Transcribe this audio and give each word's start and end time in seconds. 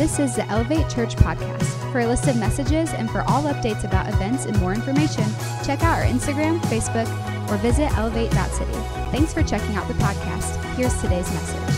This 0.00 0.18
is 0.18 0.34
the 0.34 0.46
Elevate 0.46 0.88
Church 0.88 1.14
podcast. 1.14 1.92
For 1.92 2.00
a 2.00 2.06
list 2.06 2.26
of 2.26 2.34
messages 2.38 2.94
and 2.94 3.10
for 3.10 3.20
all 3.28 3.42
updates 3.42 3.84
about 3.84 4.08
events 4.08 4.46
and 4.46 4.58
more 4.58 4.72
information, 4.72 5.24
check 5.62 5.82
out 5.82 5.98
our 5.98 6.06
Instagram, 6.06 6.58
Facebook, 6.70 7.06
or 7.50 7.58
visit 7.58 7.92
elevate.city. 7.98 8.72
Thanks 9.12 9.34
for 9.34 9.42
checking 9.42 9.76
out 9.76 9.86
the 9.88 9.92
podcast. 9.94 10.56
Here's 10.74 10.98
today's 11.02 11.30
message. 11.30 11.76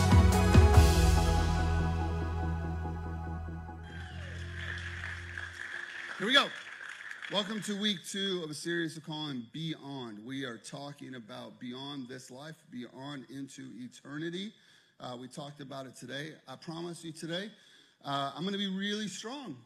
Here 6.18 6.26
we 6.28 6.32
go. 6.32 6.46
Welcome 7.32 7.60
to 7.62 7.76
week 7.76 8.06
two 8.08 8.42
of 8.44 8.52
a 8.52 8.54
series 8.54 8.96
we're 8.96 9.04
calling 9.04 9.44
Beyond. 9.52 10.24
We 10.24 10.44
are 10.44 10.58
talking 10.58 11.16
about 11.16 11.58
beyond 11.58 12.06
this 12.08 12.30
life, 12.30 12.54
beyond 12.70 13.26
into 13.30 13.64
eternity. 13.78 14.52
Uh, 15.00 15.16
we 15.20 15.26
talked 15.26 15.60
about 15.60 15.86
it 15.86 15.96
today. 15.96 16.34
I 16.46 16.54
promise 16.54 17.04
you 17.04 17.10
today, 17.10 17.50
uh, 18.04 18.32
I'm 18.34 18.42
going 18.42 18.52
to 18.52 18.58
be 18.58 18.68
really 18.68 19.08
strong, 19.08 19.56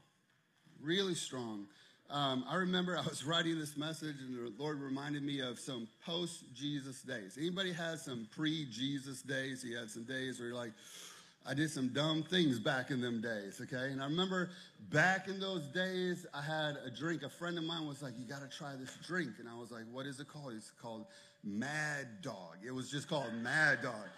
really 0.82 1.14
strong. 1.14 1.66
Um, 2.10 2.44
I 2.48 2.56
remember 2.56 2.96
I 2.96 3.02
was 3.02 3.24
writing 3.26 3.58
this 3.58 3.76
message, 3.76 4.16
and 4.20 4.36
the 4.36 4.62
Lord 4.62 4.80
reminded 4.80 5.22
me 5.22 5.40
of 5.40 5.58
some 5.58 5.88
post-Jesus 6.04 7.02
days. 7.02 7.36
Anybody 7.38 7.72
has 7.72 8.04
some 8.04 8.28
pre-Jesus 8.34 9.22
days? 9.22 9.62
He 9.62 9.74
had 9.74 9.90
some 9.90 10.04
days 10.04 10.38
where 10.38 10.48
you're 10.48 10.56
like, 10.56 10.72
I 11.48 11.54
did 11.54 11.70
some 11.70 11.88
dumb 11.88 12.24
things 12.24 12.58
back 12.58 12.90
in 12.90 13.00
them 13.00 13.20
days, 13.20 13.60
okay? 13.62 13.92
And 13.92 14.02
I 14.02 14.06
remember 14.06 14.50
back 14.90 15.28
in 15.28 15.38
those 15.38 15.62
days, 15.68 16.26
I 16.34 16.42
had 16.42 16.76
a 16.84 16.90
drink. 16.90 17.22
A 17.22 17.28
friend 17.30 17.56
of 17.56 17.62
mine 17.62 17.86
was 17.86 18.02
like, 18.02 18.14
You 18.18 18.26
got 18.26 18.42
to 18.42 18.56
try 18.56 18.74
this 18.74 18.96
drink. 19.06 19.34
And 19.38 19.48
I 19.48 19.54
was 19.54 19.70
like, 19.70 19.84
What 19.92 20.06
is 20.06 20.18
it 20.18 20.26
called? 20.26 20.54
It's 20.56 20.72
called 20.82 21.06
Mad 21.44 22.08
Dog. 22.20 22.56
It 22.66 22.72
was 22.72 22.90
just 22.90 23.08
called 23.08 23.32
Mad 23.32 23.80
Dog. 23.80 24.08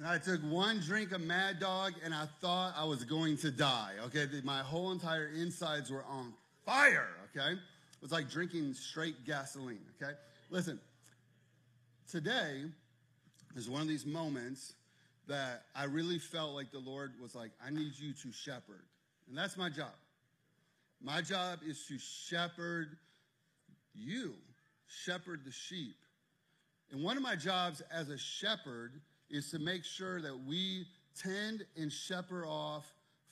And 0.00 0.08
I 0.08 0.16
took 0.16 0.40
one 0.40 0.80
drink 0.80 1.12
of 1.12 1.20
Mad 1.20 1.60
Dog 1.60 1.92
and 2.02 2.14
I 2.14 2.24
thought 2.40 2.72
I 2.74 2.84
was 2.84 3.04
going 3.04 3.36
to 3.36 3.50
die. 3.50 3.92
Okay, 4.06 4.26
my 4.44 4.60
whole 4.60 4.92
entire 4.92 5.28
insides 5.28 5.90
were 5.90 6.06
on 6.08 6.32
fire. 6.64 7.08
Okay, 7.36 7.52
it 7.52 7.58
was 8.00 8.10
like 8.10 8.30
drinking 8.30 8.72
straight 8.72 9.26
gasoline. 9.26 9.84
Okay, 10.00 10.12
listen, 10.48 10.80
today 12.10 12.62
is 13.54 13.68
one 13.68 13.82
of 13.82 13.88
these 13.88 14.06
moments 14.06 14.72
that 15.28 15.64
I 15.76 15.84
really 15.84 16.18
felt 16.18 16.54
like 16.54 16.72
the 16.72 16.78
Lord 16.78 17.12
was 17.20 17.34
like, 17.34 17.50
I 17.62 17.68
need 17.68 17.92
you 17.98 18.14
to 18.14 18.32
shepherd. 18.32 18.86
And 19.28 19.36
that's 19.36 19.58
my 19.58 19.68
job. 19.68 19.92
My 21.02 21.20
job 21.20 21.58
is 21.62 21.84
to 21.88 21.98
shepherd 21.98 22.96
you, 23.94 24.32
shepherd 24.86 25.42
the 25.44 25.52
sheep. 25.52 25.96
And 26.90 27.04
one 27.04 27.18
of 27.18 27.22
my 27.22 27.36
jobs 27.36 27.82
as 27.92 28.08
a 28.08 28.16
shepherd 28.16 28.92
is 29.30 29.50
to 29.50 29.58
make 29.58 29.84
sure 29.84 30.20
that 30.20 30.36
we 30.46 30.86
tend 31.20 31.64
and 31.76 31.92
shepherd 31.92 32.44
off 32.46 32.84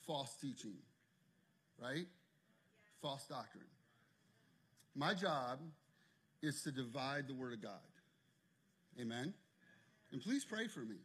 false 0.05 0.35
teaching, 0.41 0.75
right? 1.81 2.05
False 3.01 3.25
doctrine. 3.25 3.63
My 4.95 5.13
job 5.13 5.59
is 6.41 6.63
to 6.63 6.71
divide 6.71 7.27
the 7.27 7.33
Word 7.33 7.53
of 7.53 7.61
God. 7.61 7.71
Amen? 8.99 9.33
And 10.11 10.21
please 10.21 10.45
pray 10.45 10.67
for 10.67 10.81
me. 10.81 10.97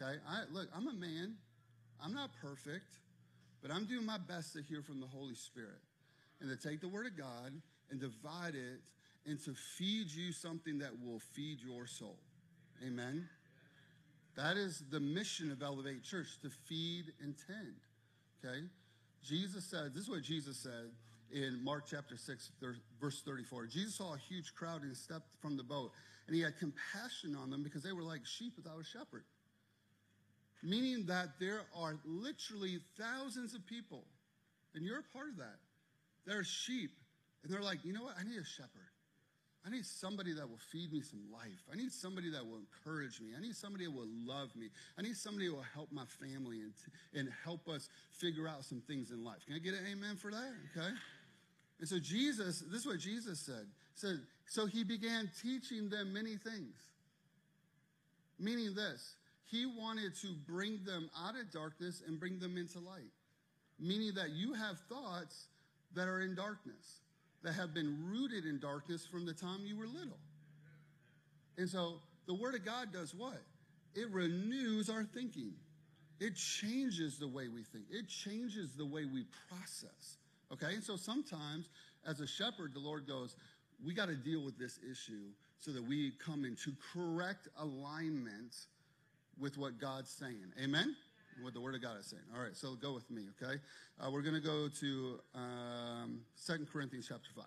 Okay? 0.00 0.18
I, 0.28 0.42
look, 0.52 0.68
I'm 0.74 0.88
a 0.88 0.92
man. 0.92 1.34
I'm 2.02 2.14
not 2.14 2.30
perfect, 2.40 2.98
but 3.62 3.70
I'm 3.70 3.84
doing 3.84 4.06
my 4.06 4.18
best 4.18 4.52
to 4.54 4.62
hear 4.62 4.82
from 4.82 5.00
the 5.00 5.06
Holy 5.06 5.34
Spirit 5.34 5.80
and 6.40 6.50
to 6.50 6.68
take 6.68 6.80
the 6.80 6.88
Word 6.88 7.06
of 7.06 7.16
God 7.16 7.52
and 7.90 8.00
divide 8.00 8.54
it 8.54 8.80
and 9.26 9.42
to 9.44 9.54
feed 9.54 10.10
you 10.10 10.32
something 10.32 10.78
that 10.78 10.92
will 11.04 11.18
feed 11.18 11.58
your 11.60 11.86
soul. 11.86 12.18
Amen? 12.86 13.28
That 14.42 14.56
is 14.56 14.82
the 14.90 15.00
mission 15.00 15.52
of 15.52 15.62
Elevate 15.62 16.02
Church 16.02 16.38
to 16.42 16.48
feed 16.48 17.12
and 17.22 17.34
tend. 17.46 17.74
Okay? 18.42 18.60
Jesus 19.22 19.64
said, 19.64 19.92
this 19.94 20.04
is 20.04 20.08
what 20.08 20.22
Jesus 20.22 20.56
said 20.56 20.90
in 21.30 21.62
Mark 21.62 21.84
chapter 21.86 22.16
6, 22.16 22.50
verse 22.98 23.22
34. 23.22 23.66
Jesus 23.66 23.96
saw 23.96 24.14
a 24.14 24.18
huge 24.18 24.54
crowd 24.54 24.82
and 24.82 24.96
stepped 24.96 25.28
from 25.42 25.58
the 25.58 25.62
boat, 25.62 25.90
and 26.26 26.34
he 26.34 26.40
had 26.40 26.58
compassion 26.58 27.36
on 27.36 27.50
them 27.50 27.62
because 27.62 27.82
they 27.82 27.92
were 27.92 28.02
like 28.02 28.24
sheep 28.24 28.54
without 28.56 28.80
a 28.80 28.84
shepherd. 28.84 29.24
Meaning 30.62 31.04
that 31.06 31.38
there 31.38 31.60
are 31.76 31.98
literally 32.06 32.78
thousands 32.98 33.54
of 33.54 33.66
people, 33.66 34.04
and 34.74 34.86
you're 34.86 35.00
a 35.00 35.16
part 35.16 35.28
of 35.28 35.36
that. 35.36 35.58
They're 36.26 36.44
sheep, 36.44 36.92
and 37.44 37.52
they're 37.52 37.62
like, 37.62 37.84
you 37.84 37.92
know 37.92 38.04
what? 38.04 38.14
I 38.18 38.22
need 38.22 38.38
a 38.38 38.44
shepherd. 38.44 38.89
I 39.66 39.68
need 39.68 39.84
somebody 39.84 40.32
that 40.32 40.48
will 40.48 40.58
feed 40.72 40.92
me 40.92 41.02
some 41.02 41.20
life. 41.30 41.62
I 41.70 41.76
need 41.76 41.92
somebody 41.92 42.30
that 42.30 42.46
will 42.46 42.58
encourage 42.58 43.20
me. 43.20 43.32
I 43.36 43.40
need 43.40 43.54
somebody 43.54 43.84
that 43.84 43.92
will 43.92 44.08
love 44.24 44.56
me. 44.56 44.68
I 44.98 45.02
need 45.02 45.16
somebody 45.16 45.48
that 45.48 45.54
will 45.54 45.66
help 45.74 45.92
my 45.92 46.04
family 46.18 46.60
and, 46.60 46.72
and 47.14 47.28
help 47.44 47.68
us 47.68 47.90
figure 48.10 48.48
out 48.48 48.64
some 48.64 48.80
things 48.80 49.10
in 49.10 49.22
life. 49.22 49.44
Can 49.46 49.56
I 49.56 49.58
get 49.58 49.74
an 49.74 49.84
amen 49.90 50.16
for 50.16 50.30
that? 50.30 50.52
Okay. 50.74 50.88
And 51.78 51.88
so 51.88 51.98
Jesus, 51.98 52.62
this 52.70 52.80
is 52.80 52.86
what 52.86 52.98
Jesus 52.98 53.38
said. 53.38 53.66
said, 53.94 54.20
so 54.46 54.66
he 54.66 54.82
began 54.82 55.30
teaching 55.42 55.90
them 55.90 56.12
many 56.12 56.36
things. 56.36 56.76
Meaning 58.38 58.74
this, 58.74 59.16
he 59.44 59.66
wanted 59.66 60.16
to 60.22 60.28
bring 60.46 60.80
them 60.84 61.10
out 61.22 61.34
of 61.36 61.50
darkness 61.52 62.02
and 62.06 62.18
bring 62.18 62.38
them 62.38 62.56
into 62.56 62.78
light. 62.78 63.12
Meaning 63.78 64.12
that 64.14 64.30
you 64.30 64.54
have 64.54 64.78
thoughts 64.88 65.48
that 65.94 66.08
are 66.08 66.20
in 66.22 66.34
darkness 66.34 67.00
that 67.42 67.54
have 67.54 67.74
been 67.74 67.96
rooted 68.10 68.44
in 68.44 68.58
darkness 68.58 69.06
from 69.06 69.26
the 69.26 69.32
time 69.32 69.60
you 69.64 69.76
were 69.76 69.86
little. 69.86 70.18
And 71.56 71.68
so 71.68 72.00
the 72.26 72.34
Word 72.34 72.54
of 72.54 72.64
God 72.64 72.92
does 72.92 73.14
what? 73.14 73.42
It 73.94 74.10
renews 74.10 74.88
our 74.88 75.04
thinking. 75.04 75.52
It 76.20 76.36
changes 76.36 77.18
the 77.18 77.28
way 77.28 77.48
we 77.48 77.62
think. 77.62 77.86
It 77.90 78.08
changes 78.08 78.72
the 78.76 78.84
way 78.84 79.04
we 79.04 79.24
process. 79.48 80.18
Okay? 80.52 80.74
And 80.74 80.84
so 80.84 80.96
sometimes, 80.96 81.68
as 82.06 82.20
a 82.20 82.26
shepherd, 82.26 82.74
the 82.74 82.80
Lord 82.80 83.06
goes, 83.06 83.36
we 83.84 83.94
got 83.94 84.08
to 84.08 84.14
deal 84.14 84.44
with 84.44 84.58
this 84.58 84.78
issue 84.90 85.30
so 85.58 85.70
that 85.72 85.82
we 85.82 86.12
come 86.24 86.44
into 86.44 86.72
correct 86.92 87.48
alignment 87.58 88.54
with 89.38 89.56
what 89.56 89.80
God's 89.80 90.10
saying. 90.10 90.52
Amen? 90.62 90.94
What 91.42 91.54
the 91.54 91.60
Word 91.60 91.74
of 91.74 91.82
God 91.82 91.98
is 91.98 92.06
saying. 92.06 92.22
All 92.34 92.42
right, 92.42 92.56
so 92.56 92.74
go 92.74 92.92
with 92.92 93.10
me, 93.10 93.26
okay? 93.40 93.60
Uh, 94.00 94.10
we're 94.10 94.22
going 94.22 94.34
to 94.34 94.40
go 94.40 94.68
to 94.68 95.20
um, 95.34 96.20
2 96.46 96.66
Corinthians 96.72 97.06
chapter 97.08 97.30
5. 97.34 97.44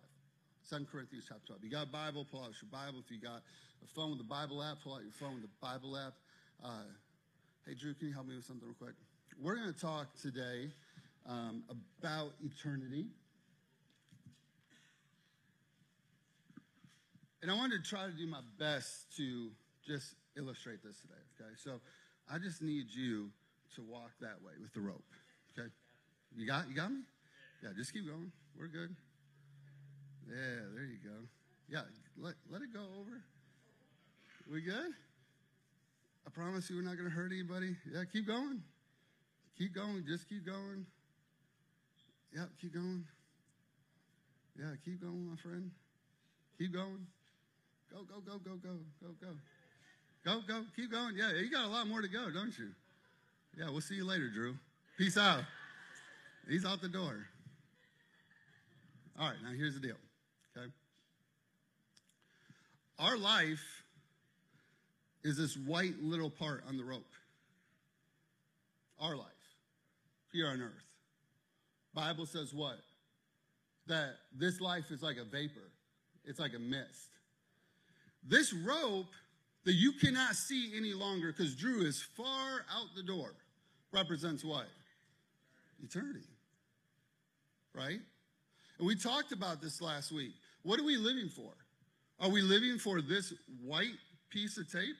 2 0.69 0.85
Corinthians 0.91 1.25
chapter 1.27 1.53
5. 1.53 1.63
You 1.63 1.69
got 1.69 1.83
a 1.87 1.91
Bible, 1.91 2.25
pull 2.29 2.41
out 2.41 2.51
your 2.61 2.71
Bible. 2.71 2.99
If 3.03 3.11
you 3.11 3.19
got 3.19 3.41
a 3.83 3.87
phone 3.95 4.09
with 4.09 4.19
the 4.19 4.25
Bible 4.25 4.63
app, 4.63 4.77
pull 4.83 4.95
out 4.95 5.03
your 5.03 5.11
phone 5.11 5.33
with 5.33 5.43
the 5.43 5.55
Bible 5.61 5.97
app. 5.97 6.13
Uh, 6.63 6.87
hey, 7.65 7.75
Drew, 7.75 7.93
can 7.93 8.07
you 8.07 8.13
help 8.13 8.27
me 8.27 8.35
with 8.35 8.45
something 8.45 8.67
real 8.67 8.75
quick? 8.75 8.95
We're 9.41 9.55
going 9.55 9.73
to 9.73 9.79
talk 9.79 10.07
today 10.21 10.71
um, 11.27 11.63
about 11.99 12.33
eternity. 12.43 13.07
And 17.41 17.51
I 17.51 17.55
wanted 17.55 17.83
to 17.83 17.89
try 17.89 18.05
to 18.05 18.11
do 18.13 18.25
my 18.25 18.39
best 18.57 19.15
to 19.17 19.49
just 19.85 20.15
illustrate 20.37 20.81
this 20.83 21.01
today, 21.01 21.13
okay? 21.35 21.51
So 21.57 21.81
I 22.31 22.37
just 22.37 22.61
need 22.61 22.85
you 22.89 23.29
to 23.75 23.81
walk 23.81 24.11
that 24.21 24.41
way 24.43 24.53
with 24.61 24.73
the 24.73 24.81
rope. 24.81 25.03
Okay? 25.57 25.69
You 26.35 26.47
got 26.47 26.69
you 26.69 26.75
got 26.75 26.91
me? 26.91 27.01
Yeah, 27.63 27.69
just 27.75 27.93
keep 27.93 28.05
going. 28.05 28.31
We're 28.57 28.67
good. 28.67 28.95
Yeah, 30.27 30.67
there 30.75 30.85
you 30.85 30.99
go. 31.03 31.15
Yeah, 31.69 31.81
let, 32.17 32.33
let 32.49 32.61
it 32.61 32.73
go 32.73 32.83
over. 32.99 33.23
We 34.51 34.61
good? 34.61 34.91
I 36.25 36.29
promise 36.29 36.69
you 36.69 36.75
we're 36.75 36.83
not 36.83 36.97
going 36.97 37.09
to 37.09 37.15
hurt 37.15 37.31
anybody. 37.31 37.75
Yeah, 37.91 38.03
keep 38.11 38.27
going. 38.27 38.61
Keep 39.57 39.75
going. 39.75 40.03
Just 40.07 40.27
keep 40.27 40.45
going. 40.45 40.85
Yeah, 42.35 42.45
keep 42.59 42.73
going. 42.73 43.05
Yeah, 44.57 44.73
keep 44.83 45.01
going, 45.01 45.29
my 45.29 45.35
friend. 45.37 45.71
Keep 46.57 46.73
going. 46.73 47.07
Go, 47.91 48.03
go, 48.03 48.19
go, 48.19 48.37
go, 48.37 48.55
go, 48.55 48.77
go, 49.01 49.09
go. 49.21 49.27
Go, 50.25 50.41
go, 50.47 50.63
keep 50.75 50.91
going. 50.91 51.15
Yeah, 51.17 51.31
you 51.33 51.51
got 51.51 51.65
a 51.65 51.69
lot 51.69 51.87
more 51.87 52.01
to 52.01 52.07
go, 52.07 52.29
don't 52.31 52.57
you? 52.57 52.69
Yeah, 53.57 53.69
we'll 53.69 53.81
see 53.81 53.95
you 53.95 54.05
later, 54.05 54.29
Drew. 54.29 54.55
Peace 54.97 55.17
out. 55.17 55.43
He's 56.49 56.65
out 56.65 56.81
the 56.81 56.89
door. 56.89 57.25
All 59.19 59.29
right, 59.29 59.37
now 59.43 59.51
here's 59.55 59.75
the 59.75 59.79
deal. 59.79 59.95
Okay? 60.57 60.67
Our 62.99 63.17
life 63.17 63.63
is 65.23 65.37
this 65.37 65.55
white 65.55 65.99
little 66.01 66.29
part 66.29 66.63
on 66.67 66.77
the 66.77 66.83
rope. 66.83 67.05
Our 68.99 69.15
life 69.15 69.27
here 70.31 70.47
on 70.47 70.61
earth. 70.61 70.83
Bible 71.93 72.25
says 72.25 72.53
what? 72.53 72.79
That 73.87 74.15
this 74.35 74.59
life 74.59 74.85
is 74.89 75.03
like 75.03 75.17
a 75.17 75.25
vapor. 75.25 75.71
It's 76.25 76.39
like 76.39 76.53
a 76.55 76.59
mist. 76.59 77.09
This 78.25 78.53
rope 78.53 79.11
that 79.65 79.73
you 79.73 79.93
cannot 79.93 80.35
see 80.35 80.71
any 80.75 80.93
longer 80.93 81.31
because 81.31 81.55
Drew 81.55 81.85
is 81.85 82.01
far 82.15 82.65
out 82.73 82.87
the 82.95 83.03
door 83.03 83.33
represents 83.93 84.43
what? 84.43 84.67
Eternity. 85.83 86.25
Right? 87.73 87.99
And 88.77 88.87
we 88.87 88.95
talked 88.95 89.31
about 89.31 89.61
this 89.61 89.81
last 89.81 90.11
week. 90.11 90.33
What 90.63 90.79
are 90.79 90.85
we 90.85 90.97
living 90.97 91.29
for? 91.29 91.51
Are 92.19 92.29
we 92.29 92.41
living 92.41 92.77
for 92.77 93.01
this 93.01 93.33
white 93.63 93.97
piece 94.29 94.57
of 94.57 94.71
tape? 94.71 94.95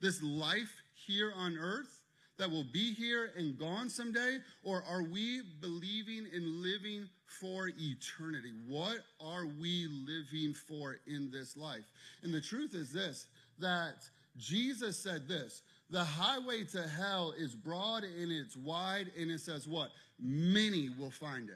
This 0.00 0.22
life 0.22 0.72
here 1.06 1.32
on 1.36 1.56
earth 1.56 2.04
that 2.38 2.50
will 2.50 2.66
be 2.72 2.92
here 2.94 3.30
and 3.36 3.58
gone 3.58 3.88
someday? 3.88 4.38
Or 4.62 4.84
are 4.88 5.02
we 5.02 5.42
believing 5.60 6.26
and 6.32 6.62
living 6.62 7.08
for 7.40 7.68
eternity? 7.68 8.52
What 8.66 8.98
are 9.20 9.46
we 9.46 9.88
living 10.06 10.54
for 10.54 10.98
in 11.06 11.30
this 11.30 11.56
life? 11.56 11.84
And 12.22 12.32
the 12.32 12.40
truth 12.40 12.74
is 12.74 12.92
this 12.92 13.26
that 13.58 13.96
Jesus 14.36 14.98
said 14.98 15.28
this 15.28 15.62
the 15.94 16.02
highway 16.02 16.64
to 16.64 16.82
hell 16.88 17.32
is 17.38 17.54
broad 17.54 18.02
and 18.02 18.32
it's 18.32 18.56
wide, 18.56 19.12
and 19.16 19.30
it 19.30 19.38
says 19.38 19.68
what? 19.68 19.90
Many 20.18 20.90
will 20.98 21.12
find 21.12 21.48
it. 21.48 21.54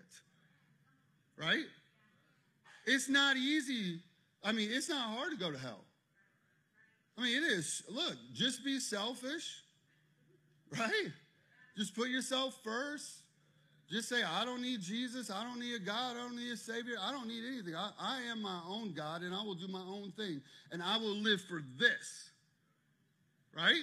Right? 1.36 1.64
It's 2.86 3.08
not 3.08 3.36
easy. 3.36 3.98
I 4.44 4.52
mean, 4.52 4.70
it's 4.72 4.88
not 4.88 5.10
hard 5.10 5.32
to 5.32 5.36
go 5.36 5.50
to 5.50 5.58
hell. 5.58 5.80
I 7.18 7.22
mean, 7.22 7.36
it 7.42 7.46
is. 7.46 7.82
Look, 7.90 8.14
just 8.32 8.64
be 8.64 8.78
selfish, 8.78 9.64
right? 10.78 11.10
Just 11.76 11.96
put 11.96 12.08
yourself 12.08 12.56
first. 12.62 13.10
Just 13.90 14.08
say, 14.08 14.22
I 14.22 14.44
don't 14.44 14.62
need 14.62 14.82
Jesus. 14.82 15.32
I 15.32 15.42
don't 15.42 15.58
need 15.58 15.74
a 15.74 15.80
God. 15.80 16.16
I 16.16 16.20
don't 16.20 16.36
need 16.36 16.52
a 16.52 16.56
Savior. 16.56 16.94
I 17.02 17.10
don't 17.10 17.26
need 17.26 17.42
anything. 17.44 17.74
I, 17.74 17.90
I 17.98 18.20
am 18.30 18.42
my 18.42 18.60
own 18.68 18.92
God 18.92 19.22
and 19.22 19.34
I 19.34 19.42
will 19.42 19.54
do 19.54 19.66
my 19.66 19.80
own 19.80 20.12
thing. 20.16 20.42
And 20.70 20.80
I 20.80 20.96
will 20.98 21.16
live 21.16 21.40
for 21.40 21.62
this. 21.76 22.30
Right? 23.56 23.82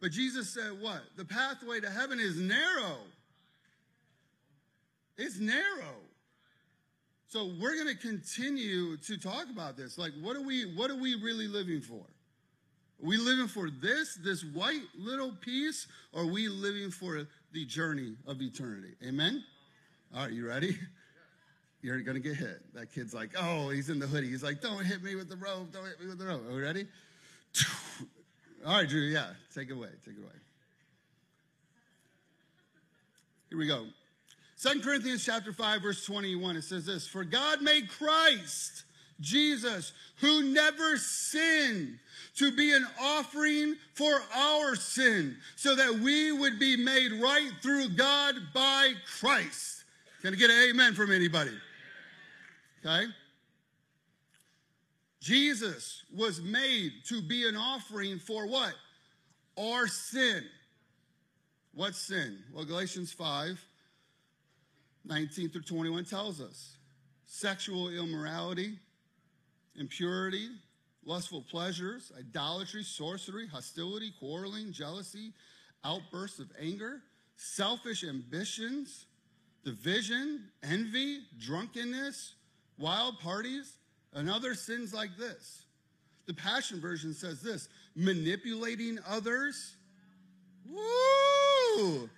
But 0.00 0.12
Jesus 0.12 0.52
said, 0.52 0.80
what? 0.80 1.00
The 1.16 1.24
pathway 1.24 1.80
to 1.80 1.90
heaven 1.90 2.20
is 2.20 2.38
narrow. 2.38 2.98
It's 5.16 5.38
narrow. 5.40 5.94
So 7.28 7.50
we're 7.60 7.74
going 7.74 7.94
to 7.94 8.00
continue 8.00 8.96
to 8.98 9.16
talk 9.16 9.46
about 9.50 9.76
this. 9.76 9.98
Like, 9.98 10.12
what 10.20 10.36
are 10.36 10.42
we, 10.42 10.74
what 10.76 10.90
are 10.90 10.96
we 10.96 11.14
really 11.22 11.48
living 11.48 11.80
for? 11.80 11.96
Are 11.96 13.06
we 13.06 13.16
living 13.16 13.48
for 13.48 13.68
this, 13.70 14.18
this 14.22 14.44
white 14.44 14.82
little 14.96 15.32
piece, 15.32 15.86
or 16.12 16.22
are 16.22 16.26
we 16.26 16.48
living 16.48 16.90
for 16.90 17.26
the 17.52 17.64
journey 17.64 18.14
of 18.26 18.40
eternity? 18.40 18.94
Amen? 19.06 19.42
All 20.14 20.24
right, 20.24 20.32
you 20.32 20.46
ready? 20.46 20.78
You're 21.82 22.00
going 22.00 22.20
to 22.20 22.22
get 22.22 22.36
hit. 22.36 22.62
That 22.74 22.92
kid's 22.92 23.12
like, 23.12 23.30
oh, 23.38 23.70
he's 23.70 23.90
in 23.90 23.98
the 23.98 24.06
hoodie. 24.06 24.28
He's 24.28 24.42
like, 24.42 24.60
don't 24.60 24.84
hit 24.84 25.02
me 25.02 25.14
with 25.14 25.28
the 25.28 25.36
rope. 25.36 25.72
Don't 25.72 25.84
hit 25.84 26.00
me 26.00 26.06
with 26.08 26.18
the 26.18 26.26
rope. 26.26 26.46
Are 26.48 26.54
we 26.54 26.62
ready? 26.62 26.86
All 28.66 28.72
right, 28.72 28.88
Drew, 28.88 29.02
yeah, 29.02 29.28
take 29.54 29.70
it 29.70 29.74
away. 29.74 29.90
Take 30.04 30.16
it 30.16 30.22
away. 30.22 30.32
Here 33.48 33.58
we 33.58 33.68
go. 33.68 33.86
Second 34.56 34.82
Corinthians 34.82 35.24
chapter 35.24 35.52
5, 35.52 35.82
verse 35.82 36.04
21, 36.04 36.56
it 36.56 36.64
says 36.64 36.84
this 36.84 37.06
For 37.06 37.22
God 37.22 37.62
made 37.62 37.88
Christ, 37.88 38.82
Jesus, 39.20 39.92
who 40.16 40.52
never 40.52 40.96
sinned, 40.96 42.00
to 42.38 42.50
be 42.50 42.74
an 42.74 42.84
offering 43.00 43.76
for 43.94 44.20
our 44.34 44.74
sin, 44.74 45.36
so 45.54 45.76
that 45.76 46.00
we 46.00 46.32
would 46.32 46.58
be 46.58 46.76
made 46.76 47.12
right 47.12 47.52
through 47.62 47.90
God 47.90 48.34
by 48.52 48.94
Christ. 49.20 49.84
Can 50.22 50.34
I 50.34 50.36
get 50.36 50.50
an 50.50 50.70
amen 50.70 50.94
from 50.94 51.12
anybody? 51.12 51.52
Okay? 52.84 53.06
Jesus 55.26 56.04
was 56.14 56.40
made 56.40 56.92
to 57.06 57.20
be 57.20 57.48
an 57.48 57.56
offering 57.56 58.20
for 58.20 58.46
what? 58.46 58.74
Our 59.58 59.88
sin. 59.88 60.44
What 61.74 61.96
sin? 61.96 62.38
Well, 62.54 62.64
Galatians 62.64 63.12
5 63.12 63.60
19 65.04 65.50
through 65.50 65.62
21 65.62 66.04
tells 66.04 66.40
us 66.40 66.76
sexual 67.26 67.88
immorality, 67.88 68.78
impurity, 69.74 70.48
lustful 71.04 71.42
pleasures, 71.42 72.12
idolatry, 72.16 72.84
sorcery, 72.84 73.48
hostility, 73.48 74.12
quarreling, 74.20 74.72
jealousy, 74.72 75.32
outbursts 75.84 76.38
of 76.38 76.52
anger, 76.60 77.02
selfish 77.36 78.04
ambitions, 78.04 79.06
division, 79.64 80.44
envy, 80.62 81.22
drunkenness, 81.38 82.34
wild 82.78 83.18
parties, 83.18 83.78
and 84.16 84.30
other 84.30 84.54
sins 84.54 84.94
like 84.94 85.16
this. 85.18 85.66
The 86.26 86.34
Passion 86.34 86.80
Version 86.80 87.14
says 87.14 87.40
this 87.40 87.68
manipulating 87.94 88.98
others. 89.06 89.76
Woo! 90.68 92.10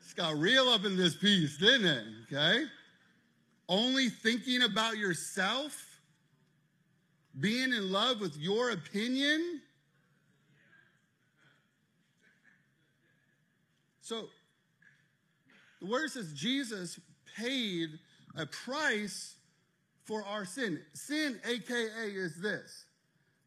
It's 0.00 0.14
got 0.14 0.36
real 0.36 0.68
up 0.68 0.84
in 0.84 0.96
this 0.96 1.14
piece, 1.16 1.58
didn't 1.58 1.86
it? 1.86 2.04
Okay? 2.32 2.64
Only 3.68 4.08
thinking 4.08 4.62
about 4.62 4.96
yourself, 4.96 6.00
being 7.38 7.72
in 7.72 7.90
love 7.90 8.20
with 8.20 8.36
your 8.36 8.70
opinion. 8.70 9.60
So, 14.00 14.26
the 15.80 15.86
word 15.86 16.10
says 16.10 16.32
Jesus 16.32 17.00
paid 17.36 17.88
a 18.36 18.46
price 18.46 19.34
for 20.04 20.22
our 20.24 20.44
sin. 20.44 20.80
Sin, 20.92 21.40
AKA, 21.44 22.10
is 22.10 22.36
this 22.40 22.84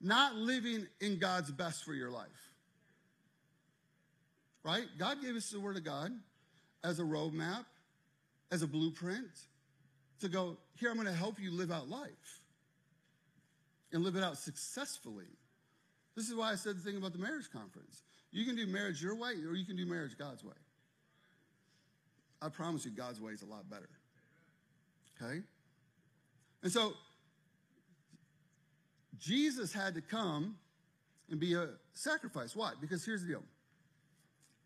not 0.01 0.36
living 0.36 0.88
in 1.01 1.18
God's 1.18 1.51
best 1.51 1.83
for 1.83 1.94
your 1.94 2.12
life. 2.12 2.27
Right? 4.63 4.86
God 4.98 5.21
gave 5.21 5.36
us 5.36 5.50
the 5.50 5.59
Word 5.59 5.77
of 5.77 5.83
God 5.83 6.12
as 6.83 7.00
a 7.00 7.04
roadmap, 7.04 7.65
as 8.51 8.62
a 8.62 8.68
blueprint 8.68 9.27
to 10.19 10.30
go, 10.30 10.57
here, 10.75 10.89
I'm 10.89 10.95
going 10.95 11.07
to 11.07 11.13
help 11.13 11.39
you 11.39 11.51
live 11.51 11.71
out 11.71 11.89
life 11.89 12.42
and 13.92 14.03
live 14.03 14.15
it 14.15 14.24
out 14.24 14.38
successfully. 14.38 15.25
This 16.15 16.27
is 16.27 16.36
why 16.36 16.51
I 16.51 16.56
said 16.56 16.77
the 16.77 16.81
thing 16.81 16.98
about 16.98 17.13
the 17.13 17.19
marriage 17.19 17.50
conference. 17.51 18.01
You 18.31 18.45
can 18.45 18.56
do 18.56 18.68
marriage 18.68 19.01
your 19.01 19.15
way 19.15 19.33
or 19.48 19.56
you 19.56 19.65
can 19.65 19.77
do 19.77 19.86
marriage 19.86 20.18
God's 20.18 20.44
way. 20.44 20.53
I 22.42 22.50
promise 22.50 22.86
you, 22.86 22.92
God's 22.92 23.21
way 23.21 23.31
is 23.31 23.42
a 23.42 23.45
lot 23.45 23.69
better. 23.69 23.89
Okay? 25.21 25.42
And 26.63 26.71
so 26.71 26.94
Jesus 29.19 29.74
had 29.74 29.95
to 29.95 30.01
come 30.01 30.57
and 31.30 31.39
be 31.39 31.54
a 31.54 31.69
sacrifice. 31.94 32.56
Why? 32.56 32.74
Because 32.80 33.06
here's 33.06 33.21
the 33.21 33.30
deal. 33.30 33.44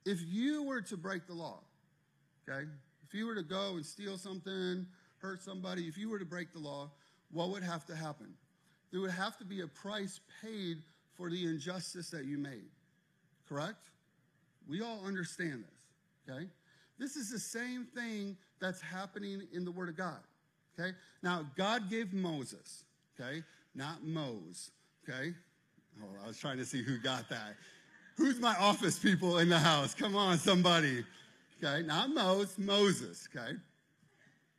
If 0.06 0.20
you 0.28 0.64
were 0.64 0.82
to 0.82 0.98
break 0.98 1.28
the 1.28 1.34
law, 1.34 1.60
okay, 2.48 2.68
if 3.08 3.14
you 3.14 3.28
were 3.28 3.36
to 3.36 3.44
go 3.44 3.76
and 3.76 3.86
steal 3.86 4.18
something, 4.18 4.86
hurt 5.18 5.42
somebody, 5.42 5.84
if 5.84 5.98
you 5.98 6.10
were 6.10 6.20
to 6.20 6.26
break 6.26 6.54
the 6.54 6.60
law, 6.60 6.92
what 7.32 7.50
would 7.50 7.64
have 7.64 7.86
to 7.86 7.96
happen? 7.96 8.34
There 8.92 9.00
would 9.02 9.12
have 9.12 9.38
to 9.38 9.46
be 9.46 9.62
a 9.62 9.68
price 9.68 10.20
paid 10.42 10.78
for 11.16 11.30
the 11.30 11.46
injustice 11.46 12.10
that 12.10 12.26
you 12.26 12.38
made. 12.38 12.70
Correct? 13.48 13.90
We 14.68 14.82
all 14.82 15.06
understand 15.06 15.64
this, 15.64 16.34
okay? 16.36 16.48
This 16.98 17.16
is 17.16 17.30
the 17.30 17.40
same 17.40 17.86
thing 17.96 18.38
that's 18.60 18.82
happening 18.82 19.48
in 19.54 19.66
the 19.66 19.72
Word 19.72 19.90
of 19.90 19.98
God. 19.98 20.20
Okay? 20.80 20.96
Now, 21.22 21.46
God 21.56 21.90
gave 21.90 22.14
Moses, 22.14 22.86
okay? 23.20 23.44
Not 23.76 24.04
Mose, 24.04 24.72
okay? 25.08 25.34
I 26.24 26.28
was 26.28 26.38
trying 26.38 26.58
to 26.58 26.66
see 26.66 26.82
who 26.82 26.98
got 26.98 27.30
that. 27.30 27.56
Who's 28.18 28.40
my 28.40 28.56
office 28.58 28.98
people 28.98 29.40
in 29.40 29.50
the 29.50 29.60
house? 29.60 29.94
Come 29.94 30.16
on, 30.16 30.38
somebody. 30.38 31.04
Okay, 31.64 31.86
not 31.86 32.10
Mose, 32.10 32.58
Moses, 32.58 33.28
okay? 33.36 33.52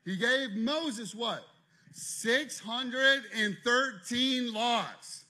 He 0.04 0.16
gave 0.16 0.52
Moses 0.52 1.14
what? 1.14 1.42
613 1.92 4.52
laws. 4.52 5.25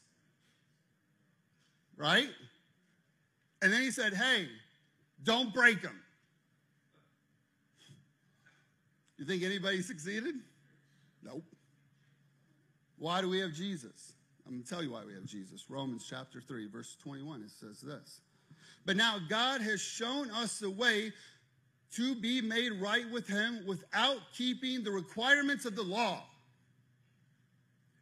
Right? 1.96 2.28
And 3.62 3.72
then 3.72 3.82
he 3.82 3.90
said, 3.90 4.14
hey, 4.14 4.48
don't 5.22 5.54
break 5.54 5.82
them. 5.82 6.00
You 9.18 9.24
think 9.24 9.44
anybody 9.44 9.82
succeeded? 9.82 10.34
Nope. 11.22 11.44
Why 12.98 13.20
do 13.20 13.28
we 13.28 13.40
have 13.40 13.52
Jesus? 13.52 14.14
I'm 14.46 14.52
going 14.52 14.64
to 14.64 14.68
tell 14.68 14.82
you 14.82 14.92
why 14.92 15.04
we 15.04 15.14
have 15.14 15.24
Jesus. 15.24 15.66
Romans 15.68 16.06
chapter 16.08 16.40
3, 16.40 16.68
verse 16.68 16.96
21, 17.02 17.42
it 17.42 17.50
says 17.50 17.80
this. 17.80 18.20
But 18.84 18.96
now 18.96 19.18
God 19.28 19.60
has 19.60 19.80
shown 19.80 20.30
us 20.30 20.58
the 20.58 20.70
way 20.70 21.12
to 21.94 22.14
be 22.14 22.40
made 22.40 22.72
right 22.80 23.08
with 23.10 23.28
Him 23.28 23.64
without 23.66 24.18
keeping 24.34 24.82
the 24.82 24.90
requirements 24.90 25.64
of 25.64 25.76
the 25.76 25.82
law. 25.82 26.24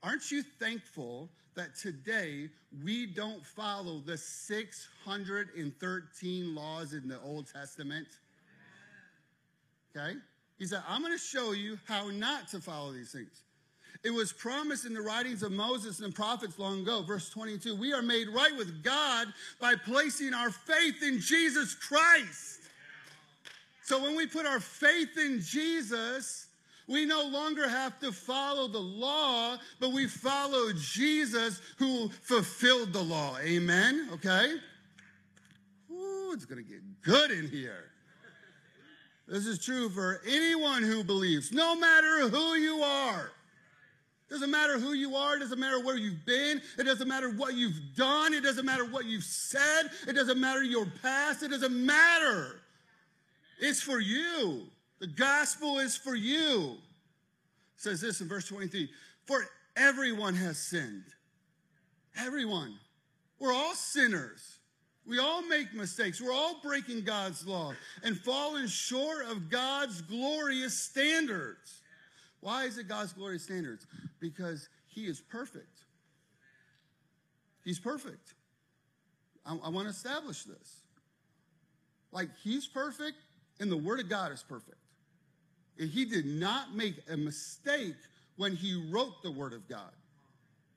Aren't 0.03 0.31
you 0.31 0.43
thankful 0.43 1.29
that 1.55 1.77
today 1.77 2.49
we 2.85 3.07
don't 3.07 3.45
follow 3.45 4.01
the 4.01 4.17
613 4.17 6.55
laws 6.55 6.95
in 6.95 7.09
the 7.09 7.21
Old 7.21 7.53
Testament? 7.53 8.07
Okay? 9.95 10.17
He 10.61 10.67
said, 10.67 10.83
I'm 10.87 11.01
going 11.01 11.17
to 11.17 11.19
show 11.19 11.53
you 11.53 11.79
how 11.87 12.11
not 12.11 12.47
to 12.49 12.61
follow 12.61 12.93
these 12.93 13.11
things. 13.11 13.43
It 14.05 14.11
was 14.11 14.31
promised 14.31 14.85
in 14.85 14.93
the 14.93 15.01
writings 15.01 15.43
of 15.43 15.53
Moses 15.53 16.01
and 16.01 16.15
prophets 16.15 16.59
long 16.59 16.83
ago. 16.83 17.03
Verse 17.03 17.31
22 17.31 17.75
We 17.75 17.95
are 17.95 18.03
made 18.03 18.29
right 18.29 18.55
with 18.57 18.85
God 18.85 19.29
by 19.59 19.75
placing 19.75 20.35
our 20.35 20.51
faith 20.51 21.03
in 21.03 21.19
Jesus 21.19 21.75
Christ. 21.75 22.61
So 23.83 24.03
when 24.03 24.15
we 24.15 24.27
put 24.27 24.45
our 24.45 24.61
faith 24.61 25.17
in 25.17 25.41
Jesus, 25.41 26.47
we 26.87 27.07
no 27.07 27.25
longer 27.25 27.67
have 27.67 27.99
to 28.01 28.13
follow 28.13 28.69
the 28.69 28.79
law, 28.79 29.57
but 29.81 29.93
we 29.93 30.07
follow 30.07 30.73
Jesus 30.75 31.61
who 31.79 32.11
fulfilled 32.21 32.93
the 32.93 33.03
law. 33.03 33.39
Amen? 33.43 34.11
Okay? 34.13 34.57
Ooh, 35.91 36.33
it's 36.35 36.45
going 36.45 36.63
to 36.63 36.71
get 36.71 36.83
good 37.03 37.31
in 37.31 37.49
here. 37.49 37.91
This 39.31 39.47
is 39.47 39.65
true 39.65 39.89
for 39.89 40.21
anyone 40.27 40.83
who 40.83 41.05
believes, 41.05 41.53
no 41.53 41.77
matter 41.77 42.29
who 42.29 42.55
you 42.55 42.83
are. 42.83 43.31
Doesn't 44.29 44.51
matter 44.51 44.77
who 44.79 44.93
you 44.93 45.15
are. 45.15 45.37
It 45.37 45.41
doesn't 45.41 45.59
matter 45.59 45.81
where 45.81 45.97
you've 45.97 46.27
been. 46.27 46.61
It 46.77 46.85
doesn't 46.85 47.07
matter 47.07 47.31
what 47.31 47.55
you've 47.55 47.81
done. 47.97 48.35
It 48.35 48.43
doesn't 48.43 48.67
matter 48.67 48.85
what 48.85 49.05
you've 49.05 49.23
said. 49.23 49.91
It 50.09 50.15
doesn't 50.15 50.41
matter 50.41 50.65
your 50.65 50.87
past. 51.01 51.45
It 51.45 51.51
doesn't 51.51 51.75
matter. 51.75 52.61
It's 53.61 53.81
for 53.81 54.01
you. 54.01 54.67
The 54.99 55.07
gospel 55.07 55.79
is 55.79 55.97
for 55.97 56.17
you. 56.17 56.79
It 57.77 57.83
says 57.83 58.01
this 58.01 58.21
in 58.21 58.29
verse 58.29 58.47
23 58.49 58.89
For 59.27 59.45
everyone 59.77 60.35
has 60.35 60.59
sinned. 60.59 61.05
Everyone. 62.17 62.75
We're 63.39 63.53
all 63.53 63.75
sinners. 63.75 64.60
We 65.11 65.19
all 65.19 65.43
make 65.43 65.75
mistakes. 65.75 66.21
We're 66.21 66.33
all 66.33 66.61
breaking 66.63 67.03
God's 67.03 67.45
law 67.45 67.73
and 68.05 68.17
falling 68.17 68.69
short 68.69 69.27
of 69.27 69.51
God's 69.51 70.03
glorious 70.03 70.73
standards. 70.73 71.81
Why 72.39 72.63
is 72.63 72.79
it 72.79 72.87
God's 72.87 73.13
glorious 73.13 73.43
standards? 73.43 73.89
Because 74.21 74.69
He 74.87 75.07
is 75.07 75.21
perfect. 75.21 75.81
He's 77.65 77.81
perfect. 77.81 78.35
I, 79.45 79.59
I 79.65 79.69
want 79.69 79.89
to 79.89 79.91
establish 79.91 80.45
this. 80.45 80.77
Like, 82.13 82.29
He's 82.45 82.69
perfect, 82.69 83.17
and 83.59 83.69
the 83.69 83.77
Word 83.77 83.99
of 83.99 84.09
God 84.09 84.31
is 84.31 84.45
perfect. 84.49 84.79
He 85.77 86.05
did 86.05 86.27
not 86.27 86.77
make 86.77 86.95
a 87.11 87.17
mistake 87.17 87.97
when 88.37 88.55
He 88.55 88.81
wrote 88.93 89.25
the 89.25 89.33
Word 89.33 89.55
of 89.55 89.69
God, 89.69 89.91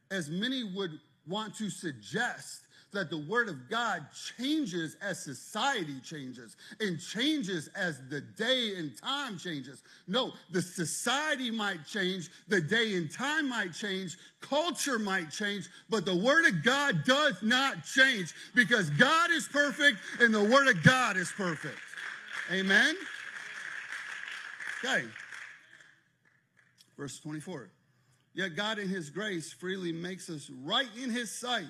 as 0.10 0.28
many 0.28 0.64
would 0.64 1.00
want 1.28 1.56
to 1.58 1.70
suggest 1.70 2.63
that 2.94 3.10
the 3.10 3.18
Word 3.18 3.50
of 3.50 3.70
God 3.70 4.06
changes 4.38 4.96
as 5.02 5.22
society 5.22 6.00
changes 6.02 6.56
and 6.80 7.00
changes 7.00 7.70
as 7.76 8.00
the 8.10 8.22
day 8.22 8.76
and 8.78 8.96
time 8.98 9.38
changes. 9.38 9.84
No, 10.08 10.34
the 10.52 10.62
society 10.62 11.52
might 11.52 11.86
change, 11.86 12.30
the 12.48 12.62
day 12.62 12.96
and 12.96 13.12
time 13.12 13.50
might 13.50 13.74
change, 13.74 14.18
culture 14.42 15.00
might 15.00 15.32
change, 15.32 15.70
but 15.90 16.06
the 16.06 16.16
Word 16.16 16.46
of 16.46 16.64
God 16.64 17.04
does 17.04 17.42
not 17.42 17.84
change 17.84 18.34
because 18.56 18.90
God 18.92 19.32
is 19.32 19.48
perfect 19.48 19.98
and 20.20 20.34
the 20.34 20.44
Word 20.44 20.68
of 20.68 20.82
God 20.84 21.18
is 21.18 21.32
perfect. 21.36 21.80
Amen? 22.52 22.96
Okay. 24.84 25.06
Verse 26.98 27.20
24. 27.20 27.70
Yet 28.36 28.56
God 28.56 28.80
in 28.80 28.90
his 28.90 29.10
grace 29.10 29.54
freely 29.54 29.92
makes 29.92 30.30
us 30.30 30.50
right 30.64 30.88
in 31.02 31.10
his 31.10 31.32
sight 31.32 31.68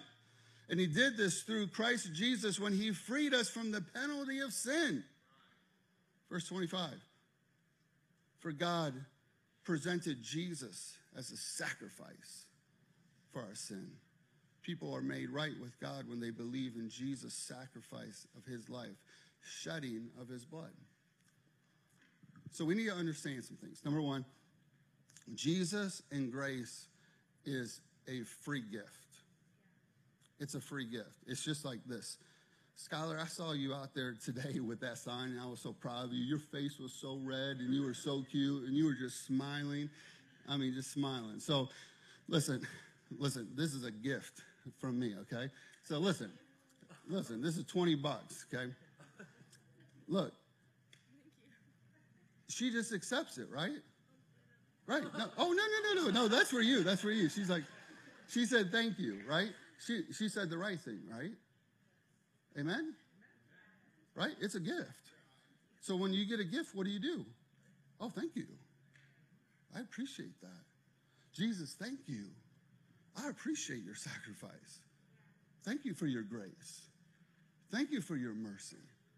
and 0.69 0.79
he 0.79 0.87
did 0.87 1.17
this 1.17 1.43
through 1.43 1.67
Christ 1.67 2.13
Jesus 2.13 2.59
when 2.59 2.73
he 2.73 2.91
freed 2.91 3.33
us 3.33 3.49
from 3.49 3.71
the 3.71 3.81
penalty 3.81 4.39
of 4.39 4.53
sin. 4.53 5.03
Verse 6.29 6.47
25. 6.47 6.91
For 8.39 8.51
God 8.51 8.93
presented 9.63 10.21
Jesus 10.21 10.97
as 11.17 11.31
a 11.31 11.37
sacrifice 11.37 12.45
for 13.31 13.41
our 13.41 13.55
sin. 13.55 13.87
People 14.61 14.95
are 14.95 15.01
made 15.01 15.29
right 15.29 15.53
with 15.61 15.77
God 15.79 16.07
when 16.07 16.19
they 16.19 16.29
believe 16.29 16.75
in 16.75 16.89
Jesus' 16.89 17.33
sacrifice 17.33 18.25
of 18.37 18.45
his 18.45 18.69
life, 18.69 18.95
shedding 19.41 20.07
of 20.19 20.29
his 20.29 20.45
blood. 20.45 20.71
So 22.51 22.63
we 22.63 22.75
need 22.75 22.87
to 22.87 22.93
understand 22.93 23.43
some 23.43 23.57
things. 23.57 23.81
Number 23.83 24.01
one, 24.01 24.23
Jesus 25.35 26.01
and 26.11 26.31
grace 26.31 26.87
is 27.45 27.81
a 28.07 28.23
free 28.23 28.61
gift. 28.61 29.02
It's 30.39 30.55
a 30.55 30.61
free 30.61 30.85
gift. 30.85 31.17
It's 31.27 31.43
just 31.43 31.63
like 31.65 31.79
this. 31.85 32.17
Skylar, 32.77 33.19
I 33.21 33.27
saw 33.27 33.51
you 33.51 33.73
out 33.73 33.93
there 33.93 34.15
today 34.23 34.59
with 34.59 34.79
that 34.81 34.97
sign, 34.97 35.31
and 35.31 35.39
I 35.39 35.45
was 35.45 35.59
so 35.59 35.73
proud 35.73 36.05
of 36.05 36.13
you. 36.13 36.23
Your 36.23 36.39
face 36.39 36.79
was 36.79 36.91
so 36.91 37.19
red, 37.23 37.57
and 37.57 37.73
you 37.73 37.83
were 37.83 37.93
so 37.93 38.23
cute, 38.29 38.63
and 38.63 38.75
you 38.75 38.85
were 38.85 38.95
just 38.95 39.25
smiling. 39.25 39.89
I 40.49 40.57
mean, 40.57 40.73
just 40.73 40.91
smiling. 40.91 41.39
So, 41.39 41.69
listen, 42.27 42.65
listen, 43.17 43.47
this 43.55 43.73
is 43.73 43.85
a 43.85 43.91
gift 43.91 44.41
from 44.79 44.99
me, 44.99 45.15
okay? 45.21 45.51
So, 45.83 45.99
listen, 45.99 46.31
listen, 47.07 47.41
this 47.41 47.57
is 47.57 47.65
20 47.65 47.95
bucks, 47.95 48.45
okay? 48.51 48.71
Look, 50.07 50.33
she 52.49 52.71
just 52.71 52.91
accepts 52.91 53.37
it, 53.37 53.47
right? 53.51 53.77
Right. 54.85 55.03
No, 55.17 55.25
oh, 55.37 55.51
no, 55.51 55.53
no, 55.53 56.01
no, 56.01 56.07
no. 56.07 56.21
No, 56.21 56.27
that's 56.27 56.49
for 56.49 56.59
you. 56.59 56.83
That's 56.83 57.01
for 57.01 57.11
you. 57.11 57.29
She's 57.29 57.49
like, 57.49 57.63
she 58.27 58.45
said, 58.45 58.71
thank 58.71 58.99
you, 58.99 59.21
right? 59.27 59.49
She, 59.79 60.03
she 60.13 60.29
said 60.29 60.49
the 60.49 60.57
right 60.57 60.79
thing, 60.79 61.01
right? 61.11 61.31
Amen? 62.57 62.93
Right? 64.15 64.33
It's 64.41 64.55
a 64.55 64.59
gift. 64.59 64.89
So 65.81 65.95
when 65.95 66.13
you 66.13 66.25
get 66.25 66.39
a 66.39 66.45
gift, 66.45 66.75
what 66.75 66.85
do 66.85 66.91
you 66.91 66.99
do? 66.99 67.25
Oh, 67.99 68.09
thank 68.09 68.35
you. 68.35 68.47
I 69.75 69.81
appreciate 69.81 70.39
that. 70.41 70.63
Jesus, 71.33 71.75
thank 71.79 71.99
you. 72.07 72.25
I 73.17 73.29
appreciate 73.29 73.83
your 73.83 73.95
sacrifice. 73.95 74.79
Thank 75.63 75.85
you 75.85 75.93
for 75.93 76.05
your 76.05 76.23
grace. 76.23 76.87
Thank 77.71 77.91
you 77.91 78.01
for 78.01 78.15
your 78.15 78.33
mercy. 78.33 78.77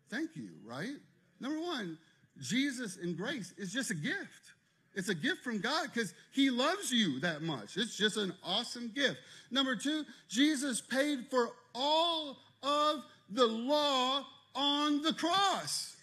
Thank 0.10 0.36
you, 0.36 0.50
right? 0.66 0.96
Number 1.40 1.60
one, 1.60 1.98
Jesus 2.40 2.98
and 2.98 3.18
grace 3.18 3.54
is 3.58 3.72
just 3.72 3.92
a 3.92 3.96
gift. 3.96 4.54
It's 4.96 5.10
a 5.10 5.16
gift 5.16 5.44
from 5.44 5.60
God 5.60 5.90
because 5.94 6.14
He 6.32 6.50
loves 6.50 6.92
you 6.92 7.20
that 7.20 7.42
much. 7.42 7.78
It's 7.78 7.98
just 7.98 8.18
an 8.18 8.34
awesome 8.44 8.92
gift. 8.96 9.18
Number 9.52 9.76
two, 9.76 10.04
Jesus 10.30 10.82
paid 10.82 11.28
for 11.30 11.50
all 11.74 12.38
of 12.64 13.04
the 13.30 13.46
law 13.46 14.26
on 14.56 15.02
the 15.02 15.14
cross. 15.14 15.98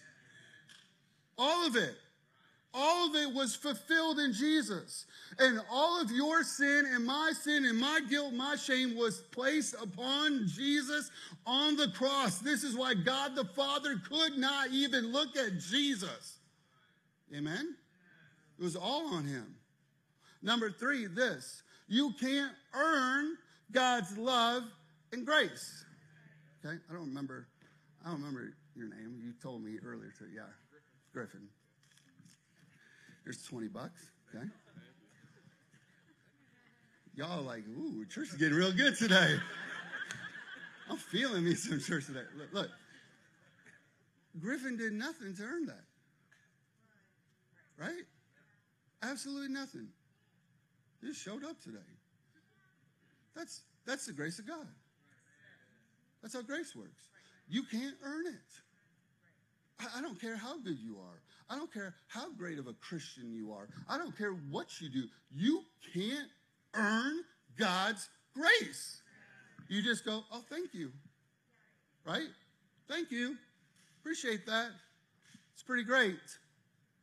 All 1.37 1.65
of 1.65 1.75
it. 1.75 1.95
All 2.75 3.07
of 3.07 3.15
it 3.15 3.33
was 3.33 3.55
fulfilled 3.55 4.19
in 4.19 4.33
Jesus. 4.33 5.05
And 5.37 5.59
all 5.71 6.01
of 6.01 6.11
your 6.11 6.43
sin 6.43 6.85
and 6.91 7.05
my 7.05 7.31
sin 7.39 7.65
and 7.65 7.77
my 7.77 7.99
guilt, 8.09 8.33
my 8.33 8.55
shame 8.55 8.95
was 8.95 9.21
placed 9.31 9.75
upon 9.81 10.47
Jesus 10.47 11.11
on 11.45 11.75
the 11.75 11.89
cross. 11.89 12.39
This 12.39 12.63
is 12.63 12.75
why 12.75 12.93
God 12.93 13.35
the 13.35 13.45
Father 13.45 14.01
could 14.09 14.37
not 14.37 14.69
even 14.71 15.11
look 15.11 15.35
at 15.37 15.59
Jesus. 15.59 16.37
Amen? 17.35 17.75
It 18.59 18.63
was 18.63 18.75
all 18.75 19.13
on 19.13 19.25
him. 19.25 19.55
Number 20.41 20.69
three, 20.69 21.07
this 21.07 21.63
you 21.87 22.13
can't 22.19 22.51
earn 22.73 23.37
God's 23.71 24.17
love 24.17 24.63
and 25.11 25.25
grace. 25.25 25.85
Okay, 26.65 26.77
I 26.89 26.93
don't 26.93 27.07
remember. 27.07 27.47
I 28.03 28.09
don't 28.09 28.19
remember 28.19 28.53
your 28.75 28.87
name. 28.87 29.19
You 29.23 29.33
told 29.41 29.63
me 29.63 29.77
earlier. 29.85 30.13
To, 30.19 30.25
yeah, 30.33 30.41
Griffin. 31.13 31.47
Here's 33.23 33.43
20 33.43 33.67
bucks. 33.67 34.09
Okay. 34.33 34.45
Y'all 37.15 37.43
like, 37.43 37.63
ooh, 37.77 38.05
church 38.05 38.29
is 38.29 38.35
getting 38.35 38.57
real 38.57 38.73
good 38.73 38.97
today. 38.97 39.37
I'm 40.89 40.97
feeling 40.97 41.43
me 41.45 41.55
some 41.55 41.79
church 41.79 42.07
today. 42.07 42.23
Look, 42.35 42.53
look, 42.53 42.69
Griffin 44.39 44.77
did 44.77 44.93
nothing 44.93 45.35
to 45.35 45.43
earn 45.43 45.67
that. 45.67 45.83
Right? 47.77 48.03
Absolutely 49.03 49.49
nothing. 49.49 49.87
He 51.01 51.07
just 51.07 51.21
showed 51.21 51.43
up 51.43 51.61
today. 51.61 51.77
That's, 53.35 53.61
that's 53.85 54.05
the 54.05 54.13
grace 54.13 54.39
of 54.39 54.47
God. 54.47 54.67
That's 56.21 56.33
how 56.33 56.41
grace 56.41 56.75
works. 56.75 57.09
You 57.49 57.63
can't 57.63 57.95
earn 58.03 58.27
it. 58.27 58.41
I, 59.79 59.99
I 59.99 60.01
don't 60.01 60.19
care 60.19 60.37
how 60.37 60.57
good 60.59 60.77
you 60.79 60.97
are. 60.97 61.21
I 61.49 61.57
don't 61.57 61.71
care 61.71 61.93
how 62.07 62.31
great 62.31 62.57
of 62.59 62.67
a 62.67 62.73
Christian 62.73 63.33
you 63.33 63.51
are. 63.51 63.67
I 63.89 63.97
don't 63.97 64.17
care 64.17 64.31
what 64.49 64.79
you 64.79 64.89
do. 64.89 65.03
You 65.35 65.61
can't 65.93 66.29
earn 66.73 67.19
God's 67.57 68.09
grace. 68.33 69.01
You 69.67 69.81
just 69.81 70.05
go, 70.05 70.23
oh, 70.31 70.43
thank 70.49 70.73
you. 70.73 70.91
Right? 72.05 72.29
Thank 72.87 73.11
you. 73.11 73.35
Appreciate 73.99 74.45
that. 74.45 74.69
It's 75.53 75.63
pretty 75.63 75.83
great. 75.83 76.19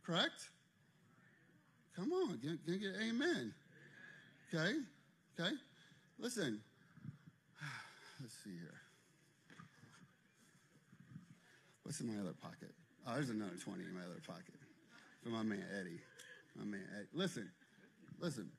Correct? 0.04 0.50
Come 1.96 2.12
on, 2.12 2.38
can, 2.38 2.58
can 2.64 2.78
get 2.78 2.94
amen? 3.02 3.52
Okay, 4.52 4.74
okay. 5.38 5.54
Listen, 6.18 6.60
let's 8.20 8.34
see 8.44 8.50
here. 8.50 8.80
What's 11.82 12.00
in 12.00 12.14
my 12.14 12.20
other 12.20 12.34
pocket? 12.40 12.72
Oh, 13.06 13.14
there's 13.14 13.30
another 13.30 13.56
20 13.62 13.82
in 13.82 13.94
my 13.94 14.02
other 14.02 14.20
pocket 14.26 14.54
for 15.22 15.30
my 15.30 15.42
man 15.42 15.64
Eddie. 15.78 16.00
My 16.56 16.64
man 16.64 16.82
Eddie. 16.96 17.08
Listen, 17.12 17.50
listen. 18.20 18.50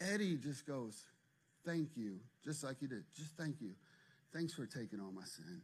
Eddie 0.00 0.36
just 0.36 0.66
goes, 0.66 1.04
Thank 1.64 1.90
you, 1.96 2.16
just 2.42 2.64
like 2.64 2.80
he 2.80 2.86
did. 2.86 3.04
Just 3.14 3.36
thank 3.36 3.60
you. 3.60 3.72
Thanks 4.32 4.54
for 4.54 4.64
taking 4.64 5.00
all 5.00 5.12
my 5.12 5.24
sin. 5.24 5.60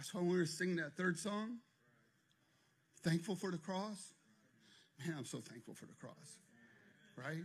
That's 0.00 0.14
why 0.14 0.22
we 0.22 0.38
were 0.38 0.46
singing 0.46 0.76
that 0.76 0.96
third 0.96 1.18
song, 1.18 1.58
Thankful 3.04 3.36
for 3.36 3.50
the 3.50 3.58
Cross. 3.58 4.14
Man, 4.98 5.14
I'm 5.18 5.26
so 5.26 5.40
thankful 5.40 5.74
for 5.74 5.84
the 5.84 5.92
cross, 6.00 6.38
right? 7.16 7.44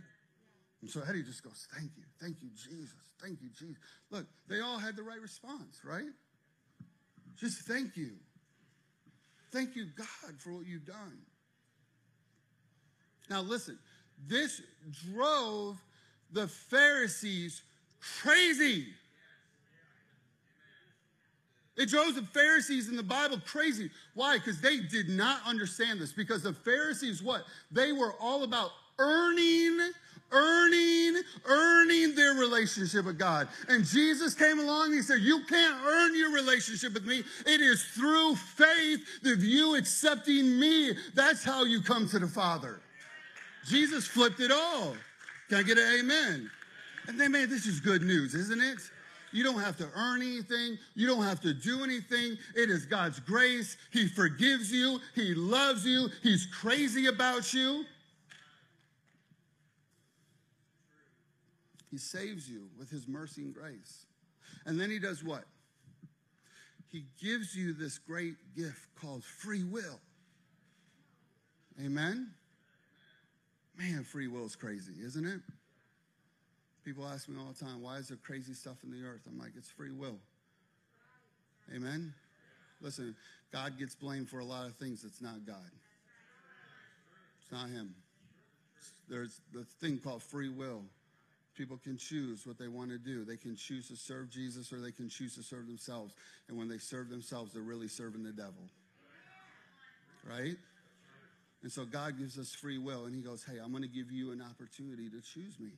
And 0.80 0.90
so 0.90 1.02
Eddie 1.06 1.22
just 1.22 1.42
goes, 1.42 1.68
Thank 1.76 1.90
you. 1.98 2.04
Thank 2.18 2.36
you, 2.40 2.48
Jesus. 2.48 2.94
Thank 3.20 3.42
you, 3.42 3.50
Jesus. 3.50 3.76
Look, 4.10 4.24
they 4.48 4.60
all 4.60 4.78
had 4.78 4.96
the 4.96 5.02
right 5.02 5.20
response, 5.20 5.82
right? 5.84 6.08
Just 7.38 7.60
thank 7.62 7.94
you. 7.94 8.12
Thank 9.52 9.76
you, 9.76 9.88
God, 9.94 10.38
for 10.38 10.54
what 10.54 10.66
you've 10.66 10.86
done. 10.86 11.18
Now, 13.28 13.42
listen, 13.42 13.78
this 14.26 14.62
drove 15.12 15.76
the 16.32 16.48
Pharisees 16.48 17.60
crazy. 18.22 18.86
It 21.76 21.90
drove 21.90 22.14
the 22.14 22.22
Pharisees 22.22 22.88
in 22.88 22.96
the 22.96 23.02
Bible 23.02 23.38
crazy. 23.44 23.90
Why? 24.14 24.38
Because 24.38 24.60
they 24.60 24.80
did 24.80 25.08
not 25.08 25.40
understand 25.46 26.00
this. 26.00 26.12
Because 26.12 26.42
the 26.42 26.54
Pharisees, 26.54 27.22
what? 27.22 27.44
They 27.70 27.92
were 27.92 28.14
all 28.18 28.44
about 28.44 28.70
earning, 28.98 29.78
earning, 30.32 31.22
earning 31.44 32.14
their 32.14 32.32
relationship 32.32 33.04
with 33.04 33.18
God. 33.18 33.48
And 33.68 33.84
Jesus 33.84 34.34
came 34.34 34.58
along 34.58 34.86
and 34.86 34.94
he 34.94 35.02
said, 35.02 35.20
You 35.20 35.44
can't 35.44 35.76
earn 35.84 36.16
your 36.16 36.32
relationship 36.32 36.94
with 36.94 37.04
me. 37.04 37.22
It 37.44 37.60
is 37.60 37.84
through 37.94 38.36
faith 38.36 39.00
that 39.22 39.38
you 39.40 39.76
accepting 39.76 40.58
me. 40.58 40.94
That's 41.14 41.44
how 41.44 41.64
you 41.64 41.82
come 41.82 42.08
to 42.08 42.18
the 42.18 42.26
Father. 42.26 42.80
Jesus 43.66 44.06
flipped 44.06 44.40
it 44.40 44.50
all. 44.50 44.94
Can 45.48 45.58
I 45.58 45.62
get 45.62 45.76
an 45.76 46.00
amen? 46.00 46.50
And 47.08 47.20
they 47.20 47.28
made 47.28 47.50
this 47.50 47.66
is 47.66 47.80
good 47.80 48.02
news, 48.02 48.34
isn't 48.34 48.60
it? 48.60 48.78
You 49.32 49.44
don't 49.44 49.60
have 49.60 49.76
to 49.78 49.88
earn 49.94 50.22
anything. 50.22 50.78
You 50.94 51.06
don't 51.06 51.24
have 51.24 51.40
to 51.42 51.52
do 51.52 51.84
anything. 51.84 52.38
It 52.54 52.70
is 52.70 52.86
God's 52.86 53.20
grace. 53.20 53.76
He 53.92 54.08
forgives 54.08 54.72
you. 54.72 55.00
He 55.14 55.34
loves 55.34 55.84
you. 55.84 56.08
He's 56.22 56.46
crazy 56.46 57.06
about 57.06 57.52
you. 57.52 57.84
He 61.90 61.98
saves 61.98 62.48
you 62.48 62.68
with 62.78 62.90
his 62.90 63.08
mercy 63.08 63.42
and 63.42 63.54
grace. 63.54 64.06
And 64.64 64.80
then 64.80 64.90
he 64.90 64.98
does 64.98 65.22
what? 65.22 65.44
He 66.88 67.04
gives 67.22 67.54
you 67.54 67.72
this 67.72 67.98
great 67.98 68.36
gift 68.56 68.88
called 69.00 69.24
free 69.24 69.64
will. 69.64 70.00
Amen? 71.84 72.30
Man, 73.78 74.04
free 74.04 74.28
will 74.28 74.46
is 74.46 74.56
crazy, 74.56 74.94
isn't 75.04 75.26
it? 75.26 75.40
People 76.86 77.08
ask 77.08 77.28
me 77.28 77.34
all 77.36 77.52
the 77.52 77.64
time, 77.64 77.82
why 77.82 77.96
is 77.96 78.06
there 78.06 78.16
crazy 78.16 78.54
stuff 78.54 78.76
in 78.84 78.92
the 78.92 79.04
earth? 79.04 79.22
I'm 79.26 79.36
like, 79.36 79.50
it's 79.56 79.68
free 79.68 79.90
will. 79.90 80.20
Amen? 81.74 82.14
Listen, 82.80 83.16
God 83.52 83.76
gets 83.76 83.96
blamed 83.96 84.30
for 84.30 84.38
a 84.38 84.44
lot 84.44 84.66
of 84.66 84.76
things 84.76 85.02
that's 85.02 85.20
not 85.20 85.44
God. 85.44 85.56
It's 87.42 87.50
not 87.50 87.70
Him. 87.70 87.92
There's 89.08 89.40
the 89.52 89.64
thing 89.80 89.98
called 89.98 90.22
free 90.22 90.48
will. 90.48 90.84
People 91.56 91.76
can 91.82 91.96
choose 91.96 92.46
what 92.46 92.56
they 92.56 92.68
want 92.68 92.90
to 92.90 92.98
do. 92.98 93.24
They 93.24 93.36
can 93.36 93.56
choose 93.56 93.88
to 93.88 93.96
serve 93.96 94.30
Jesus 94.30 94.72
or 94.72 94.80
they 94.80 94.92
can 94.92 95.08
choose 95.08 95.34
to 95.34 95.42
serve 95.42 95.66
themselves. 95.66 96.14
And 96.48 96.56
when 96.56 96.68
they 96.68 96.78
serve 96.78 97.08
themselves, 97.08 97.52
they're 97.52 97.62
really 97.62 97.88
serving 97.88 98.22
the 98.22 98.30
devil. 98.30 98.70
Right? 100.24 100.54
And 101.64 101.72
so 101.72 101.84
God 101.84 102.16
gives 102.16 102.38
us 102.38 102.54
free 102.54 102.78
will, 102.78 103.06
and 103.06 103.14
He 103.14 103.22
goes, 103.22 103.42
Hey, 103.42 103.58
I'm 103.58 103.72
going 103.72 103.82
to 103.82 103.88
give 103.88 104.12
you 104.12 104.30
an 104.30 104.40
opportunity 104.40 105.08
to 105.10 105.20
choose 105.20 105.58
me. 105.58 105.70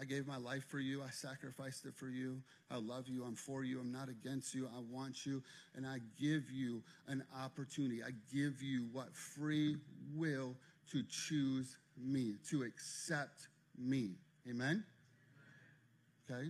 I 0.00 0.04
gave 0.04 0.26
my 0.26 0.38
life 0.38 0.64
for 0.68 0.78
you. 0.78 1.02
I 1.02 1.10
sacrificed 1.10 1.84
it 1.84 1.94
for 1.94 2.08
you. 2.08 2.40
I 2.70 2.76
love 2.76 3.08
you. 3.08 3.24
I'm 3.24 3.34
for 3.34 3.62
you. 3.62 3.78
I'm 3.78 3.92
not 3.92 4.08
against 4.08 4.54
you. 4.54 4.68
I 4.74 4.80
want 4.90 5.26
you. 5.26 5.42
And 5.74 5.86
I 5.86 5.98
give 6.20 6.50
you 6.50 6.82
an 7.08 7.22
opportunity. 7.38 8.02
I 8.02 8.10
give 8.34 8.62
you 8.62 8.88
what? 8.92 9.14
Free 9.14 9.76
will 10.14 10.56
to 10.92 11.02
choose 11.08 11.76
me, 12.02 12.36
to 12.50 12.62
accept 12.62 13.48
me. 13.78 14.12
Amen? 14.48 14.82
Okay? 16.30 16.48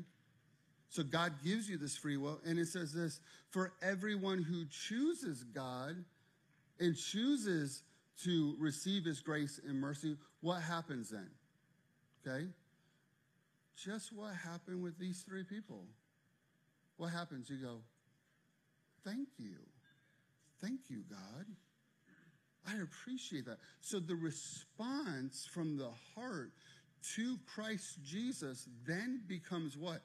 So 0.89 1.03
God 1.03 1.33
gives 1.45 1.69
you 1.69 1.79
this 1.79 1.97
free 1.97 2.17
will. 2.17 2.41
And 2.47 2.59
it 2.59 2.69
says 2.69 2.93
this 2.93 3.21
for 3.51 3.73
everyone 3.83 4.43
who 4.43 4.65
chooses 4.67 5.43
God, 5.43 5.97
and 6.83 6.97
chooses 6.97 7.83
to 8.25 8.57
receive 8.59 9.05
his 9.05 9.21
grace 9.21 9.61
and 9.67 9.81
mercy, 9.81 10.17
what 10.41 10.61
happens 10.61 11.11
then? 11.11 11.31
Okay? 12.27 12.47
Just 13.77 14.13
what 14.13 14.35
happened 14.35 14.83
with 14.83 14.99
these 14.99 15.23
three 15.23 15.45
people. 15.45 15.85
What 16.97 17.11
happens? 17.11 17.51
You 17.51 17.57
go, 17.57 17.79
thank 19.05 19.29
you. 19.39 19.57
Thank 20.61 20.81
you, 20.89 21.03
God. 21.11 21.47
I 22.69 22.81
appreciate 22.83 23.47
that. 23.47 23.59
So 23.81 23.99
the 23.99 24.15
response 24.15 25.49
from 25.53 25.77
the 25.77 25.91
heart 26.15 26.53
to 27.17 27.37
Christ 27.53 27.99
Jesus 28.05 28.69
then 28.87 29.23
becomes 29.27 29.77
what? 29.77 30.03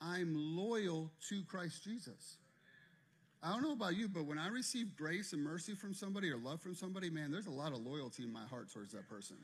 I'm 0.00 0.34
loyal 0.34 1.12
to 1.28 1.44
Christ 1.44 1.84
Jesus. 1.84 2.38
I 3.42 3.52
don't 3.52 3.62
know 3.62 3.72
about 3.72 3.96
you, 3.96 4.08
but 4.08 4.26
when 4.26 4.38
I 4.38 4.48
receive 4.48 4.96
grace 4.96 5.32
and 5.32 5.42
mercy 5.42 5.74
from 5.74 5.94
somebody 5.94 6.30
or 6.30 6.36
love 6.36 6.60
from 6.60 6.74
somebody, 6.74 7.08
man, 7.08 7.30
there's 7.30 7.46
a 7.46 7.50
lot 7.50 7.72
of 7.72 7.78
loyalty 7.78 8.24
in 8.24 8.32
my 8.32 8.44
heart 8.44 8.70
towards 8.72 8.92
that 8.92 9.08
person. 9.08 9.36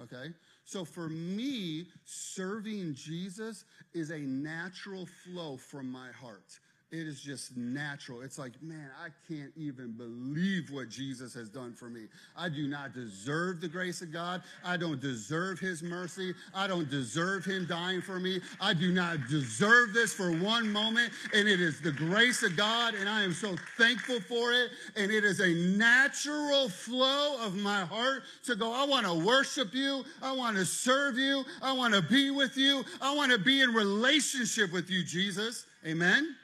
Okay? 0.00 0.32
So 0.64 0.84
for 0.84 1.08
me, 1.08 1.86
serving 2.04 2.94
Jesus 2.94 3.64
is 3.94 4.10
a 4.10 4.18
natural 4.18 5.06
flow 5.24 5.56
from 5.56 5.90
my 5.90 6.10
heart. 6.12 6.58
It 6.92 7.06
is 7.06 7.22
just 7.22 7.56
natural. 7.56 8.20
It's 8.20 8.38
like, 8.38 8.52
man, 8.62 8.90
I 9.02 9.08
can't 9.26 9.50
even 9.56 9.92
believe 9.92 10.70
what 10.70 10.90
Jesus 10.90 11.32
has 11.32 11.48
done 11.48 11.72
for 11.72 11.88
me. 11.88 12.02
I 12.36 12.50
do 12.50 12.68
not 12.68 12.92
deserve 12.92 13.62
the 13.62 13.68
grace 13.68 14.02
of 14.02 14.12
God. 14.12 14.42
I 14.62 14.76
don't 14.76 15.00
deserve 15.00 15.58
his 15.58 15.82
mercy. 15.82 16.34
I 16.54 16.66
don't 16.66 16.90
deserve 16.90 17.46
him 17.46 17.64
dying 17.64 18.02
for 18.02 18.20
me. 18.20 18.42
I 18.60 18.74
do 18.74 18.92
not 18.92 19.26
deserve 19.30 19.94
this 19.94 20.12
for 20.12 20.32
one 20.32 20.70
moment. 20.70 21.14
And 21.32 21.48
it 21.48 21.62
is 21.62 21.80
the 21.80 21.92
grace 21.92 22.42
of 22.42 22.58
God. 22.58 22.94
And 22.94 23.08
I 23.08 23.22
am 23.22 23.32
so 23.32 23.56
thankful 23.78 24.20
for 24.20 24.52
it. 24.52 24.72
And 24.94 25.10
it 25.10 25.24
is 25.24 25.40
a 25.40 25.48
natural 25.48 26.68
flow 26.68 27.42
of 27.42 27.56
my 27.56 27.86
heart 27.86 28.24
to 28.44 28.54
go, 28.54 28.70
I 28.70 28.84
want 28.84 29.06
to 29.06 29.14
worship 29.14 29.72
you. 29.72 30.04
I 30.20 30.32
want 30.32 30.58
to 30.58 30.66
serve 30.66 31.16
you. 31.16 31.42
I 31.62 31.72
want 31.72 31.94
to 31.94 32.02
be 32.02 32.30
with 32.30 32.58
you. 32.58 32.84
I 33.00 33.14
want 33.14 33.32
to 33.32 33.38
be 33.38 33.62
in 33.62 33.72
relationship 33.72 34.74
with 34.74 34.90
you, 34.90 35.02
Jesus. 35.02 35.64
Amen 35.86 36.36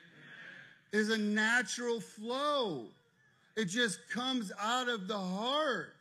is 0.92 1.10
a 1.10 1.18
natural 1.18 2.00
flow. 2.00 2.86
It 3.56 3.66
just 3.66 3.98
comes 4.10 4.52
out 4.60 4.88
of 4.88 5.08
the 5.08 5.18
heart. 5.18 5.94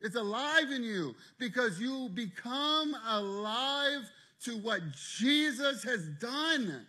It's 0.00 0.16
alive 0.16 0.70
in 0.70 0.82
you 0.82 1.14
because 1.38 1.80
you 1.80 2.10
become 2.14 2.94
alive 3.08 4.02
to 4.44 4.58
what 4.58 4.80
Jesus 4.92 5.82
has 5.84 6.06
done. 6.20 6.86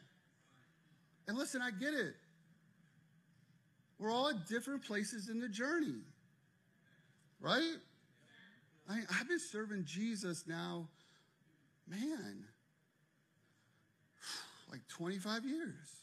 And 1.28 1.38
listen, 1.38 1.62
I 1.62 1.72
get 1.72 1.94
it. 1.94 2.16
We're 4.00 4.12
all 4.12 4.30
at 4.30 4.48
different 4.48 4.86
places 4.86 5.30
in 5.30 5.40
the 5.40 5.50
journey, 5.50 6.02
right? 7.40 7.78
I, 8.90 9.02
have 9.12 9.28
been 9.28 9.40
serving 9.40 9.86
Jesus 9.86 10.46
now, 10.48 10.88
man, 11.88 12.46
like 14.72 14.88
25 14.88 15.46
years. 15.46 15.97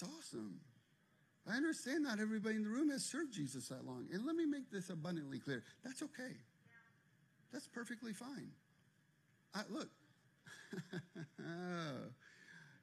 It's 0.00 0.08
awesome. 0.08 0.60
I 1.50 1.56
understand 1.56 2.04
not 2.04 2.20
everybody 2.20 2.56
in 2.56 2.62
the 2.62 2.70
room 2.70 2.90
has 2.90 3.04
served 3.04 3.32
Jesus 3.32 3.68
that 3.68 3.84
long. 3.84 4.06
And 4.12 4.24
let 4.24 4.34
me 4.34 4.46
make 4.46 4.70
this 4.70 4.88
abundantly 4.88 5.38
clear. 5.38 5.62
That's 5.84 6.02
okay. 6.02 6.36
That's 7.52 7.66
perfectly 7.66 8.12
fine. 8.12 8.50
I, 9.54 9.62
look, 9.68 9.88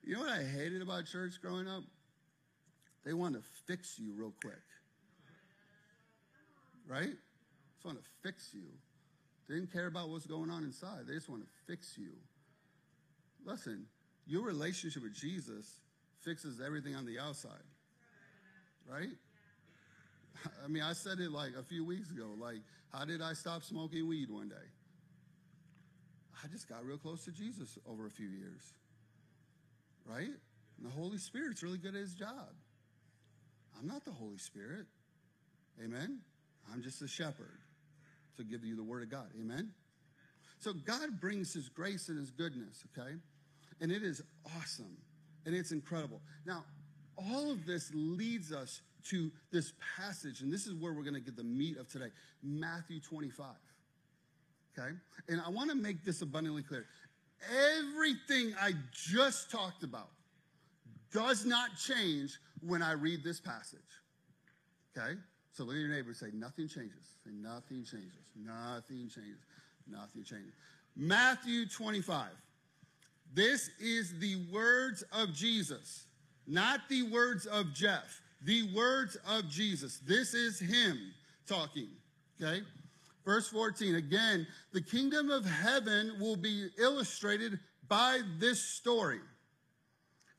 you 0.03 0.13
know 0.13 0.19
what 0.19 0.29
I 0.29 0.43
hated 0.43 0.81
about 0.81 1.05
church 1.05 1.41
growing 1.41 1.67
up? 1.67 1.83
They 3.05 3.13
want 3.13 3.35
to 3.35 3.41
fix 3.65 3.97
you 3.97 4.13
real 4.15 4.33
quick. 4.41 4.55
Right? 6.87 7.15
Just 7.73 7.85
want 7.85 7.97
to 7.97 8.03
fix 8.21 8.49
you. 8.53 8.65
They 9.47 9.55
didn't 9.55 9.71
care 9.71 9.87
about 9.87 10.09
what's 10.09 10.27
going 10.27 10.51
on 10.51 10.63
inside. 10.63 11.07
They 11.07 11.13
just 11.13 11.29
want 11.29 11.41
to 11.41 11.49
fix 11.65 11.97
you. 11.97 12.11
Listen, 13.45 13.85
your 14.27 14.43
relationship 14.43 15.03
with 15.03 15.15
Jesus 15.15 15.65
fixes 16.27 16.59
everything 16.59 16.93
on 16.93 17.05
the 17.05 17.17
outside. 17.19 17.51
Right? 18.91 19.09
I 20.63 20.67
mean, 20.67 20.83
I 20.83 20.91
said 20.91 21.19
it 21.19 21.31
like 21.31 21.51
a 21.57 21.63
few 21.63 21.85
weeks 21.85 22.11
ago. 22.11 22.25
Like, 22.37 22.57
how 22.93 23.05
did 23.05 23.21
I 23.21 23.31
stop 23.31 23.63
smoking 23.63 24.07
weed 24.07 24.29
one 24.29 24.49
day? 24.49 24.55
I 26.43 26.47
just 26.47 26.67
got 26.67 26.85
real 26.85 26.97
close 26.97 27.23
to 27.25 27.31
Jesus 27.31 27.79
over 27.89 28.05
a 28.05 28.09
few 28.09 28.27
years. 28.27 28.61
Right? 30.05 30.29
And 30.77 30.85
the 30.85 30.89
Holy 30.89 31.17
Spirit's 31.17 31.63
really 31.63 31.77
good 31.77 31.95
at 31.95 32.01
his 32.01 32.13
job. 32.13 32.49
I'm 33.79 33.87
not 33.87 34.03
the 34.03 34.11
Holy 34.11 34.37
Spirit. 34.37 34.85
Amen? 35.83 36.19
I'm 36.73 36.81
just 36.81 37.01
a 37.01 37.07
shepherd 37.07 37.59
to 38.35 38.43
give 38.43 38.65
you 38.65 38.75
the 38.75 38.83
word 38.83 39.03
of 39.03 39.09
God. 39.09 39.27
Amen? 39.39 39.69
So 40.59 40.73
God 40.73 41.21
brings 41.21 41.53
his 41.53 41.69
grace 41.69 42.09
and 42.09 42.17
his 42.17 42.31
goodness, 42.31 42.83
okay? 42.97 43.13
And 43.79 43.91
it 43.91 44.03
is 44.03 44.21
awesome 44.57 44.97
and 45.47 45.55
it's 45.55 45.71
incredible. 45.71 46.21
Now, 46.45 46.65
all 47.17 47.51
of 47.51 47.65
this 47.65 47.89
leads 47.95 48.51
us 48.51 48.81
to 49.05 49.31
this 49.51 49.73
passage, 49.97 50.41
and 50.41 50.51
this 50.53 50.67
is 50.67 50.75
where 50.75 50.93
we're 50.93 51.03
going 51.03 51.15
to 51.15 51.21
get 51.21 51.37
the 51.37 51.43
meat 51.43 51.77
of 51.77 51.87
today 51.87 52.09
Matthew 52.43 52.99
25. 52.99 53.47
Okay? 54.77 54.89
And 55.29 55.41
I 55.43 55.49
want 55.49 55.71
to 55.71 55.75
make 55.75 56.03
this 56.03 56.21
abundantly 56.21 56.61
clear. 56.61 56.85
Everything 57.79 58.53
I 58.61 58.73
just 58.91 59.49
talked 59.49 59.83
about 59.83 60.09
does 61.11 61.45
not 61.45 61.69
change 61.77 62.37
when 62.61 62.83
I 62.83 62.91
read 62.91 63.23
this 63.23 63.39
passage. 63.39 63.79
Okay? 64.95 65.13
So 65.53 65.63
look 65.63 65.75
at 65.75 65.79
your 65.79 65.89
neighbor 65.89 66.09
and 66.09 66.17
say, 66.17 66.27
nothing 66.33 66.67
changes. 66.67 67.07
Say, 67.25 67.31
nothing 67.33 67.85
changes. 67.85 68.11
Nothing 68.35 69.09
changes. 69.09 69.45
Nothing 69.89 70.23
changes. 70.23 70.53
Matthew 70.95 71.65
25. 71.67 72.27
This 73.33 73.69
is 73.79 74.17
the 74.19 74.37
words 74.51 75.03
of 75.11 75.33
Jesus, 75.33 76.05
not 76.47 76.81
the 76.89 77.03
words 77.03 77.45
of 77.45 77.73
Jeff, 77.73 78.21
the 78.43 78.73
words 78.73 79.17
of 79.27 79.49
Jesus. 79.49 79.99
This 79.99 80.33
is 80.33 80.59
him 80.59 80.97
talking. 81.47 81.89
Okay? 82.41 82.61
Verse 83.25 83.49
14. 83.49 83.95
Again, 83.95 84.47
the 84.73 84.81
kingdom 84.81 85.29
of 85.29 85.45
heaven 85.45 86.13
will 86.19 86.37
be 86.37 86.69
illustrated 86.79 87.59
by 87.87 88.21
this 88.39 88.63
story. 88.63 89.19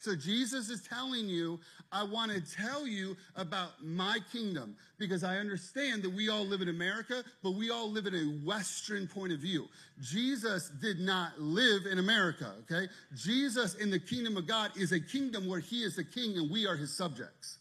So 0.01 0.15
Jesus 0.15 0.71
is 0.71 0.83
telling 0.83 1.29
you, 1.29 1.59
I 1.91 2.05
want 2.05 2.31
to 2.31 2.41
tell 2.41 2.87
you 2.87 3.17
about 3.35 3.85
my 3.85 4.19
kingdom 4.33 4.77
because 4.97 5.25
I 5.25 5.39
understand 5.39 6.03
that 6.05 6.11
we 6.11 6.29
all 6.29 6.45
live 6.45 6.61
in 6.61 6.69
America, 6.69 7.25
but 7.43 7.53
we 7.53 7.71
all 7.71 7.91
live 7.91 8.07
in 8.07 8.15
a 8.15 8.47
Western 8.47 9.09
point 9.09 9.33
of 9.33 9.41
view. 9.41 9.67
Jesus 10.01 10.71
did 10.81 11.01
not 11.01 11.41
live 11.41 11.87
in 11.91 11.99
America, 11.99 12.53
okay? 12.61 12.89
Jesus 13.17 13.75
in 13.75 13.91
the 13.91 13.99
kingdom 13.99 14.37
of 14.37 14.47
God 14.47 14.71
is 14.77 14.93
a 14.93 15.01
kingdom 15.01 15.49
where 15.49 15.61
he 15.61 15.83
is 15.83 15.97
the 15.97 16.05
king 16.05 16.37
and 16.37 16.49
we 16.49 16.67
are 16.67 16.77
his 16.77 16.97
subjects. 16.97 17.59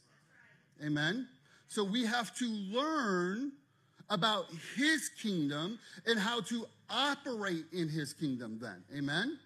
Amen? 0.85 1.27
So 1.69 1.83
we 1.83 2.05
have 2.05 2.35
to 2.35 2.45
learn 2.45 3.51
about 4.09 4.45
his 4.75 5.09
kingdom 5.21 5.79
and 6.05 6.19
how 6.19 6.41
to 6.41 6.65
operate 6.89 7.65
in 7.73 7.89
his 7.89 8.13
kingdom 8.13 8.59
then. 8.61 8.83
Amen? 8.95 9.39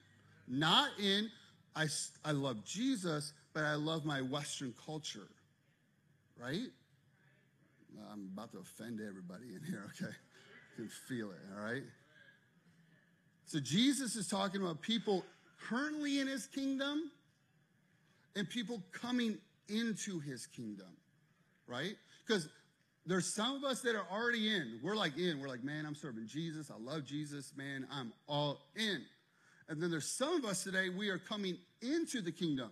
Not 0.48 0.90
in 1.00 1.30
I, 1.76 1.88
I 2.26 2.32
love 2.32 2.64
Jesus, 2.66 3.34
but 3.54 3.64
I 3.64 3.76
love 3.76 4.06
my 4.06 4.22
Western 4.22 4.74
culture, 4.86 5.28
right? 6.40 6.68
I'm 8.12 8.30
about 8.34 8.52
to 8.54 8.60
offend 8.60 9.00
everybody 9.00 9.56
in 9.56 9.62
here, 9.66 9.86
okay? 10.04 10.14
You 10.78 10.86
can 10.86 10.90
feel 11.08 11.32
it, 11.32 11.40
all 11.58 11.64
right? 11.64 11.84
So 13.46 13.60
Jesus 13.60 14.16
is 14.16 14.28
talking 14.28 14.62
about 14.62 14.82
people 14.82 15.26
currently 15.70 16.20
in 16.20 16.28
his 16.28 16.48
kingdom 16.48 17.12
and 18.36 18.50
people 18.50 18.82
coming 18.92 19.38
into 19.68 20.20
his 20.20 20.46
kingdom, 20.46 20.88
right? 21.68 21.96
Because 22.26 22.48
there's 23.06 23.26
some 23.26 23.56
of 23.56 23.64
us 23.64 23.82
that 23.82 23.96
are 23.96 24.06
already 24.12 24.56
in. 24.56 24.80
We're 24.84 24.96
like 24.96 25.18
in. 25.18 25.40
We're 25.40 25.48
like, 25.48 25.64
man, 25.64 25.86
I'm 25.86 25.96
serving 25.96 26.28
Jesus. 26.28 26.72
I 26.72 26.82
love 26.82 27.06
Jesus, 27.06 27.54
man. 27.58 27.88
I'm 27.92 28.14
all 28.28 28.60
in. 28.76 29.02
And 29.72 29.82
then 29.82 29.90
there's 29.90 30.12
some 30.12 30.34
of 30.34 30.44
us 30.44 30.66
today, 30.66 30.90
we 30.90 31.08
are 31.10 31.18
coming 31.18 31.58
into 31.82 32.22
the 32.22 32.32
kingdom. 32.32 32.72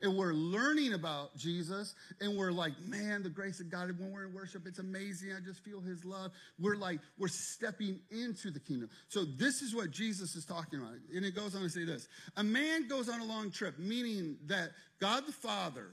And 0.00 0.16
we're 0.16 0.32
learning 0.32 0.94
about 0.94 1.36
Jesus, 1.36 1.94
and 2.22 2.34
we're 2.34 2.52
like, 2.52 2.72
man, 2.86 3.22
the 3.22 3.28
grace 3.28 3.60
of 3.60 3.68
God, 3.68 3.90
when 3.98 4.12
we're 4.12 4.24
in 4.24 4.32
worship, 4.32 4.62
it's 4.66 4.78
amazing. 4.78 5.30
I 5.36 5.40
just 5.44 5.62
feel 5.62 5.80
his 5.80 6.06
love. 6.06 6.30
We're 6.58 6.76
like, 6.76 7.00
we're 7.18 7.28
stepping 7.28 7.98
into 8.10 8.50
the 8.50 8.60
kingdom. 8.60 8.88
So, 9.08 9.24
this 9.24 9.60
is 9.60 9.74
what 9.74 9.90
Jesus 9.90 10.36
is 10.36 10.46
talking 10.46 10.80
about. 10.80 10.94
And 11.14 11.22
it 11.22 11.34
goes 11.34 11.54
on 11.54 11.60
to 11.62 11.68
say 11.68 11.84
this 11.84 12.08
A 12.38 12.44
man 12.44 12.88
goes 12.88 13.10
on 13.10 13.20
a 13.20 13.24
long 13.24 13.50
trip, 13.50 13.78
meaning 13.78 14.38
that 14.46 14.70
God 15.00 15.26
the 15.26 15.32
Father, 15.32 15.88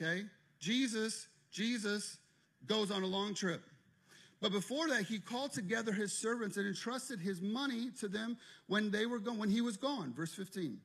okay, 0.00 0.24
Jesus, 0.58 1.28
Jesus 1.52 2.16
goes 2.66 2.90
on 2.90 3.04
a 3.04 3.06
long 3.06 3.32
trip. 3.32 3.62
But 4.42 4.50
before 4.50 4.88
that, 4.88 5.04
he 5.04 5.20
called 5.20 5.52
together 5.52 5.92
his 5.92 6.12
servants 6.12 6.56
and 6.56 6.66
entrusted 6.66 7.20
his 7.20 7.40
money 7.40 7.90
to 8.00 8.08
them 8.08 8.36
when 8.66 8.90
they 8.90 9.06
were 9.06 9.20
gone, 9.20 9.38
when 9.38 9.50
he 9.50 9.60
was 9.60 9.76
gone. 9.76 10.12
Verse 10.12 10.34
15. 10.34 10.78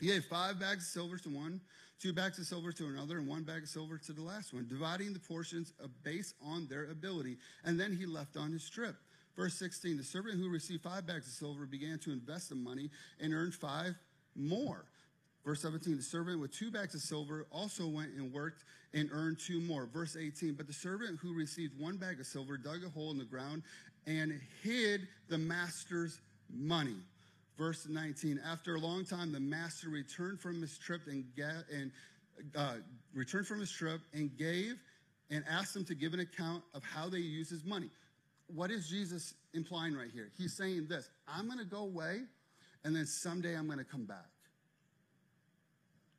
He 0.00 0.06
gave 0.06 0.24
five 0.24 0.58
bags 0.58 0.84
of 0.84 0.90
silver 0.90 1.18
to 1.18 1.28
one, 1.28 1.60
two 2.00 2.14
bags 2.14 2.38
of 2.38 2.46
silver 2.46 2.72
to 2.72 2.86
another, 2.86 3.18
and 3.18 3.28
one 3.28 3.42
bag 3.42 3.64
of 3.64 3.68
silver 3.68 3.98
to 3.98 4.12
the 4.14 4.22
last 4.22 4.54
one, 4.54 4.66
dividing 4.66 5.12
the 5.12 5.20
portions 5.20 5.74
based 6.02 6.34
on 6.42 6.66
their 6.66 6.90
ability. 6.90 7.36
And 7.64 7.78
then 7.78 7.94
he 7.94 8.06
left 8.06 8.38
on 8.38 8.50
his 8.50 8.68
trip. 8.68 8.96
Verse 9.36 9.54
16 9.54 9.98
The 9.98 10.02
servant 10.02 10.40
who 10.40 10.48
received 10.48 10.82
five 10.82 11.06
bags 11.06 11.26
of 11.26 11.34
silver 11.34 11.66
began 11.66 11.98
to 12.00 12.12
invest 12.12 12.48
the 12.48 12.54
money 12.54 12.90
and 13.20 13.34
earned 13.34 13.54
five 13.54 13.94
more. 14.34 14.86
Verse 15.44 15.60
17, 15.60 15.96
the 15.96 16.02
servant 16.02 16.40
with 16.40 16.52
two 16.52 16.70
bags 16.70 16.94
of 16.94 17.02
silver 17.02 17.46
also 17.52 17.86
went 17.86 18.14
and 18.14 18.32
worked 18.32 18.64
and 18.94 19.10
earned 19.12 19.38
two 19.38 19.60
more. 19.60 19.86
Verse 19.92 20.16
18, 20.16 20.54
but 20.54 20.66
the 20.66 20.72
servant 20.72 21.18
who 21.20 21.34
received 21.34 21.78
one 21.78 21.96
bag 21.96 22.18
of 22.18 22.26
silver 22.26 22.56
dug 22.56 22.82
a 22.84 22.88
hole 22.88 23.10
in 23.10 23.18
the 23.18 23.24
ground 23.24 23.62
and 24.06 24.40
hid 24.62 25.06
the 25.28 25.36
master's 25.36 26.20
money. 26.50 26.96
Verse 27.58 27.86
19, 27.88 28.40
after 28.50 28.76
a 28.76 28.78
long 28.78 29.04
time, 29.04 29.32
the 29.32 29.40
master 29.40 29.90
returned 29.90 30.40
from 30.40 30.60
his 30.60 30.78
trip 30.78 31.02
and, 31.06 31.24
and 31.72 31.90
uh, 32.56 32.74
returned 33.14 33.46
from 33.46 33.60
his 33.60 33.70
trip 33.70 34.00
and 34.12 34.36
gave 34.36 34.76
and 35.30 35.44
asked 35.48 35.74
them 35.74 35.84
to 35.84 35.94
give 35.94 36.14
an 36.14 36.20
account 36.20 36.62
of 36.74 36.82
how 36.84 37.08
they 37.08 37.18
use 37.18 37.50
his 37.50 37.64
money. 37.64 37.90
What 38.46 38.70
is 38.70 38.88
Jesus 38.88 39.34
implying 39.52 39.94
right 39.94 40.10
here? 40.12 40.30
He's 40.36 40.54
saying 40.54 40.86
this 40.88 41.08
I'm 41.28 41.46
going 41.46 41.58
to 41.58 41.64
go 41.64 41.82
away, 41.82 42.22
and 42.84 42.96
then 42.96 43.06
someday 43.06 43.54
I'm 43.54 43.66
going 43.66 43.78
to 43.78 43.84
come 43.84 44.04
back. 44.04 44.33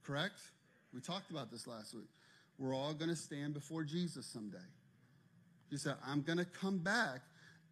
Correct? 0.06 0.40
We 0.94 1.02
talked 1.02 1.32
about 1.32 1.52
this 1.52 1.68
last 1.68 1.94
week. 1.94 2.10
We're 2.58 2.76
all 2.76 2.94
going 2.94 3.10
to 3.10 3.16
stand 3.16 3.54
before 3.54 3.84
Jesus 3.84 4.26
someday. 4.26 4.58
He 5.70 5.78
said, 5.78 5.96
I'm 6.06 6.22
going 6.22 6.38
to 6.38 6.46
come 6.46 6.78
back, 6.78 7.22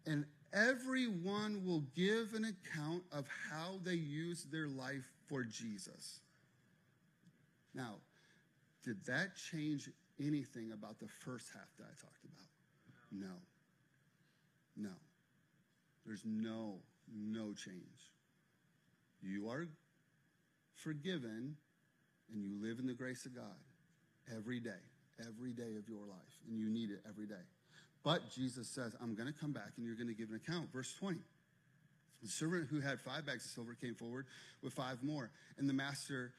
and 0.06 0.24
everyone 0.52 1.64
will 1.64 1.84
give 1.94 2.34
an 2.34 2.44
account 2.44 3.02
of 3.12 3.26
how 3.50 3.78
they 3.82 3.94
use 3.94 4.46
their 4.52 4.68
life 4.68 5.08
for 5.26 5.44
Jesus. 5.44 6.20
Now, 7.74 7.94
did 8.84 9.04
that 9.06 9.36
change 9.50 9.88
anything 10.20 10.72
about 10.72 10.98
the 10.98 11.08
first 11.24 11.48
half 11.54 11.68
that 11.78 11.84
I 11.84 11.94
talked 12.00 12.24
about? 12.24 12.46
No. 13.10 13.34
No. 14.76 14.94
There's 16.04 16.24
no, 16.26 16.80
no 17.16 17.54
change. 17.54 18.12
You 19.22 19.48
are 19.48 19.66
forgiven 20.74 21.56
and 22.32 22.44
you 22.44 22.60
live 22.60 22.78
in 22.78 22.86
the 22.86 22.94
grace 22.94 23.26
of 23.26 23.34
God 23.34 23.56
every 24.34 24.60
day, 24.60 24.70
every 25.20 25.52
day 25.52 25.76
of 25.78 25.88
your 25.88 26.06
life, 26.06 26.38
and 26.48 26.58
you 26.58 26.68
need 26.68 26.90
it 26.90 27.00
every 27.08 27.26
day. 27.26 27.42
But 28.04 28.30
Jesus 28.30 28.68
says, 28.68 28.94
I'm 29.02 29.14
going 29.14 29.32
to 29.32 29.38
come 29.38 29.52
back 29.52 29.72
and 29.76 29.86
you're 29.86 29.96
going 29.96 30.08
to 30.08 30.14
give 30.14 30.28
an 30.28 30.36
account. 30.36 30.70
Verse 30.72 30.94
20. 31.00 31.18
The 32.22 32.28
servant 32.28 32.68
who 32.70 32.80
had 32.80 33.00
five 33.00 33.26
bags 33.26 33.44
of 33.44 33.50
silver 33.50 33.76
came 33.80 33.94
forward 33.94 34.26
with 34.62 34.72
five 34.72 35.02
more. 35.02 35.30
And 35.58 35.68
the 35.68 35.74
master, 35.74 36.32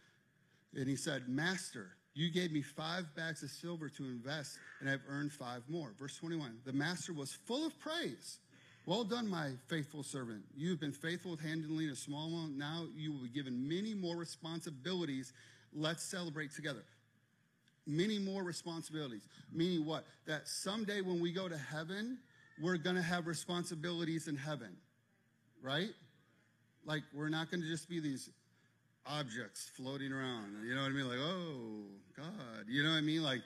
and 0.75 0.87
he 0.87 0.95
said, 0.95 1.27
Master, 1.27 1.91
you 2.13 2.31
gave 2.31 2.51
me 2.51 2.61
five 2.61 3.05
bags 3.15 3.43
of 3.43 3.49
silver 3.49 3.89
to 3.89 4.03
invest, 4.03 4.57
and 4.79 4.89
I've 4.89 5.03
earned 5.09 5.31
five 5.31 5.63
more. 5.67 5.91
Verse 5.99 6.17
21. 6.17 6.57
The 6.65 6.73
master 6.73 7.13
was 7.13 7.33
full 7.33 7.65
of 7.65 7.77
praise. 7.79 8.39
Well 8.85 9.03
done, 9.03 9.27
my 9.27 9.51
faithful 9.67 10.03
servant. 10.03 10.43
You 10.55 10.69
have 10.69 10.79
been 10.79 10.91
faithful 10.91 11.31
with 11.31 11.41
handling 11.41 11.89
a 11.89 11.95
small 11.95 12.27
amount. 12.27 12.57
Now 12.57 12.85
you 12.95 13.11
will 13.11 13.23
be 13.23 13.29
given 13.29 13.67
many 13.67 13.95
more 13.95 14.15
responsibilities 14.15 15.33
Let's 15.75 16.03
celebrate 16.03 16.53
together. 16.55 16.83
Many 17.85 18.17
more 18.17 18.43
responsibilities. 18.43 19.27
Meaning 19.51 19.85
what? 19.85 20.05
That 20.25 20.47
someday 20.47 21.01
when 21.01 21.21
we 21.21 21.31
go 21.31 21.47
to 21.47 21.57
heaven, 21.57 22.17
we're 22.61 22.77
going 22.77 22.95
to 22.95 23.01
have 23.01 23.27
responsibilities 23.27 24.27
in 24.27 24.37
heaven. 24.37 24.75
Right? 25.61 25.89
Like, 26.85 27.03
we're 27.13 27.29
not 27.29 27.51
going 27.51 27.61
to 27.61 27.67
just 27.67 27.89
be 27.89 27.99
these 27.99 28.29
objects 29.05 29.69
floating 29.75 30.11
around. 30.11 30.63
You 30.65 30.75
know 30.75 30.81
what 30.81 30.91
I 30.91 30.93
mean? 30.93 31.09
Like, 31.09 31.19
oh, 31.19 31.83
God. 32.15 32.65
You 32.67 32.83
know 32.83 32.91
what 32.91 32.97
I 32.97 33.01
mean? 33.01 33.21
Like, 33.21 33.41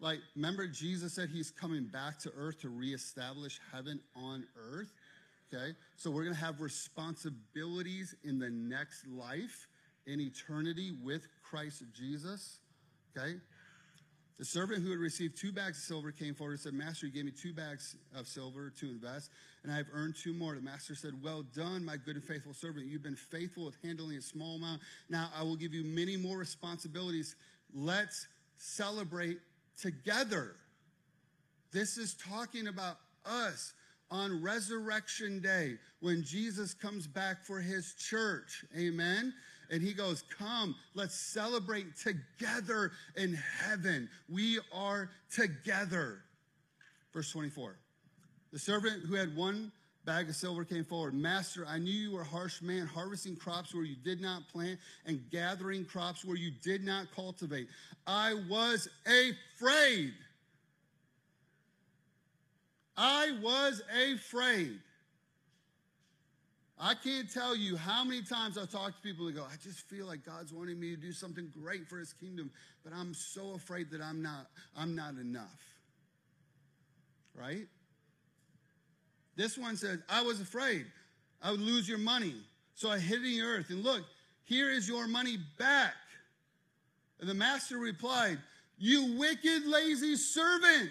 like 0.00 0.18
remember 0.34 0.66
Jesus 0.66 1.14
said 1.14 1.28
he's 1.28 1.50
coming 1.50 1.84
back 1.84 2.18
to 2.20 2.32
earth 2.36 2.60
to 2.60 2.68
reestablish 2.68 3.60
heaven 3.72 4.00
on 4.16 4.44
earth? 4.72 4.92
Okay? 5.52 5.72
So 5.96 6.10
we're 6.10 6.24
going 6.24 6.34
to 6.34 6.40
have 6.40 6.60
responsibilities 6.60 8.14
in 8.24 8.38
the 8.38 8.50
next 8.50 9.06
life 9.06 9.68
in 10.06 10.20
eternity 10.20 10.92
with 11.02 11.26
Christ 11.42 11.82
Jesus. 11.94 12.58
Okay? 13.16 13.36
The 14.38 14.44
servant 14.44 14.82
who 14.82 14.90
had 14.90 14.98
received 14.98 15.38
two 15.38 15.52
bags 15.52 15.78
of 15.78 15.84
silver 15.84 16.10
came 16.10 16.34
forward 16.34 16.54
and 16.54 16.60
said, 16.60 16.74
Master, 16.74 17.06
you 17.06 17.12
gave 17.12 17.24
me 17.24 17.30
two 17.30 17.52
bags 17.52 17.96
of 18.16 18.26
silver 18.26 18.72
to 18.80 18.86
invest, 18.86 19.30
and 19.62 19.72
I 19.72 19.76
have 19.76 19.86
earned 19.92 20.16
two 20.16 20.34
more. 20.34 20.56
The 20.56 20.60
master 20.60 20.96
said, 20.96 21.12
Well 21.22 21.44
done, 21.54 21.84
my 21.84 21.96
good 21.96 22.16
and 22.16 22.24
faithful 22.24 22.52
servant. 22.52 22.86
You've 22.86 23.02
been 23.02 23.14
faithful 23.14 23.64
with 23.66 23.76
handling 23.84 24.16
a 24.16 24.22
small 24.22 24.56
amount. 24.56 24.80
Now 25.08 25.28
I 25.38 25.44
will 25.44 25.54
give 25.54 25.72
you 25.72 25.84
many 25.84 26.16
more 26.16 26.36
responsibilities. 26.36 27.36
Let's 27.72 28.26
celebrate 28.56 29.38
together. 29.80 30.56
This 31.72 31.96
is 31.96 32.14
talking 32.14 32.66
about 32.66 32.96
us 33.24 33.72
on 34.10 34.42
resurrection 34.42 35.40
day 35.40 35.76
when 36.00 36.24
Jesus 36.24 36.74
comes 36.74 37.06
back 37.06 37.44
for 37.44 37.60
his 37.60 37.94
church. 37.94 38.64
Amen. 38.76 39.32
And 39.70 39.82
he 39.82 39.92
goes, 39.92 40.24
Come, 40.38 40.74
let's 40.94 41.14
celebrate 41.14 41.96
together 41.96 42.92
in 43.16 43.34
heaven. 43.34 44.08
We 44.28 44.60
are 44.72 45.10
together. 45.30 46.20
Verse 47.12 47.30
24. 47.32 47.76
The 48.52 48.58
servant 48.58 49.04
who 49.04 49.14
had 49.14 49.34
one 49.36 49.72
bag 50.04 50.28
of 50.28 50.36
silver 50.36 50.64
came 50.64 50.84
forward. 50.84 51.14
Master, 51.14 51.66
I 51.66 51.78
knew 51.78 51.92
you 51.92 52.12
were 52.12 52.22
a 52.22 52.26
harsh 52.26 52.60
man, 52.60 52.86
harvesting 52.86 53.36
crops 53.36 53.74
where 53.74 53.84
you 53.84 53.96
did 53.96 54.20
not 54.20 54.48
plant 54.48 54.78
and 55.06 55.20
gathering 55.30 55.84
crops 55.84 56.24
where 56.24 56.36
you 56.36 56.50
did 56.62 56.84
not 56.84 57.06
cultivate. 57.14 57.68
I 58.06 58.34
was 58.48 58.88
afraid. 59.06 60.12
I 62.96 63.32
was 63.42 63.82
afraid. 64.12 64.78
I 66.78 66.94
can't 66.94 67.32
tell 67.32 67.54
you 67.54 67.76
how 67.76 68.02
many 68.04 68.22
times 68.22 68.58
I've 68.58 68.70
talked 68.70 68.96
to 68.96 69.02
people 69.02 69.26
and 69.26 69.36
go, 69.36 69.44
I 69.44 69.56
just 69.62 69.80
feel 69.88 70.06
like 70.06 70.24
God's 70.24 70.52
wanting 70.52 70.78
me 70.80 70.90
to 70.90 71.00
do 71.00 71.12
something 71.12 71.50
great 71.62 71.88
for 71.88 71.98
his 71.98 72.12
kingdom, 72.12 72.50
but 72.82 72.92
I'm 72.92 73.14
so 73.14 73.54
afraid 73.54 73.90
that 73.92 74.00
I'm 74.00 74.22
not, 74.22 74.48
I'm 74.76 74.96
not 74.96 75.14
enough. 75.14 75.62
Right? 77.34 77.66
This 79.36 79.56
one 79.56 79.76
says, 79.76 80.00
I 80.08 80.22
was 80.22 80.40
afraid 80.40 80.86
I 81.42 81.50
would 81.50 81.60
lose 81.60 81.88
your 81.88 81.98
money. 81.98 82.34
So 82.74 82.90
I 82.90 82.98
hid 82.98 83.18
in 83.18 83.24
the 83.24 83.42
earth. 83.42 83.70
And 83.70 83.84
look, 83.84 84.02
here 84.44 84.70
is 84.70 84.88
your 84.88 85.06
money 85.06 85.38
back. 85.58 85.94
And 87.20 87.28
the 87.28 87.34
master 87.34 87.78
replied, 87.78 88.38
You 88.78 89.16
wicked, 89.18 89.66
lazy 89.66 90.16
servant. 90.16 90.90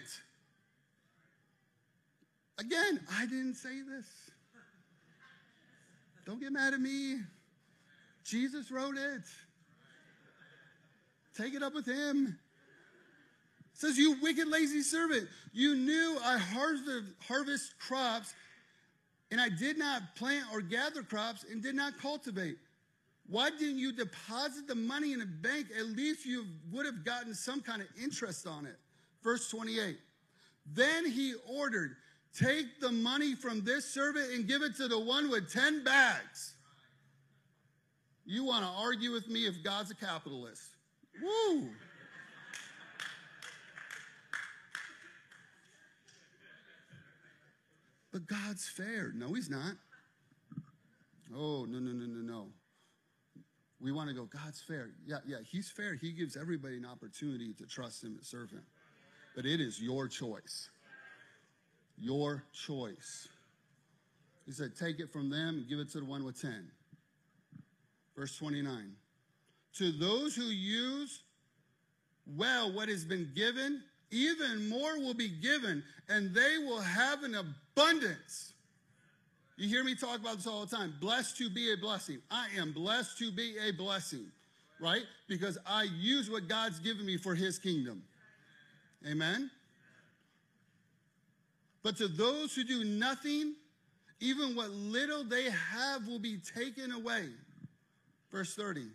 Again, 2.58 3.00
I 3.18 3.26
didn't 3.26 3.56
say 3.56 3.82
this. 3.82 4.06
Don't 6.26 6.40
get 6.40 6.52
mad 6.52 6.74
at 6.74 6.80
me. 6.80 7.20
Jesus 8.24 8.72
wrote 8.72 8.98
it. 8.98 9.22
Take 11.38 11.54
it 11.54 11.64
up 11.64 11.74
with 11.74 11.86
him. 11.86 12.38
It 13.74 13.80
says, 13.80 13.98
You 13.98 14.18
wicked, 14.22 14.48
lazy 14.48 14.82
servant, 14.82 15.28
you 15.52 15.76
knew 15.76 16.18
I 16.24 16.38
harvest 16.38 17.78
crops, 17.80 18.34
and 19.32 19.42
I 19.42 19.50
did 19.50 19.78
not 19.78 20.16
plant 20.16 20.46
or 20.54 20.62
gather 20.62 21.04
crops 21.04 21.44
and 21.50 21.62
did 21.62 21.76
not 21.76 21.98
cultivate. 22.00 22.58
Why 23.28 23.50
didn't 23.50 23.80
you 23.80 23.92
deposit 23.92 24.68
the 24.68 24.76
money 24.76 25.14
in 25.14 25.22
a 25.22 25.26
bank? 25.26 25.68
At 25.78 25.88
least 25.88 26.26
you 26.26 26.46
would 26.72 26.86
have 26.86 27.04
gotten 27.04 27.34
some 27.34 27.62
kind 27.62 27.82
of 27.82 27.88
interest 28.02 28.46
on 28.46 28.66
it. 28.66 28.78
Verse 29.24 29.50
28. 29.50 29.98
Then 30.72 31.10
he 31.10 31.34
ordered, 31.48 31.96
Take 32.38 32.80
the 32.80 32.92
money 32.92 33.36
from 33.36 33.64
this 33.64 33.86
servant 33.94 34.32
and 34.34 34.48
give 34.48 34.64
it 34.64 34.76
to 34.78 34.88
the 34.88 35.00
one 35.00 35.30
with 35.30 35.52
10 35.52 35.84
bags. 35.84 36.56
You 38.26 38.44
want 38.44 38.64
to 38.64 38.70
argue 38.70 39.12
with 39.12 39.28
me 39.28 39.46
if 39.46 39.64
God's 39.64 39.92
a 39.92 39.96
capitalist? 39.96 40.64
Woo! 41.22 41.70
But 48.12 48.28
God's 48.28 48.68
fair. 48.68 49.12
No, 49.16 49.34
He's 49.34 49.50
not. 49.50 49.74
Oh, 51.36 51.66
no, 51.66 51.80
no, 51.80 51.92
no, 51.92 52.06
no, 52.06 52.22
no. 52.22 52.48
We 53.82 53.92
want 53.92 54.10
to 54.10 54.16
go, 54.16 54.26
God's 54.26 54.62
fair. 54.62 54.92
Yeah, 55.06 55.18
yeah, 55.28 55.38
He's 55.44 55.70
fair. 55.70 55.96
He 55.96 56.14
gives 56.14 56.38
everybody 56.38 56.78
an 56.78 56.86
opportunity 56.86 57.54
to 57.56 57.66
trust 57.66 58.04
Him 58.04 58.14
and 58.16 58.24
serve 58.24 58.52
Him. 58.52 58.64
But 59.36 59.46
it 59.46 59.60
is 59.60 59.82
your 59.82 60.08
choice. 60.08 60.70
Your 61.98 62.44
choice. 62.54 63.28
He 64.46 64.52
said, 64.52 64.76
Take 64.78 65.00
it 65.00 65.12
from 65.12 65.30
them 65.30 65.60
and 65.60 65.70
give 65.70 65.80
it 65.80 65.92
to 65.92 66.00
the 66.00 66.06
one 66.06 66.24
with 66.24 66.42
10. 66.42 66.68
Verse 68.16 68.38
29. 68.38 68.92
To 69.78 69.92
those 69.92 70.36
who 70.36 70.44
use 70.44 71.24
well 72.38 72.72
what 72.72 72.90
has 72.90 73.04
been 73.04 73.30
given, 73.36 73.82
even 74.12 74.70
more 74.70 75.00
will 75.00 75.16
be 75.16 75.30
given, 75.30 75.84
and 76.10 76.34
they 76.34 76.58
will 76.60 76.82
have 76.82 77.24
an 77.24 77.36
abundance. 77.36 78.54
You 79.58 79.68
hear 79.68 79.84
me 79.84 79.96
talk 79.96 80.20
about 80.20 80.38
this 80.38 80.48
all 80.48 80.66
the 80.66 80.76
time. 80.76 80.94
Blessed 81.00 81.38
to 81.38 81.50
be 81.50 81.74
a 81.74 81.78
blessing. 81.78 82.20
I 82.30 82.48
am 82.58 82.72
blessed 82.72 83.18
to 83.20 83.32
be 83.32 83.56
a 83.68 83.72
blessing, 83.72 84.26
right? 84.80 85.04
Because 85.28 85.58
I 85.66 85.88
use 86.00 86.30
what 86.30 86.48
God's 86.48 86.80
given 86.80 87.06
me 87.06 87.18
for 87.18 87.36
his 87.36 87.58
kingdom. 87.58 88.04
Amen? 89.10 89.50
But 91.84 91.98
to 91.98 92.08
those 92.08 92.56
who 92.56 92.64
do 92.64 92.86
nothing, 92.86 93.56
even 94.20 94.56
what 94.56 94.72
little 94.72 95.24
they 95.24 95.50
have 95.52 96.08
will 96.08 96.20
be 96.20 96.38
taken 96.38 96.92
away. 96.94 97.28
Verse 98.32 98.56
30. 98.56 98.86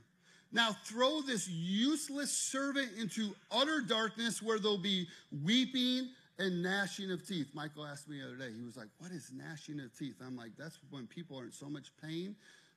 Now 0.50 0.74
throw 0.84 1.20
this 1.20 1.46
useless 1.46 2.32
servant 2.32 2.92
into 2.98 3.34
utter 3.50 3.82
darkness 3.82 4.42
where 4.42 4.58
there'll 4.58 4.78
be 4.78 5.06
weeping 5.44 6.08
and 6.38 6.62
gnashing 6.62 7.10
of 7.10 7.26
teeth. 7.26 7.48
Michael 7.52 7.84
asked 7.84 8.08
me 8.08 8.20
the 8.20 8.26
other 8.26 8.36
day, 8.36 8.56
he 8.56 8.64
was 8.64 8.76
like, 8.76 8.88
What 8.98 9.10
is 9.10 9.30
gnashing 9.34 9.80
of 9.80 9.96
teeth? 9.98 10.16
I'm 10.24 10.36
like, 10.36 10.52
That's 10.56 10.78
when 10.90 11.06
people 11.06 11.38
are 11.38 11.44
in 11.44 11.52
so 11.52 11.68
much 11.68 11.88
pain, 12.02 12.34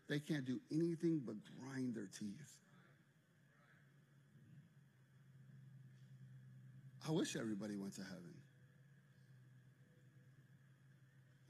they 0.09 0.19
can't 0.19 0.45
do 0.45 0.59
anything 0.71 1.21
but 1.25 1.35
grind 1.57 1.95
their 1.95 2.09
teeth. 2.19 2.57
I 7.07 7.11
wish 7.11 7.37
everybody 7.37 7.77
went 7.77 7.95
to 7.95 8.01
heaven. 8.01 8.40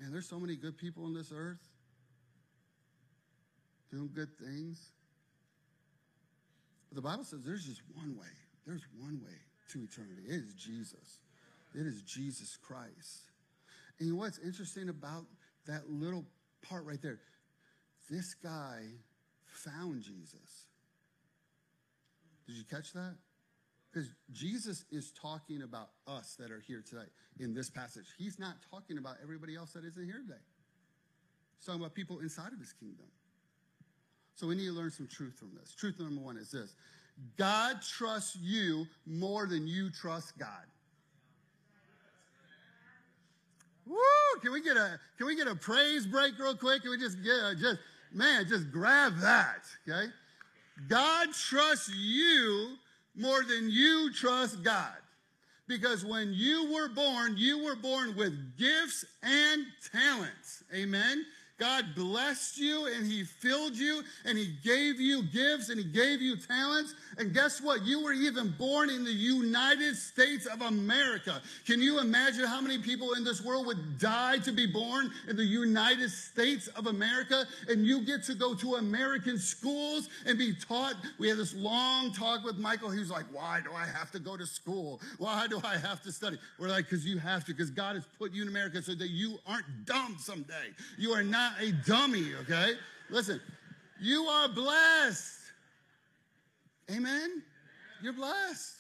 Man, 0.02 0.12
there's 0.12 0.28
so 0.28 0.40
many 0.40 0.56
good 0.56 0.78
people 0.78 1.06
on 1.06 1.14
this 1.14 1.32
earth 1.32 1.62
doing 3.92 4.10
good 4.14 4.36
things. 4.40 4.90
But 6.90 6.96
the 6.96 7.02
Bible 7.02 7.24
says 7.24 7.42
there's 7.46 7.66
just 7.66 7.82
one 7.94 8.18
way. 8.18 8.26
There's 8.66 8.82
one 8.98 9.22
way 9.24 9.38
to 9.72 9.84
eternity. 9.84 10.24
It 10.28 10.36
is 10.36 10.54
Jesus. 10.56 11.20
It 11.76 11.86
is 11.86 12.02
Jesus 12.02 12.58
Christ. 12.58 13.30
And 14.00 14.18
what's 14.18 14.40
interesting 14.40 14.90
about 14.90 15.26
that 15.68 15.88
little 15.88 16.26
part 16.68 16.84
right 16.86 17.02
there? 17.02 17.20
This 18.10 18.34
guy 18.34 18.82
found 19.46 20.02
Jesus. 20.02 20.66
Did 22.48 22.56
you 22.56 22.64
catch 22.70 22.92
that? 22.94 23.16
Because 23.92 24.10
Jesus 24.32 24.86
is 24.92 25.12
talking 25.12 25.64
about 25.64 25.90
us 26.08 26.36
that 26.40 26.50
are 26.50 26.62
here 26.66 26.84
today 26.88 27.08
in 27.40 27.54
this 27.54 27.70
passage. 27.70 28.06
He's 28.18 28.40
not 28.40 28.56
talking 28.70 28.98
about 28.98 29.18
everybody 29.22 29.56
else 29.56 29.74
that 29.74 29.84
isn't 29.84 30.06
here 30.06 30.22
today. 30.22 30.40
He's 31.58 31.66
talking 31.66 31.82
about 31.82 31.94
people 31.94 32.20
inside 32.20 32.54
of 32.54 32.60
his 32.60 32.74
kingdom. 32.74 33.06
So 34.36 34.48
we 34.48 34.56
need 34.56 34.68
to 34.68 34.72
learn 34.72 34.92
some 34.92 35.08
truth 35.08 35.36
from 35.38 35.52
this. 35.60 35.76
Truth 35.76 36.00
number 36.00 36.22
one 36.22 36.38
is 36.38 36.52
this 36.52 36.76
God 37.38 37.82
trusts 37.82 38.38
you 38.42 38.86
more 39.06 39.46
than 39.46 39.68
you 39.68 39.90
trust 39.92 40.38
God. 40.38 40.66
Woo! 43.86 43.98
Can 44.42 44.54
we 44.54 44.62
get 44.62 44.78
a 44.78 45.00
can 45.18 45.28
we 45.28 45.36
get 45.36 45.48
a 45.48 45.56
praise 45.56 46.08
break 46.08 46.40
real 46.40 46.56
quick? 46.56 46.82
Can 46.84 46.92
we 46.92 46.98
just 46.98 47.22
get 47.22 47.34
a, 47.34 47.56
just 47.56 47.80
man, 48.14 48.48
just 48.48 48.72
grab 48.72 49.18
that, 49.18 49.66
okay? 49.88 50.08
God 50.88 51.34
trusts 51.34 51.92
you 51.94 52.78
more 53.16 53.44
than 53.44 53.70
you 53.70 54.12
trust 54.14 54.64
God. 54.64 54.94
Because 55.68 56.04
when 56.04 56.34
you 56.34 56.72
were 56.74 56.90
born, 56.90 57.36
you 57.38 57.64
were 57.64 57.76
born 57.76 58.16
with 58.16 58.58
gifts 58.58 59.06
and 59.24 59.66
talents. 59.92 60.64
Amen. 60.74 61.26
God 61.62 61.94
blessed 61.94 62.58
you 62.58 62.88
and 62.88 63.06
He 63.06 63.24
filled 63.24 63.78
you 63.78 64.02
and 64.26 64.36
He 64.36 64.48
gave 64.64 65.00
you 65.00 65.22
gifts 65.22 65.70
and 65.70 65.78
He 65.78 65.86
gave 65.86 66.20
you 66.20 66.36
talents. 66.36 66.96
And 67.20 67.36
guess 67.36 67.62
what? 67.62 67.84
You 67.86 68.04
were 68.04 68.14
even 68.14 68.50
born 68.58 68.90
in 68.90 69.04
the 69.04 69.14
United 69.14 69.96
States 69.96 70.48
of 70.48 70.62
America. 70.62 71.40
Can 71.68 71.80
you 71.80 72.00
imagine 72.00 72.46
how 72.46 72.62
many 72.62 72.80
people 72.80 73.14
in 73.14 73.24
this 73.24 73.46
world 73.46 73.68
would 73.68 74.00
die 74.00 74.40
to 74.40 74.52
be 74.52 74.66
born 74.66 75.12
in 75.30 75.36
the 75.36 75.46
United 75.46 76.10
States 76.10 76.66
of 76.70 76.88
America? 76.88 77.46
And 77.70 77.86
you 77.86 78.02
get 78.02 78.24
to 78.24 78.34
go 78.34 78.56
to 78.56 78.76
American 78.78 79.38
schools 79.38 80.10
and 80.26 80.40
be 80.40 80.56
taught. 80.56 80.96
We 81.20 81.30
had 81.30 81.38
this 81.38 81.54
long 81.54 82.12
talk 82.12 82.44
with 82.44 82.58
Michael. 82.58 82.90
He 82.90 82.98
was 82.98 83.12
like, 83.12 83.26
Why 83.32 83.62
do 83.64 83.70
I 83.72 83.86
have 83.86 84.10
to 84.14 84.20
go 84.20 84.36
to 84.36 84.48
school? 84.48 85.00
Why 85.20 85.46
do 85.46 85.62
I 85.64 85.78
have 85.78 86.02
to 86.04 86.12
study? 86.12 86.40
We're 86.58 86.70
like, 86.70 86.90
Because 86.90 87.06
you 87.06 87.20
have 87.20 87.46
to, 87.46 87.54
because 87.54 87.70
God 87.70 87.94
has 87.98 88.06
put 88.18 88.32
you 88.32 88.42
in 88.42 88.48
America 88.48 88.82
so 88.82 88.96
that 88.96 89.12
you 89.12 89.38
aren't 89.46 89.86
dumb 89.86 90.16
someday. 90.20 90.74
You 90.98 91.12
are 91.12 91.22
not 91.22 91.51
not 91.52 91.64
a 91.64 91.72
dummy, 91.72 92.34
okay? 92.42 92.74
Listen, 93.10 93.42
you 94.00 94.24
are 94.24 94.50
blessed. 94.50 95.40
Amen? 96.90 97.44
You're 98.02 98.14
blessed. 98.14 98.76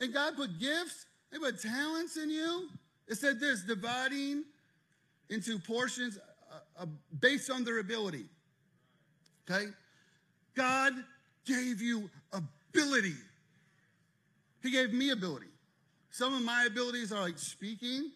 And 0.00 0.12
God 0.12 0.36
put 0.36 0.58
gifts, 0.58 1.06
He 1.32 1.38
put 1.38 1.60
talents 1.60 2.16
in 2.16 2.30
you. 2.30 2.68
It 3.08 3.16
said 3.16 3.40
this 3.40 3.62
dividing 3.62 4.44
into 5.30 5.58
portions 5.58 6.18
uh, 6.50 6.82
uh, 6.82 6.86
based 7.20 7.50
on 7.50 7.64
their 7.64 7.78
ability. 7.78 8.26
Okay? 9.48 9.66
God 10.54 10.92
gave 11.44 11.80
you 11.80 12.10
ability. 12.32 13.14
He 14.62 14.70
gave 14.70 14.92
me 14.92 15.10
ability. 15.10 15.46
Some 16.10 16.34
of 16.34 16.42
my 16.42 16.64
abilities 16.64 17.12
are 17.12 17.20
like 17.20 17.38
speaking, 17.38 18.10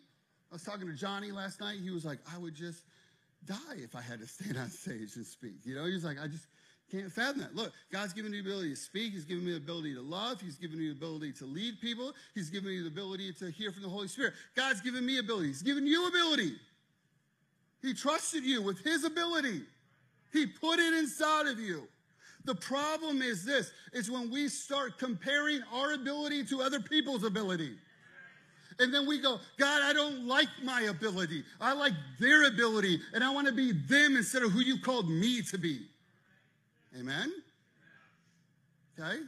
I 0.51 0.55
was 0.55 0.63
talking 0.63 0.87
to 0.87 0.95
Johnny 0.95 1.31
last 1.31 1.61
night. 1.61 1.79
He 1.83 1.91
was 1.91 2.05
like, 2.05 2.19
I 2.35 2.39
would 2.39 2.55
just 2.55 2.83
die 3.45 3.77
if 3.77 3.95
I 3.95 4.01
had 4.01 4.21
to 4.21 4.27
stand 4.27 4.57
on 4.57 4.69
stage 4.71 5.17
and 5.17 5.25
speak. 5.25 5.65
You 5.65 5.77
know, 5.77 5.85
he's 5.85 6.05
like, 6.05 6.19
I 6.23 6.27
just, 6.27 6.47
Can't 6.91 7.11
fathom 7.11 7.41
that. 7.41 7.55
Look, 7.55 7.73
God's 7.93 8.13
given 8.13 8.33
me 8.33 8.41
the 8.41 8.49
ability 8.49 8.71
to 8.71 8.77
speak. 8.77 9.13
He's 9.13 9.25
given 9.25 9.45
me 9.45 9.53
the 9.53 9.59
ability 9.59 9.95
to 9.95 10.03
love. 10.03 10.41
He's 10.41 10.57
given 10.57 10.79
me 10.79 10.87
the 10.87 10.93
ability 10.93 11.33
to 11.35 11.47
lead 11.47 11.81
people. 11.81 12.13
He's 12.35 12.51
given 12.51 12.69
me 12.69 12.81
the 12.81 12.89
ability 12.89 13.33
to 13.35 13.51
hear 13.51 13.71
from 13.71 13.83
the 13.83 13.89
Holy 13.89 14.09
Spirit. 14.09 14.35
God's 14.57 14.81
given 14.81 15.07
me 15.07 15.19
ability. 15.19 15.49
He's 15.49 15.63
given 15.63 15.87
you 15.87 16.09
ability. 16.09 16.57
He 17.81 17.95
trusted 17.95 18.45
you 18.45 18.61
with 18.61 18.83
His 18.83 19.05
ability. 19.05 19.63
He 20.33 20.47
put 20.47 20.81
it 20.81 20.95
inside 20.95 21.47
of 21.47 21.61
you. 21.61 21.87
The 22.45 22.55
problem 22.57 23.23
is 23.23 23.45
this, 23.45 23.71
is 23.93 24.11
when 24.11 24.31
we 24.31 24.49
start 24.49 24.99
comparing 24.99 25.61
our 25.73 25.93
ability 25.93 26.45
to 26.47 26.63
other 26.63 26.81
people's 26.81 27.23
ability. 27.23 27.77
And 28.81 28.93
then 28.95 29.07
we 29.07 29.21
go, 29.21 29.39
God, 29.59 29.83
I 29.83 29.93
don't 29.93 30.27
like 30.27 30.49
my 30.65 30.83
ability. 30.83 31.45
I 31.61 31.75
like 31.75 31.93
their 32.19 32.49
ability, 32.49 32.99
and 33.13 33.23
I 33.23 33.31
want 33.31 33.47
to 33.47 33.53
be 33.53 33.73
them 33.73 34.17
instead 34.17 34.43
of 34.43 34.53
who 34.53 34.61
you 34.61 34.81
called 34.81 35.09
me 35.09 35.43
to 35.43 35.59
be. 35.59 35.83
Amen? 36.99 37.31
Okay? 38.99 39.19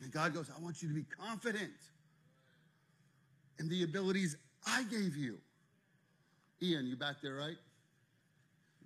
And 0.00 0.12
God 0.12 0.32
goes, 0.32 0.48
I 0.56 0.62
want 0.62 0.80
you 0.80 0.88
to 0.88 0.94
be 0.94 1.04
confident 1.04 1.72
in 3.58 3.68
the 3.68 3.82
abilities 3.82 4.36
I 4.64 4.84
gave 4.84 5.16
you. 5.16 5.38
Ian, 6.62 6.86
you 6.86 6.96
back 6.96 7.16
there, 7.20 7.34
right? 7.34 7.56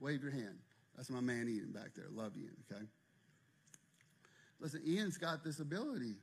Wave 0.00 0.22
your 0.22 0.32
hand. 0.32 0.56
That's 0.96 1.11
my 1.11 1.20
man 1.20 1.48
Ian 1.48 1.70
back 1.72 1.90
there. 1.94 2.06
Love 2.14 2.32
Ian, 2.37 2.56
okay? 2.70 2.85
Listen, 4.59 4.80
Ian's 4.87 5.18
got 5.18 5.44
this 5.44 5.61
ability 5.61 6.14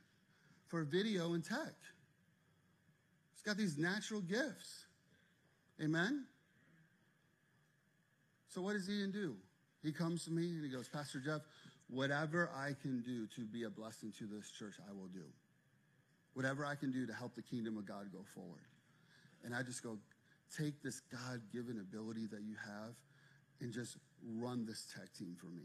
for 0.66 0.82
video 0.82 1.34
and 1.34 1.44
tech. 1.44 1.74
Got 3.44 3.56
these 3.56 3.76
natural 3.76 4.20
gifts. 4.20 4.86
Amen? 5.82 6.24
So, 8.48 8.62
what 8.62 8.74
does 8.74 8.88
Ian 8.88 9.10
do? 9.10 9.36
He 9.82 9.92
comes 9.92 10.24
to 10.24 10.30
me 10.30 10.44
and 10.44 10.64
he 10.64 10.70
goes, 10.70 10.88
Pastor 10.88 11.20
Jeff, 11.20 11.42
whatever 11.88 12.50
I 12.56 12.70
can 12.80 13.02
do 13.02 13.26
to 13.36 13.42
be 13.42 13.64
a 13.64 13.70
blessing 13.70 14.12
to 14.18 14.26
this 14.26 14.50
church, 14.50 14.74
I 14.88 14.92
will 14.92 15.08
do. 15.08 15.24
Whatever 16.32 16.64
I 16.64 16.74
can 16.74 16.90
do 16.90 17.06
to 17.06 17.12
help 17.12 17.34
the 17.34 17.42
kingdom 17.42 17.76
of 17.76 17.86
God 17.86 18.10
go 18.12 18.20
forward. 18.34 18.64
And 19.44 19.54
I 19.54 19.62
just 19.62 19.82
go, 19.82 19.98
take 20.56 20.82
this 20.82 21.00
God 21.00 21.42
given 21.52 21.78
ability 21.80 22.26
that 22.30 22.42
you 22.42 22.54
have 22.64 22.94
and 23.60 23.72
just 23.72 23.98
run 24.26 24.64
this 24.64 24.86
tech 24.94 25.12
team 25.18 25.36
for 25.38 25.46
me. 25.46 25.64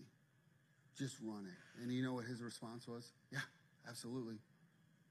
Just 0.98 1.16
run 1.24 1.46
it. 1.46 1.82
And 1.82 1.94
you 1.94 2.04
know 2.04 2.14
what 2.14 2.26
his 2.26 2.42
response 2.42 2.88
was? 2.88 3.14
Yeah, 3.32 3.40
absolutely. 3.88 4.36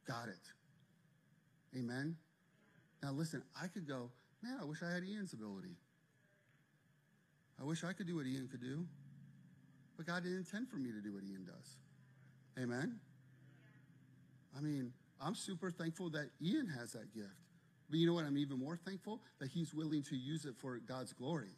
Got 0.06 0.28
it. 0.28 1.78
Amen. 1.78 2.16
Now 3.02 3.12
listen, 3.12 3.42
I 3.60 3.66
could 3.68 3.86
go, 3.86 4.10
man, 4.42 4.58
I 4.60 4.64
wish 4.64 4.82
I 4.82 4.92
had 4.92 5.04
Ian's 5.04 5.32
ability. 5.32 5.76
I 7.60 7.64
wish 7.64 7.84
I 7.84 7.92
could 7.92 8.06
do 8.06 8.16
what 8.16 8.26
Ian 8.26 8.48
could 8.48 8.60
do. 8.60 8.86
But 9.96 10.06
God 10.06 10.22
didn't 10.22 10.38
intend 10.38 10.68
for 10.68 10.76
me 10.76 10.92
to 10.92 11.00
do 11.00 11.12
what 11.14 11.24
Ian 11.24 11.44
does. 11.44 11.76
Amen. 12.62 13.00
I 14.56 14.60
mean, 14.60 14.92
I'm 15.20 15.34
super 15.34 15.70
thankful 15.70 16.10
that 16.10 16.30
Ian 16.40 16.68
has 16.78 16.92
that 16.92 17.12
gift. 17.14 17.34
But 17.90 17.98
you 17.98 18.06
know 18.06 18.14
what? 18.14 18.24
I'm 18.24 18.38
even 18.38 18.58
more 18.58 18.76
thankful 18.76 19.20
that 19.40 19.48
he's 19.48 19.74
willing 19.74 20.02
to 20.04 20.16
use 20.16 20.44
it 20.44 20.54
for 20.58 20.78
God's 20.78 21.12
glory. 21.12 21.50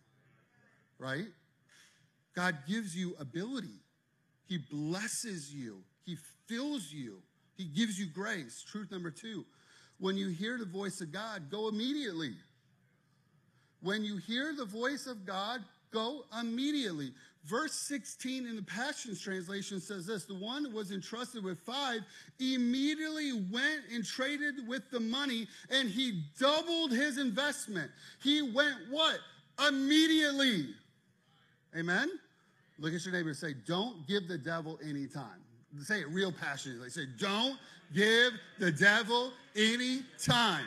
Right? 0.99 1.27
God 2.35 2.59
gives 2.69 2.97
you 2.97 3.15
ability. 3.19 3.81
He 4.47 4.59
blesses 4.59 5.53
you. 5.53 5.83
He 6.05 6.17
fills 6.47 6.93
you. 6.93 7.23
He 7.57 7.65
gives 7.65 7.99
you 7.99 8.07
grace. 8.07 8.65
Truth 8.67 8.91
number 8.91 9.11
two 9.11 9.45
when 10.01 10.17
you 10.17 10.29
hear 10.29 10.59
the 10.59 10.65
voice 10.65 11.01
of 11.01 11.13
God, 11.13 11.51
go 11.51 11.69
immediately. 11.69 12.33
When 13.83 14.03
you 14.03 14.17
hear 14.17 14.55
the 14.57 14.65
voice 14.65 15.07
of 15.07 15.25
God, 15.25 15.61
go 15.93 16.25
immediately. 16.39 17.13
Verse 17.45 17.73
16 17.73 18.47
in 18.47 18.57
the 18.57 18.63
Passions 18.63 19.21
Translation 19.21 19.81
says 19.81 20.07
this 20.07 20.25
The 20.25 20.35
one 20.35 20.65
who 20.65 20.77
was 20.77 20.91
entrusted 20.91 21.43
with 21.43 21.59
five 21.61 22.01
immediately 22.39 23.33
went 23.51 23.83
and 23.93 24.05
traded 24.05 24.67
with 24.69 24.91
the 24.91 25.01
money 25.01 25.47
and 25.71 25.89
he 25.89 26.23
doubled 26.39 26.93
his 26.93 27.19
investment. 27.19 27.91
He 28.23 28.43
went 28.43 28.77
what? 28.91 29.19
Immediately. 29.67 30.69
Amen? 31.77 32.11
Look 32.79 32.95
at 32.95 33.05
your 33.05 33.15
neighbor 33.15 33.31
and 33.31 33.39
say, 33.39 33.55
Don't 33.67 34.07
give 34.07 34.29
the 34.29 34.39
devil 34.39 34.79
any 34.87 35.07
time. 35.07 35.41
Say 35.83 36.01
it 36.01 36.09
real 36.09 36.33
passionately. 36.33 36.91
Say, 36.91 37.07
Don't 37.19 37.59
give 37.95 38.33
the 38.59 38.71
devil 38.71 39.33
any 39.57 40.03
time. 40.23 40.65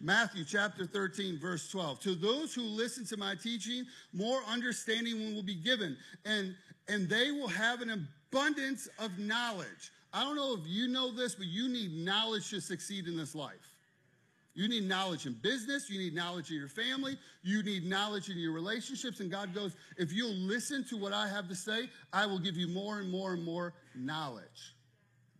Matthew 0.00 0.44
chapter 0.44 0.84
13, 0.86 1.38
verse 1.38 1.70
12. 1.70 2.00
To 2.00 2.14
those 2.14 2.54
who 2.54 2.62
listen 2.62 3.06
to 3.06 3.16
my 3.16 3.34
teaching, 3.34 3.84
more 4.12 4.40
understanding 4.48 5.34
will 5.34 5.42
be 5.42 5.54
given, 5.54 5.96
and, 6.24 6.54
and 6.88 7.08
they 7.08 7.30
will 7.30 7.48
have 7.48 7.80
an 7.80 8.06
abundance 8.30 8.88
of 8.98 9.18
knowledge. 9.18 9.90
I 10.12 10.22
don't 10.22 10.36
know 10.36 10.54
if 10.54 10.60
you 10.66 10.88
know 10.88 11.12
this, 11.12 11.34
but 11.34 11.46
you 11.46 11.68
need 11.68 11.92
knowledge 11.92 12.50
to 12.50 12.60
succeed 12.60 13.06
in 13.06 13.16
this 13.16 13.34
life. 13.34 13.54
You 14.54 14.68
need 14.68 14.88
knowledge 14.88 15.26
in 15.26 15.34
business. 15.34 15.90
You 15.90 15.98
need 15.98 16.14
knowledge 16.14 16.50
in 16.50 16.56
your 16.56 16.68
family. 16.68 17.18
You 17.42 17.62
need 17.62 17.84
knowledge 17.84 18.30
in 18.30 18.38
your 18.38 18.52
relationships. 18.52 19.20
And 19.20 19.30
God 19.30 19.54
goes, 19.54 19.76
if 19.98 20.14
you'll 20.14 20.32
listen 20.32 20.82
to 20.88 20.96
what 20.96 21.12
I 21.12 21.28
have 21.28 21.46
to 21.48 21.54
say, 21.54 21.90
I 22.10 22.24
will 22.24 22.38
give 22.38 22.56
you 22.56 22.66
more 22.66 22.98
and 22.98 23.10
more 23.10 23.34
and 23.34 23.44
more 23.44 23.74
knowledge. 23.94 24.75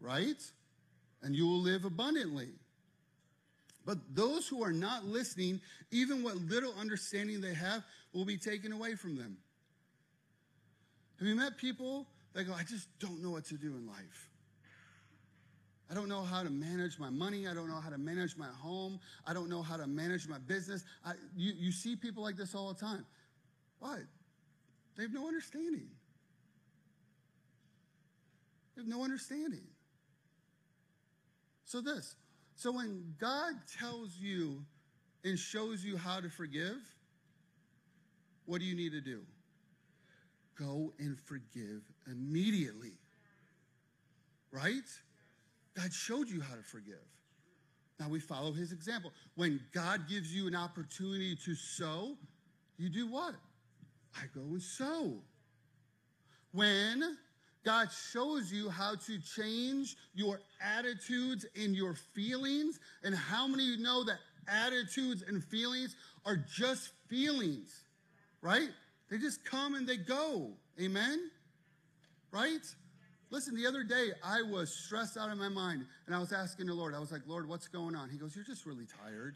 Right? 0.00 0.42
And 1.22 1.34
you 1.34 1.46
will 1.46 1.60
live 1.60 1.84
abundantly. 1.84 2.48
But 3.84 3.98
those 4.14 4.48
who 4.48 4.64
are 4.64 4.72
not 4.72 5.04
listening, 5.04 5.60
even 5.90 6.22
what 6.22 6.36
little 6.36 6.74
understanding 6.78 7.40
they 7.40 7.54
have, 7.54 7.84
will 8.12 8.24
be 8.24 8.36
taken 8.36 8.72
away 8.72 8.96
from 8.96 9.16
them. 9.16 9.36
Have 11.18 11.28
you 11.28 11.36
met 11.36 11.56
people 11.56 12.06
that 12.34 12.44
go, 12.44 12.52
I 12.52 12.62
just 12.64 12.88
don't 12.98 13.22
know 13.22 13.30
what 13.30 13.44
to 13.46 13.54
do 13.54 13.68
in 13.76 13.86
life? 13.86 14.28
I 15.90 15.94
don't 15.94 16.08
know 16.08 16.22
how 16.22 16.42
to 16.42 16.50
manage 16.50 16.98
my 16.98 17.10
money. 17.10 17.46
I 17.46 17.54
don't 17.54 17.68
know 17.68 17.80
how 17.80 17.90
to 17.90 17.98
manage 17.98 18.36
my 18.36 18.48
home. 18.60 18.98
I 19.24 19.32
don't 19.32 19.48
know 19.48 19.62
how 19.62 19.76
to 19.76 19.86
manage 19.86 20.28
my 20.28 20.38
business. 20.38 20.84
I, 21.04 21.12
you, 21.36 21.52
you 21.56 21.70
see 21.70 21.94
people 21.94 22.24
like 22.24 22.36
this 22.36 22.54
all 22.54 22.72
the 22.72 22.80
time. 22.80 23.06
Why? 23.78 23.98
They 24.96 25.04
have 25.04 25.12
no 25.12 25.28
understanding. 25.28 25.86
They 28.74 28.82
have 28.82 28.88
no 28.88 29.04
understanding. 29.04 29.62
So, 31.66 31.80
this. 31.80 32.14
So, 32.54 32.72
when 32.72 33.14
God 33.18 33.54
tells 33.78 34.16
you 34.18 34.64
and 35.24 35.38
shows 35.38 35.84
you 35.84 35.96
how 35.96 36.20
to 36.20 36.30
forgive, 36.30 36.78
what 38.46 38.60
do 38.60 38.64
you 38.64 38.76
need 38.76 38.92
to 38.92 39.00
do? 39.00 39.22
Go 40.56 40.92
and 40.98 41.18
forgive 41.18 41.82
immediately. 42.10 42.92
Right? 44.52 44.88
God 45.76 45.92
showed 45.92 46.30
you 46.30 46.40
how 46.40 46.54
to 46.54 46.62
forgive. 46.62 47.04
Now 47.98 48.08
we 48.08 48.20
follow 48.20 48.52
his 48.52 48.72
example. 48.72 49.10
When 49.34 49.60
God 49.72 50.08
gives 50.08 50.34
you 50.34 50.46
an 50.46 50.54
opportunity 50.54 51.36
to 51.44 51.54
sow, 51.54 52.16
you 52.78 52.88
do 52.88 53.10
what? 53.10 53.34
I 54.16 54.22
go 54.34 54.40
and 54.40 54.62
sow. 54.62 55.14
When 56.52 57.18
God 57.66 57.88
shows 58.12 58.52
you 58.52 58.70
how 58.70 58.94
to 58.94 59.18
change 59.18 59.96
your 60.14 60.40
attitudes 60.62 61.44
and 61.60 61.74
your 61.74 61.94
feelings, 62.14 62.78
and 63.02 63.12
how 63.12 63.48
many 63.48 63.64
of 63.64 63.78
you 63.78 63.84
know 63.84 64.04
that 64.04 64.18
attitudes 64.46 65.24
and 65.26 65.42
feelings 65.42 65.96
are 66.24 66.36
just 66.36 66.92
feelings, 67.08 67.82
right? 68.40 68.68
They 69.10 69.18
just 69.18 69.44
come 69.44 69.74
and 69.74 69.84
they 69.86 69.96
go. 69.96 70.52
Amen? 70.80 71.28
Right? 72.30 72.64
Listen, 73.30 73.56
the 73.56 73.66
other 73.66 73.82
day 73.82 74.10
I 74.24 74.42
was 74.42 74.72
stressed 74.72 75.16
out 75.16 75.30
of 75.30 75.38
my 75.38 75.48
mind 75.48 75.86
and 76.06 76.14
I 76.14 76.20
was 76.20 76.32
asking 76.32 76.66
the 76.66 76.74
Lord, 76.74 76.94
I 76.94 77.00
was 77.00 77.10
like, 77.10 77.22
Lord, 77.26 77.48
what's 77.48 77.66
going 77.66 77.96
on? 77.96 78.08
He 78.10 78.16
goes, 78.16 78.36
You're 78.36 78.44
just 78.44 78.64
really 78.64 78.86
tired. 79.02 79.34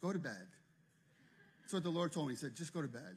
Go 0.00 0.10
to 0.10 0.18
bed. 0.18 0.46
That's 1.60 1.74
what 1.74 1.82
the 1.82 1.90
Lord 1.90 2.12
told 2.12 2.28
me. 2.28 2.32
He 2.32 2.38
said, 2.38 2.56
Just 2.56 2.72
go 2.72 2.80
to 2.80 2.88
bed. 2.88 3.16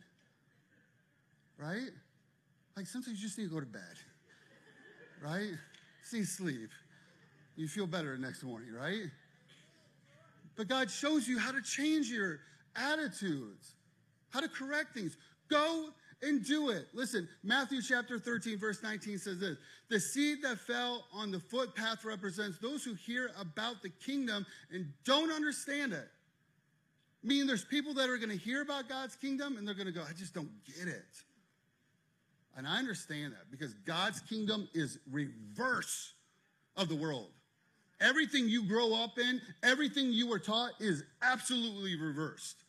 Right? 1.58 1.92
Like 2.80 2.88
sometimes 2.88 3.18
you 3.18 3.28
just 3.28 3.38
need 3.38 3.50
to 3.50 3.54
go 3.54 3.60
to 3.60 3.66
bed. 3.66 3.82
Right? 5.22 5.52
Need 6.14 6.28
sleep. 6.30 6.70
You 7.58 7.68
feel 7.68 7.86
better 7.86 8.16
the 8.16 8.22
next 8.22 8.42
morning, 8.42 8.70
right? 8.72 9.04
But 10.56 10.70
God 10.70 10.90
shows 10.90 11.28
you 11.28 11.38
how 11.38 11.52
to 11.52 11.62
change 11.62 12.10
your 12.10 12.40
attitudes, 12.78 13.76
how 14.30 14.40
to 14.40 14.48
correct 14.48 14.94
things. 14.94 15.18
Go 15.50 15.90
and 16.22 16.46
do 16.46 16.70
it. 16.70 16.88
Listen, 16.94 17.28
Matthew 17.44 17.82
chapter 17.82 18.18
13, 18.18 18.58
verse 18.58 18.82
19 18.82 19.18
says 19.18 19.42
this 19.42 19.58
The 19.90 20.00
seed 20.00 20.38
that 20.44 20.58
fell 20.60 21.04
on 21.14 21.32
the 21.32 21.42
footpath 21.42 22.06
represents 22.06 22.60
those 22.60 22.86
who 22.86 22.94
hear 22.94 23.32
about 23.38 23.82
the 23.82 23.90
kingdom 23.90 24.46
and 24.72 24.86
don't 25.04 25.34
understand 25.34 25.92
it. 25.92 26.08
Meaning 27.24 27.46
there's 27.46 27.66
people 27.66 27.94
that 27.96 28.10
are 28.10 28.18
going 28.18 28.30
to 28.30 28.38
hear 28.38 28.62
about 28.62 28.88
God's 28.88 29.18
kingdom 29.18 29.58
and 29.58 29.68
they're 29.68 29.76
going 29.76 29.88
to 29.88 29.92
go, 29.92 30.04
I 30.10 30.14
just 30.14 30.34
don't 30.34 30.50
get 30.66 30.88
it. 30.88 31.24
And 32.58 32.68
I 32.68 32.78
understand 32.78 33.34
that 33.34 33.52
because 33.52 33.74
God's 33.86 34.20
kingdom 34.22 34.68
is 34.74 35.00
reverse 35.10 36.14
of 36.76 36.90
the 36.90 36.96
world. 36.96 37.30
Everything 38.02 38.48
you 38.48 38.64
grow 38.64 38.94
up 38.94 39.20
in, 39.20 39.42
everything 39.62 40.12
you 40.12 40.28
were 40.28 40.40
taught 40.40 40.72
is 40.80 41.04
absolutely 41.22 42.00
reversed. 42.00 42.64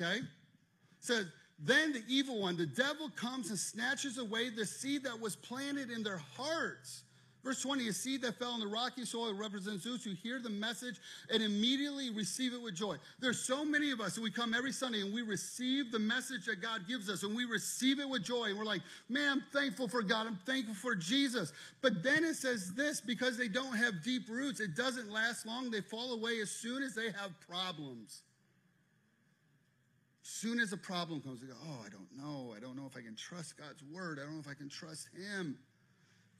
Okay? 0.00 0.20
Says 1.00 1.26
Then 1.58 1.92
the 1.92 2.02
evil 2.08 2.40
one, 2.40 2.56
the 2.56 2.66
devil, 2.66 3.10
comes 3.10 3.50
and 3.50 3.58
snatches 3.58 4.18
away 4.18 4.50
the 4.50 4.64
seed 4.64 5.04
that 5.04 5.20
was 5.20 5.36
planted 5.36 5.90
in 5.90 6.02
their 6.02 6.22
hearts. 6.36 7.02
Verse 7.44 7.60
20, 7.60 7.88
a 7.88 7.92
seed 7.92 8.22
that 8.22 8.38
fell 8.38 8.52
on 8.52 8.60
the 8.60 8.66
rocky 8.68 9.04
soil 9.04 9.34
represents 9.34 9.84
those 9.84 10.04
who 10.04 10.12
hear 10.12 10.38
the 10.38 10.48
message 10.48 11.00
and 11.28 11.42
immediately 11.42 12.10
receive 12.10 12.54
it 12.54 12.62
with 12.62 12.76
joy. 12.76 12.96
There's 13.18 13.40
so 13.40 13.64
many 13.64 13.90
of 13.90 14.00
us, 14.00 14.14
and 14.14 14.22
we 14.22 14.30
come 14.30 14.54
every 14.54 14.70
Sunday 14.70 15.00
and 15.00 15.12
we 15.12 15.22
receive 15.22 15.90
the 15.90 15.98
message 15.98 16.46
that 16.46 16.62
God 16.62 16.86
gives 16.86 17.10
us, 17.10 17.24
and 17.24 17.34
we 17.34 17.44
receive 17.44 17.98
it 17.98 18.08
with 18.08 18.22
joy. 18.22 18.50
And 18.50 18.58
we're 18.58 18.64
like, 18.64 18.82
man, 19.08 19.28
I'm 19.32 19.44
thankful 19.52 19.88
for 19.88 20.02
God. 20.02 20.28
I'm 20.28 20.38
thankful 20.46 20.76
for 20.76 20.94
Jesus. 20.94 21.52
But 21.80 22.04
then 22.04 22.24
it 22.24 22.34
says 22.34 22.74
this 22.74 23.00
because 23.00 23.36
they 23.36 23.48
don't 23.48 23.76
have 23.76 24.04
deep 24.04 24.28
roots, 24.28 24.60
it 24.60 24.76
doesn't 24.76 25.10
last 25.10 25.44
long. 25.44 25.70
They 25.72 25.80
fall 25.80 26.12
away 26.12 26.40
as 26.40 26.50
soon 26.50 26.84
as 26.84 26.94
they 26.94 27.06
have 27.06 27.32
problems. 27.48 28.22
As 30.22 30.30
soon 30.30 30.60
as 30.60 30.72
a 30.72 30.76
problem 30.76 31.20
comes, 31.20 31.40
they 31.40 31.48
go, 31.48 31.54
oh, 31.64 31.84
I 31.84 31.88
don't 31.88 32.08
know. 32.16 32.54
I 32.56 32.60
don't 32.60 32.76
know 32.76 32.86
if 32.88 32.96
I 32.96 33.00
can 33.00 33.16
trust 33.16 33.56
God's 33.56 33.82
word. 33.92 34.20
I 34.20 34.22
don't 34.22 34.34
know 34.34 34.40
if 34.40 34.48
I 34.48 34.54
can 34.54 34.68
trust 34.68 35.08
Him. 35.16 35.58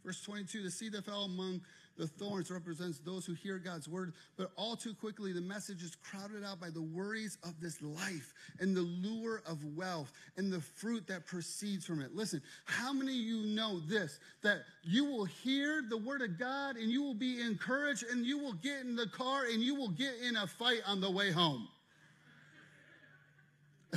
Verse 0.04 0.20
22 0.22 0.62
the 0.62 0.70
seed 0.70 0.92
that 0.92 1.04
fell 1.04 1.24
among 1.24 1.60
the 1.98 2.06
thorns 2.06 2.50
represents 2.50 2.98
those 2.98 3.26
who 3.26 3.34
hear 3.34 3.58
God's 3.58 3.88
word, 3.88 4.14
but 4.36 4.50
all 4.56 4.76
too 4.76 4.94
quickly 4.94 5.32
the 5.32 5.42
message 5.42 5.82
is 5.82 5.94
crowded 5.94 6.42
out 6.42 6.58
by 6.58 6.70
the 6.70 6.80
worries 6.80 7.36
of 7.44 7.60
this 7.60 7.82
life 7.82 8.32
and 8.60 8.74
the 8.74 8.80
lure 8.80 9.42
of 9.46 9.62
wealth 9.76 10.10
and 10.36 10.50
the 10.50 10.60
fruit 10.60 11.06
that 11.08 11.26
proceeds 11.26 11.84
from 11.84 12.00
it. 12.00 12.14
Listen, 12.14 12.40
how 12.64 12.92
many 12.92 13.12
of 13.12 13.24
you 13.24 13.46
know 13.54 13.80
this? 13.80 14.18
That 14.42 14.62
you 14.82 15.04
will 15.04 15.26
hear 15.26 15.82
the 15.88 15.98
word 15.98 16.22
of 16.22 16.38
God 16.38 16.76
and 16.76 16.90
you 16.90 17.02
will 17.02 17.14
be 17.14 17.42
encouraged 17.42 18.04
and 18.10 18.24
you 18.24 18.38
will 18.38 18.54
get 18.54 18.80
in 18.80 18.96
the 18.96 19.08
car 19.08 19.44
and 19.44 19.62
you 19.62 19.74
will 19.74 19.90
get 19.90 20.14
in 20.26 20.36
a 20.36 20.46
fight 20.46 20.80
on 20.86 21.00
the 21.00 21.10
way 21.10 21.30
home. 21.30 21.68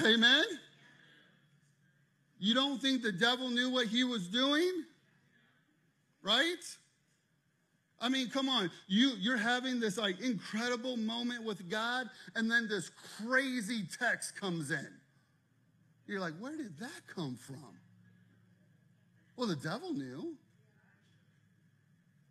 Amen? 0.04 0.44
You 2.38 2.54
don't 2.54 2.82
think 2.82 3.02
the 3.02 3.14
devil 3.14 3.50
knew 3.50 3.70
what 3.70 3.88
he 3.88 4.04
was 4.04 4.28
doing? 4.28 4.84
Right? 6.26 6.78
I 8.02 8.10
mean, 8.10 8.30
come 8.30 8.50
on. 8.50 8.70
You, 8.88 9.14
you're 9.20 9.38
having 9.38 9.80
this 9.80 9.98
like 9.98 10.20
incredible 10.20 10.98
moment 10.98 11.46
with 11.46 11.70
God, 11.70 12.10
and 12.36 12.50
then 12.52 12.68
this 12.68 12.92
crazy 13.24 13.84
text 13.98 14.36
comes 14.36 14.72
in. 14.72 14.88
You're 16.08 16.20
like, 16.20 16.34
where 16.40 16.58
did 16.58 16.78
that 16.80 17.08
come 17.08 17.36
from? 17.36 17.80
Well, 19.38 19.48
the 19.48 19.56
devil 19.56 19.94
knew. 19.94 20.36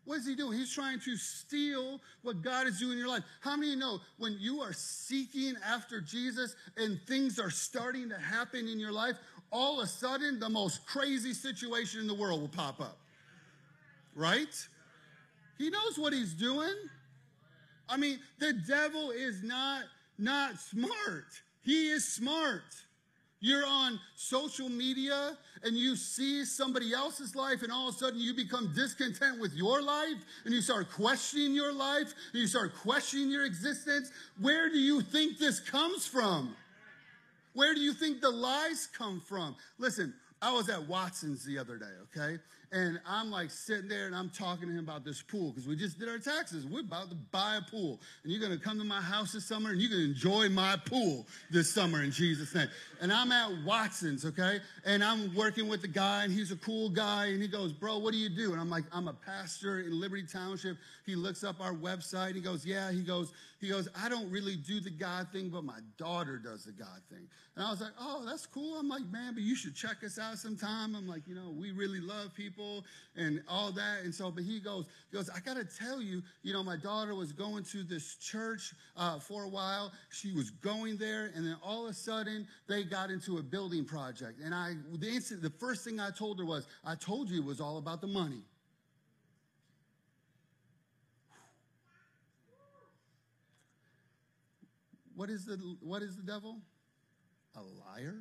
What 0.05 0.18
is 0.18 0.26
he 0.26 0.34
doing? 0.34 0.59
He's 0.59 0.72
trying 0.72 1.01
to 1.01 1.16
steal 1.16 1.99
what 2.22 2.42
God 2.42 2.66
is 2.66 2.78
doing 2.78 2.92
in 2.92 2.99
your 2.99 3.09
life. 3.09 3.22
How 3.40 3.57
many 3.57 3.74
know 3.74 4.01
when 4.18 4.36
you 4.38 4.61
are 4.61 4.74
seeking 4.74 5.55
after 5.66 6.01
Jesus 6.01 6.57
and 6.76 7.01
things 7.09 7.38
are 7.38 7.51
starting 7.51 8.11
to 8.11 8.18
happen 8.18 8.68
in 8.68 8.78
your 8.78 8.92
life, 8.92 9.16
all 9.51 9.80
of 9.80 9.86
a 9.86 9.88
sudden 9.88 10.38
the 10.38 10.49
most 10.49 10.84
crazy 10.84 11.32
situation 11.32 12.01
in 12.01 12.07
the 12.07 12.14
world 12.14 12.42
will 12.42 12.49
pop 12.49 12.82
up? 12.82 12.99
Right? 14.15 14.69
He 15.59 15.71
knows 15.71 15.99
what 15.99 16.12
he's 16.12 16.35
doing. 16.35 16.75
I 17.89 17.97
mean, 17.97 18.19
the 18.39 18.53
devil 18.67 19.11
is 19.11 19.43
not 19.43 19.83
not 20.19 20.59
smart. 20.59 21.27
He 21.62 21.89
is 21.89 22.07
smart. 22.07 22.62
You're 23.41 23.67
on 23.67 24.01
social 24.17 24.69
media 24.69 25.37
and 25.65 25.77
you 25.77 25.97
see 25.97 26.45
somebody 26.45 26.95
else's 26.95 27.35
life, 27.35 27.62
and 27.62 27.73
all 27.73 27.89
of 27.89 27.95
a 27.95 27.99
sudden 27.99 28.21
you 28.21 28.35
become 28.35 28.73
discontent 28.75 29.41
with 29.41 29.53
your 29.55 29.83
life 29.83 30.17
and 30.45 30.55
you 30.55 30.61
start 30.62 30.91
questioning 30.91 31.55
your 31.55 31.73
life 31.73 32.15
and 32.33 32.41
you 32.41 32.47
start 32.47 32.75
questioning 32.75 33.31
your 33.31 33.45
existence. 33.45 34.11
Where 34.41 34.71
do 34.71 34.79
you 34.79 35.01
think 35.01 35.39
this 35.39 35.61
comes 35.61 36.07
from? 36.07 36.55
Where 37.55 37.75
do 37.75 37.81
you 37.81 37.93
think 37.93 38.21
the 38.21 38.31
lies 38.31 38.89
come 38.97 39.21
from? 39.21 39.57
Listen, 39.79 40.15
I 40.41 40.53
was 40.53 40.69
at 40.69 40.87
Watson's 40.87 41.45
the 41.45 41.59
other 41.59 41.79
day, 41.79 41.93
okay? 42.17 42.39
And 42.75 42.99
I'm 43.07 43.31
like 43.31 43.53
sitting 43.53 43.87
there 43.87 44.07
and 44.07 44.16
I'm 44.16 44.31
talking 44.31 44.66
to 44.66 44.75
him 44.75 44.81
about 44.81 45.05
this 45.05 45.22
pool 45.22 45.53
because 45.53 45.68
we 45.68 45.77
just 45.77 45.97
did 45.97 46.09
our 46.09 46.18
taxes. 46.18 46.66
We're 46.66 46.81
about 46.81 47.09
to 47.09 47.14
buy 47.14 47.59
a 47.59 47.62
pool. 47.62 48.01
And 48.25 48.33
you're 48.33 48.41
going 48.41 48.51
to 48.51 48.59
come 48.59 48.79
to 48.79 48.85
my 48.85 49.01
house 49.01 49.33
this 49.33 49.47
summer 49.47 49.70
and 49.70 49.81
you 49.81 49.89
can 49.89 50.01
enjoy 50.01 50.49
my 50.49 50.77
pool 50.85 51.25
this 51.53 51.72
summer 51.72 52.03
in 52.03 52.11
Jesus' 52.11 52.53
name. 52.53 52.66
And 53.05 53.12
I'm 53.12 53.30
at 53.32 53.50
Watson's, 53.66 54.24
okay? 54.24 54.61
And 54.86 55.05
I'm 55.05 55.34
working 55.34 55.68
with 55.68 55.82
the 55.82 55.88
guy 55.88 56.24
and 56.24 56.32
he's 56.32 56.52
a 56.52 56.57
cool 56.57 56.88
guy. 56.88 57.26
And 57.26 57.42
he 57.42 57.46
goes, 57.46 57.70
Bro, 57.70 57.98
what 57.98 58.12
do 58.12 58.18
you 58.18 58.30
do? 58.30 58.52
And 58.52 58.61
I'm 58.61 58.70
like, 58.70 58.84
I'm 58.94 59.09
a 59.09 59.12
pastor 59.12 59.80
in 59.80 60.00
Liberty 60.00 60.22
Township. 60.22 60.78
He 61.05 61.14
looks 61.14 61.44
up 61.44 61.61
our 61.61 61.74
website. 61.74 62.34
He 62.34 62.40
goes, 62.40 62.64
Yeah. 62.64 62.90
He 62.90 63.02
goes, 63.02 63.30
he 63.61 63.68
goes, 63.68 63.88
I 63.94 64.09
don't 64.09 64.30
really 64.30 64.57
do 64.57 64.80
the 64.80 64.90
God 64.90 65.28
thing, 65.32 65.50
but 65.50 65.64
my 65.64 65.80
daughter 65.98 66.38
does 66.38 66.64
the 66.64 66.72
God 66.72 67.00
thing. 67.11 67.28
And 67.57 67.66
I 67.66 67.70
was 67.70 67.82
like, 67.82 67.92
Oh, 68.00 68.24
that's 68.26 68.46
cool. 68.46 68.78
I'm 68.78 68.88
like, 68.88 69.05
Man, 69.11 69.34
but 69.34 69.42
you 69.42 69.55
should 69.55 69.76
check 69.76 70.02
us 70.02 70.18
out 70.18 70.38
sometime. 70.38 70.94
I'm 70.94 71.07
like, 71.07 71.28
You 71.28 71.34
know, 71.34 71.55
we 71.55 71.72
really 71.72 72.00
love 72.00 72.34
people 72.34 72.86
and 73.16 73.42
all 73.50 73.70
that. 73.72 74.05
And 74.05 74.14
so, 74.14 74.30
but 74.30 74.44
he 74.44 74.61
goes, 74.61 74.86
he 75.11 75.18
goes, 75.18 75.28
I 75.28 75.40
got 75.40 75.59
to 75.59 75.64
tell 75.64 76.00
you, 76.00 76.22
you 76.42 76.55
know, 76.55 76.64
my 76.64 76.76
daughter 76.78 77.14
was 77.14 77.32
going 77.32 77.64
to 77.64 77.82
this 77.82 78.16
church 78.16 78.72
uh, 78.96 79.18
for 79.18 79.44
a 79.44 79.48
while. 79.48 79.92
She 80.11 80.32
was 80.32 80.48
going 80.50 80.96
there, 80.96 81.32
and 81.34 81.44
then 81.44 81.57
all 81.62 81.84
of 81.84 81.90
a 81.90 81.94
sudden 81.94 82.46
they 82.66 82.82
got 82.82 82.93
into 83.11 83.38
a 83.38 83.42
building 83.42 83.84
project. 83.84 84.40
And 84.42 84.55
I, 84.55 84.74
the 84.92 85.09
instant, 85.09 85.42
the 85.42 85.51
first 85.51 85.84
thing 85.84 86.01
I 86.01 86.11
told 86.11 86.38
her 86.38 86.45
was, 86.45 86.66
I 86.84 86.95
told 86.95 87.28
you 87.30 87.40
it 87.40 87.45
was 87.45 87.61
all 87.61 87.78
about 87.78 88.01
the 88.01 88.07
money. 88.07 88.42
What 95.16 95.30
is 95.30 95.45
the 95.45 95.57
what 95.80 96.03
is 96.03 96.16
the 96.16 96.22
devil? 96.22 96.59
A 97.57 97.61
liar. 97.61 98.16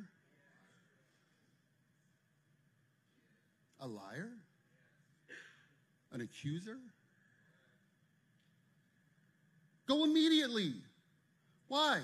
A 3.80 3.86
liar? 3.86 4.30
An 6.12 6.20
accuser? 6.20 6.78
Go 9.86 10.04
immediately. 10.04 10.74
Why? 11.68 12.00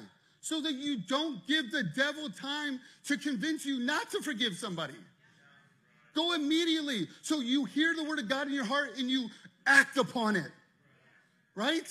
So 0.51 0.61
that 0.63 0.75
you 0.75 0.97
don't 0.97 1.47
give 1.47 1.71
the 1.71 1.85
devil 1.85 2.29
time 2.29 2.81
to 3.07 3.17
convince 3.17 3.65
you 3.65 3.79
not 3.79 4.11
to 4.11 4.21
forgive 4.21 4.57
somebody. 4.57 4.97
Go 6.13 6.33
immediately 6.33 7.07
so 7.23 7.39
you 7.39 7.67
hear 7.67 7.95
the 7.95 8.03
word 8.03 8.19
of 8.19 8.29
God 8.29 8.49
in 8.49 8.53
your 8.53 8.65
heart 8.65 8.99
and 8.99 9.09
you 9.09 9.29
act 9.65 9.97
upon 9.97 10.35
it. 10.35 10.51
Right? 11.55 11.87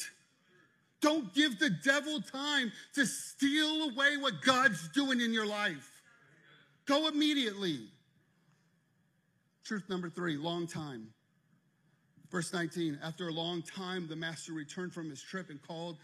Don't 0.99 1.33
give 1.33 1.57
the 1.57 1.69
devil 1.69 2.19
time 2.19 2.73
to 2.95 3.05
steal 3.05 3.91
away 3.91 4.17
what 4.17 4.41
God's 4.41 4.89
doing 4.89 5.21
in 5.21 5.31
your 5.31 5.47
life. 5.47 6.01
Go 6.85 7.07
immediately. 7.07 7.87
Truth 9.63 9.83
number 9.87 10.09
three, 10.09 10.35
long 10.35 10.67
time. 10.67 11.07
Verse 12.29 12.51
19, 12.51 12.99
after 13.01 13.29
a 13.29 13.31
long 13.31 13.61
time, 13.61 14.09
the 14.09 14.17
master 14.17 14.51
returned 14.51 14.91
from 14.91 15.09
his 15.09 15.21
trip 15.21 15.49
and 15.49 15.61
called 15.65 15.95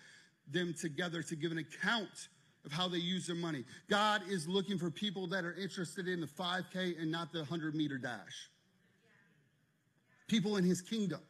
them 0.49 0.74
together 0.80 1.22
to 1.22 1.36
give 1.36 1.51
an 1.51 1.58
account 1.58 2.30
of 2.66 2.72
how 2.72 2.88
they 2.88 2.97
use 2.97 3.28
their 3.28 3.36
money. 3.36 3.63
God 3.89 4.22
is 4.30 4.47
looking 4.47 4.78
for 4.78 4.89
people 4.89 5.28
that 5.28 5.45
are 5.45 5.53
interested 5.53 6.07
in 6.07 6.20
the 6.20 6.28
5K 6.28 6.99
and 6.99 7.11
not 7.11 7.32
the 7.32 7.39
100 7.39 7.76
meter 7.76 7.97
dash. 7.97 8.49
People 10.28 10.57
in 10.57 10.63
his 10.63 10.82
kingdom, 10.82 11.22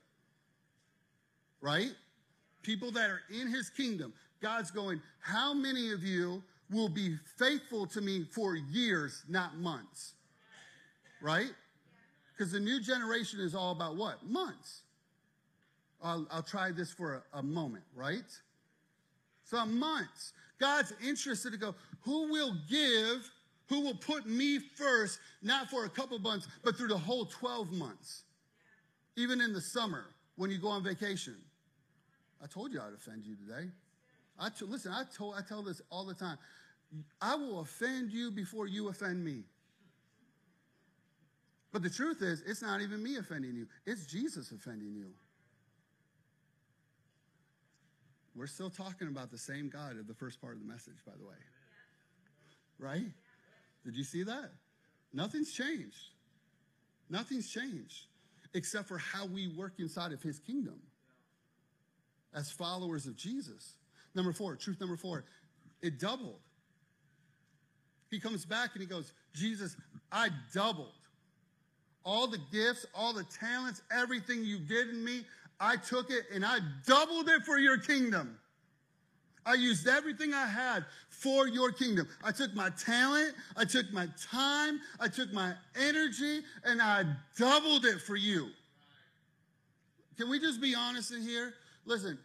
right? 1.59 1.91
People 2.63 2.91
that 2.91 3.09
are 3.09 3.21
in 3.29 3.47
his 3.47 3.69
kingdom. 3.69 4.13
God's 4.41 4.71
going, 4.71 5.01
How 5.19 5.53
many 5.53 5.91
of 5.91 6.03
you 6.03 6.41
will 6.71 6.89
be 6.89 7.17
faithful 7.37 7.85
to 7.87 8.01
me 8.01 8.25
for 8.31 8.55
years, 8.55 9.23
not 9.27 9.57
months? 9.57 10.13
Right? 11.21 11.51
Because 12.31 12.51
the 12.51 12.59
new 12.59 12.79
generation 12.79 13.39
is 13.39 13.53
all 13.53 13.71
about 13.71 13.97
what? 13.97 14.25
Months. 14.25 14.81
I'll, 16.01 16.27
I'll 16.31 16.43
try 16.43 16.71
this 16.71 16.91
for 16.91 17.23
a, 17.33 17.39
a 17.39 17.43
moment, 17.43 17.83
right? 17.95 18.23
So 19.43 19.65
months. 19.65 20.33
God's 20.59 20.93
interested 21.05 21.51
to 21.51 21.57
go, 21.57 21.75
who 22.01 22.31
will 22.31 22.55
give, 22.69 23.29
who 23.67 23.81
will 23.81 23.95
put 23.95 24.25
me 24.25 24.59
first, 24.59 25.19
not 25.41 25.69
for 25.69 25.85
a 25.85 25.89
couple 25.89 26.17
months, 26.19 26.47
but 26.63 26.77
through 26.77 26.87
the 26.87 26.97
whole 26.97 27.25
12 27.25 27.71
months. 27.71 28.23
Even 29.15 29.41
in 29.41 29.53
the 29.53 29.61
summer 29.61 30.05
when 30.35 30.51
you 30.51 30.57
go 30.57 30.67
on 30.67 30.83
vacation. 30.83 31.35
I 32.43 32.47
told 32.47 32.73
you 32.73 32.79
I'd 32.79 32.93
offend 32.93 33.25
you 33.25 33.35
today. 33.35 33.69
I 34.39 34.49
t- 34.49 34.65
listen, 34.65 34.91
I, 34.91 35.03
told, 35.15 35.35
I 35.35 35.41
tell 35.41 35.63
this 35.63 35.81
all 35.89 36.05
the 36.05 36.13
time. 36.13 36.37
I 37.21 37.35
will 37.35 37.61
offend 37.61 38.11
you 38.11 38.31
before 38.31 38.67
you 38.67 38.89
offend 38.89 39.23
me. 39.23 39.43
But 41.71 41.83
the 41.83 41.89
truth 41.89 42.21
is, 42.21 42.41
it's 42.45 42.61
not 42.61 42.81
even 42.81 43.01
me 43.03 43.17
offending 43.17 43.55
you, 43.55 43.67
it's 43.85 44.05
Jesus 44.05 44.51
offending 44.51 44.93
you. 44.95 45.07
We're 48.35 48.47
still 48.47 48.69
talking 48.69 49.07
about 49.07 49.31
the 49.31 49.37
same 49.37 49.69
God 49.69 49.97
of 49.97 50.07
the 50.07 50.13
first 50.13 50.41
part 50.41 50.53
of 50.53 50.59
the 50.59 50.67
message, 50.67 50.97
by 51.05 51.13
the 51.17 51.25
way. 51.25 51.35
Right? 52.77 53.11
Did 53.85 53.95
you 53.95 54.03
see 54.03 54.23
that? 54.23 54.51
Nothing's 55.13 55.51
changed. 55.53 56.09
Nothing's 57.09 57.49
changed 57.49 58.07
except 58.53 58.87
for 58.87 58.97
how 58.97 59.25
we 59.25 59.47
work 59.47 59.73
inside 59.79 60.11
of 60.11 60.21
his 60.21 60.39
kingdom 60.39 60.79
as 62.33 62.51
followers 62.51 63.05
of 63.05 63.15
Jesus. 63.15 63.75
Number 64.13 64.33
four, 64.33 64.55
truth 64.55 64.79
number 64.79 64.97
four, 64.97 65.23
it 65.81 65.99
doubled. 65.99 66.39
he 68.09 68.19
comes 68.19 68.45
back 68.45 68.71
and 68.73 68.81
he 68.81 68.87
goes, 68.87 69.13
Jesus, 69.33 69.75
I 70.11 70.29
doubled 70.53 70.93
all 72.05 72.27
the 72.27 72.39
gifts, 72.51 72.85
all 72.93 73.13
the 73.13 73.25
talents, 73.39 73.81
everything 73.91 74.43
you 74.43 74.59
did 74.59 74.89
in 74.89 75.03
me. 75.03 75.25
I 75.59 75.77
took 75.77 76.09
it 76.09 76.25
and 76.33 76.45
I 76.45 76.59
doubled 76.85 77.29
it 77.29 77.43
for 77.43 77.57
your 77.57 77.77
kingdom. 77.77 78.37
I 79.45 79.53
used 79.53 79.87
everything 79.87 80.33
I 80.33 80.47
had 80.47 80.85
for 81.09 81.47
your 81.47 81.71
kingdom. 81.71 82.07
I 82.23 82.31
took 82.31 82.53
my 82.55 82.71
talent, 82.71 83.35
I 83.55 83.63
took 83.63 83.91
my 83.93 84.07
time, 84.31 84.79
I 84.99 85.07
took 85.07 85.31
my 85.31 85.53
energy, 85.79 86.41
and 86.63 86.81
I 86.81 87.03
doubled 87.37 87.85
it 87.85 88.01
for 88.01 88.15
you. 88.15 88.47
Can 90.17 90.29
we 90.29 90.39
just 90.39 90.61
be 90.61 90.73
honest 90.73 91.13
in 91.13 91.21
here? 91.21 91.53
Listen, 91.85 92.17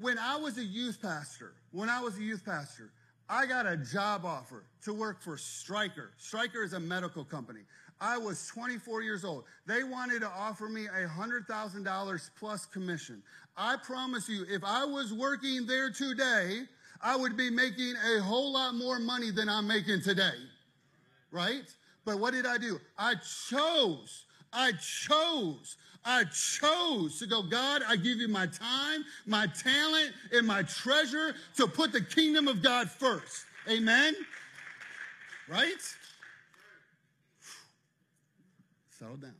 when 0.00 0.18
I 0.18 0.36
was 0.36 0.58
a 0.58 0.64
youth 0.64 1.02
pastor, 1.02 1.52
when 1.72 1.88
I 1.88 2.00
was 2.00 2.16
a 2.16 2.22
youth 2.22 2.44
pastor, 2.44 2.90
I 3.28 3.46
got 3.46 3.66
a 3.66 3.76
job 3.76 4.24
offer 4.24 4.64
to 4.84 4.92
work 4.92 5.22
for 5.22 5.36
Stryker. 5.36 6.12
Stryker 6.16 6.62
is 6.62 6.72
a 6.72 6.80
medical 6.80 7.24
company. 7.24 7.60
I 8.00 8.16
was 8.16 8.46
24 8.46 9.02
years 9.02 9.24
old. 9.24 9.44
They 9.66 9.82
wanted 9.82 10.20
to 10.20 10.28
offer 10.28 10.68
me 10.68 10.86
a 10.86 11.06
$100,000 11.06 12.30
plus 12.38 12.66
commission. 12.66 13.22
I 13.56 13.76
promise 13.76 14.28
you, 14.28 14.46
if 14.48 14.64
I 14.64 14.84
was 14.84 15.12
working 15.12 15.66
there 15.66 15.90
today, 15.90 16.62
I 17.02 17.16
would 17.16 17.36
be 17.36 17.50
making 17.50 17.94
a 18.16 18.22
whole 18.22 18.52
lot 18.52 18.74
more 18.74 18.98
money 18.98 19.30
than 19.30 19.48
I'm 19.48 19.66
making 19.66 20.00
today. 20.00 20.32
Right? 21.30 21.64
But 22.04 22.18
what 22.18 22.32
did 22.32 22.46
I 22.46 22.56
do? 22.56 22.80
I 22.98 23.14
chose, 23.50 24.24
I 24.52 24.72
chose, 24.72 25.76
I 26.04 26.24
chose 26.24 27.18
to 27.18 27.26
go, 27.26 27.42
God, 27.42 27.82
I 27.86 27.96
give 27.96 28.18
you 28.18 28.28
my 28.28 28.46
time, 28.46 29.04
my 29.26 29.46
talent, 29.46 30.12
and 30.32 30.46
my 30.46 30.62
treasure 30.62 31.34
to 31.56 31.66
put 31.66 31.92
the 31.92 32.00
kingdom 32.00 32.48
of 32.48 32.62
God 32.62 32.90
first. 32.90 33.44
Amen? 33.68 34.14
Right? 35.48 35.82
Settle 39.00 39.16
down. 39.16 39.34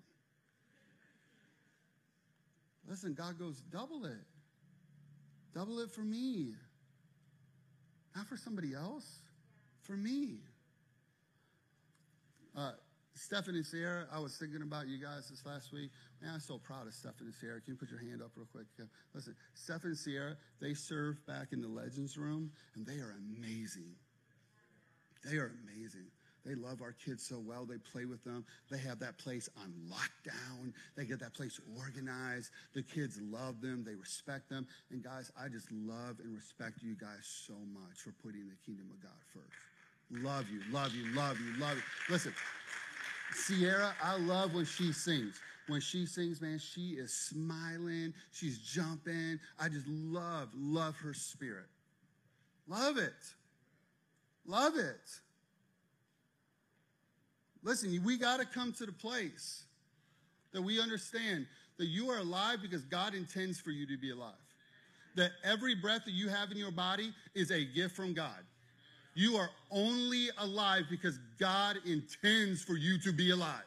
Listen, 2.89 3.13
God 3.13 3.39
goes, 3.39 3.61
double 3.71 4.07
it. 4.07 4.25
Double 5.55 5.81
it 5.81 5.91
for 5.91 6.01
me. 6.01 6.55
Not 8.17 8.27
for 8.27 8.37
somebody 8.37 8.75
else, 8.75 9.21
for 9.83 9.93
me. 9.93 10.39
Uh, 12.57 12.73
Stephen 13.15 13.55
and 13.55 13.67
Sierra, 13.67 14.07
I 14.11 14.19
was 14.19 14.37
thinking 14.39 14.63
about 14.63 14.89
you 14.89 14.99
guys 14.99 15.29
this 15.29 15.45
last 15.45 15.73
week. 15.73 15.91
Man, 16.23 16.33
I'm 16.35 16.41
so 16.41 16.59
proud 16.59 16.87
of 16.87 16.95
Stephen 16.95 17.27
and 17.27 17.35
Sierra. 17.35 17.61
Can 17.61 17.75
you 17.75 17.79
put 17.79 17.91
your 17.91 18.01
hand 18.01 18.23
up 18.23 18.31
real 18.35 18.49
quick? 18.51 18.67
Listen, 19.15 19.37
Stephen 19.55 19.91
and 19.91 19.99
Sierra, 19.99 20.37
they 20.61 20.73
serve 20.73 21.25
back 21.27 21.53
in 21.53 21.61
the 21.61 21.69
Legends 21.69 22.17
Room, 22.17 22.51
and 22.75 22.87
they 22.87 23.01
are 23.01 23.15
amazing. 23.37 23.93
They 25.31 25.37
are 25.37 25.53
amazing. 25.63 26.07
They 26.45 26.55
love 26.55 26.83
our 26.83 26.95
kids 27.05 27.27
so 27.27 27.39
well. 27.39 27.67
They 27.67 27.79
play 27.79 28.05
with 28.05 28.25
them. 28.25 28.45
They 28.71 28.79
have 28.79 28.99
that 29.01 29.19
place 29.19 29.49
on 29.61 29.73
lockdown. 29.89 30.73
They 30.97 31.05
get 31.05 31.21
that 31.21 31.35
place 31.35 31.61
organized. 31.79 32.51
The 32.75 32.83
kids 32.83 33.21
love 33.21 33.61
them. 33.61 33.85
They 33.85 33.95
respect 33.95 34.49
them. 34.49 34.67
And 34.91 35.03
guys, 35.03 35.31
I 35.41 35.49
just 35.49 35.71
love 35.71 36.19
and 36.23 36.35
respect 36.35 36.83
you 36.83 36.95
guys 36.95 37.45
so 37.47 37.55
much 37.73 37.99
for 37.99 38.13
putting 38.23 38.49
the 38.49 38.57
kingdom 38.65 38.87
of 38.91 39.03
God 39.03 39.21
first. 39.33 40.25
Love 40.25 40.47
you, 40.51 40.61
love 40.73 40.93
you, 40.95 41.07
love 41.15 41.39
you, 41.39 41.61
love 41.61 41.77
you. 41.77 41.83
Listen, 42.09 42.35
Sierra, 43.33 43.95
I 44.03 44.17
love 44.17 44.55
when 44.55 44.65
she 44.65 44.93
sings. 44.93 45.41
When 45.69 45.81
she 45.81 46.05
sings, 46.05 46.41
man, 46.41 46.59
she 46.59 46.95
is 46.95 47.13
smiling. 47.13 48.13
She's 48.33 48.59
jumping. 48.59 49.39
I 49.59 49.69
just 49.69 49.87
love, 49.87 50.49
love 50.57 50.97
her 50.97 51.15
spirit. 51.15 51.67
Love 52.67 52.99
it. 52.99 53.13
Love 54.47 54.77
it. 54.77 55.21
Listen, 57.63 58.01
we 58.05 58.17
got 58.17 58.41
to 58.41 58.47
come 58.47 58.73
to 58.75 58.87
the 58.87 58.93
place 58.93 59.65
that 60.53 60.63
we 60.63 60.81
understand 60.81 61.47
that 61.79 61.87
you 61.87 62.11
are 62.11 62.19
alive 62.19 62.59
because 62.63 62.83
God 62.85 63.15
intends 63.15 63.61
for 63.61 63.71
you 63.71 63.87
to 63.87 63.97
be 63.97 64.11
alive. 64.11 64.35
That 65.17 65.33
every 65.45 65.75
breath 65.75 66.05
that 66.05 66.13
you 66.13 66.29
have 66.29 66.51
in 66.51 66.57
your 66.57 66.71
body 66.71 67.13
is 67.35 67.51
a 67.51 67.65
gift 67.65 67.97
from 67.97 68.15
God. 68.15 68.45
You 69.15 69.37
are 69.37 69.51
only 69.71 70.29
alive 70.39 70.85
because 70.89 71.19
God 71.39 71.77
intends 71.85 72.63
for 72.63 72.75
you 72.75 72.99
to 73.01 73.13
be 73.13 73.31
alive. 73.31 73.65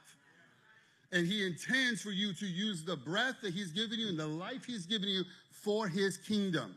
And 1.12 1.28
He 1.28 1.46
intends 1.46 2.02
for 2.02 2.12
you 2.12 2.34
to 2.34 2.46
use 2.46 2.84
the 2.84 2.96
breath 2.96 3.36
that 3.44 3.54
He's 3.54 3.72
given 3.72 4.00
you 4.00 4.08
and 4.08 4.18
the 4.18 4.28
life 4.28 4.66
He's 4.66 4.86
given 4.86 5.10
you 5.10 5.24
for 5.52 5.88
His 5.88 6.18
kingdom. 6.18 6.76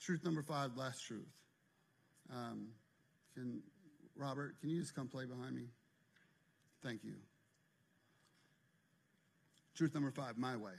Truth 0.00 0.24
number 0.24 0.42
five, 0.42 0.76
last 0.76 1.04
truth. 1.06 1.26
Um, 2.32 2.68
can 3.34 3.60
Robert, 4.16 4.54
can 4.60 4.70
you 4.70 4.80
just 4.80 4.94
come 4.94 5.08
play 5.08 5.26
behind 5.26 5.54
me? 5.54 5.66
Thank 6.82 7.04
you. 7.04 7.14
Truth 9.74 9.94
number 9.94 10.10
five, 10.10 10.38
my 10.38 10.56
way. 10.56 10.72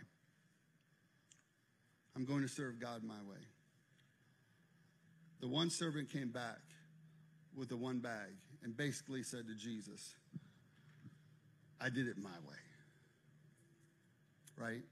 I'm 2.15 2.23
going 2.23 2.41
to 2.41 2.47
serve 2.47 2.79
God 2.79 3.03
my 3.03 3.21
way. 3.29 3.41
The 5.41 5.47
one 5.47 5.69
servant 5.69 6.09
came 6.09 6.29
back 6.29 6.59
with 7.55 7.69
the 7.69 7.75
one 7.75 7.99
bag 7.99 8.31
and 8.63 8.75
basically 8.75 9.21
said 9.21 9.47
to 9.47 9.55
Jesus, 9.55 10.15
I 11.81 11.89
did 11.89 12.07
it 12.07 12.17
my 12.17 12.29
way. 12.47 12.55
Right? 14.57 14.83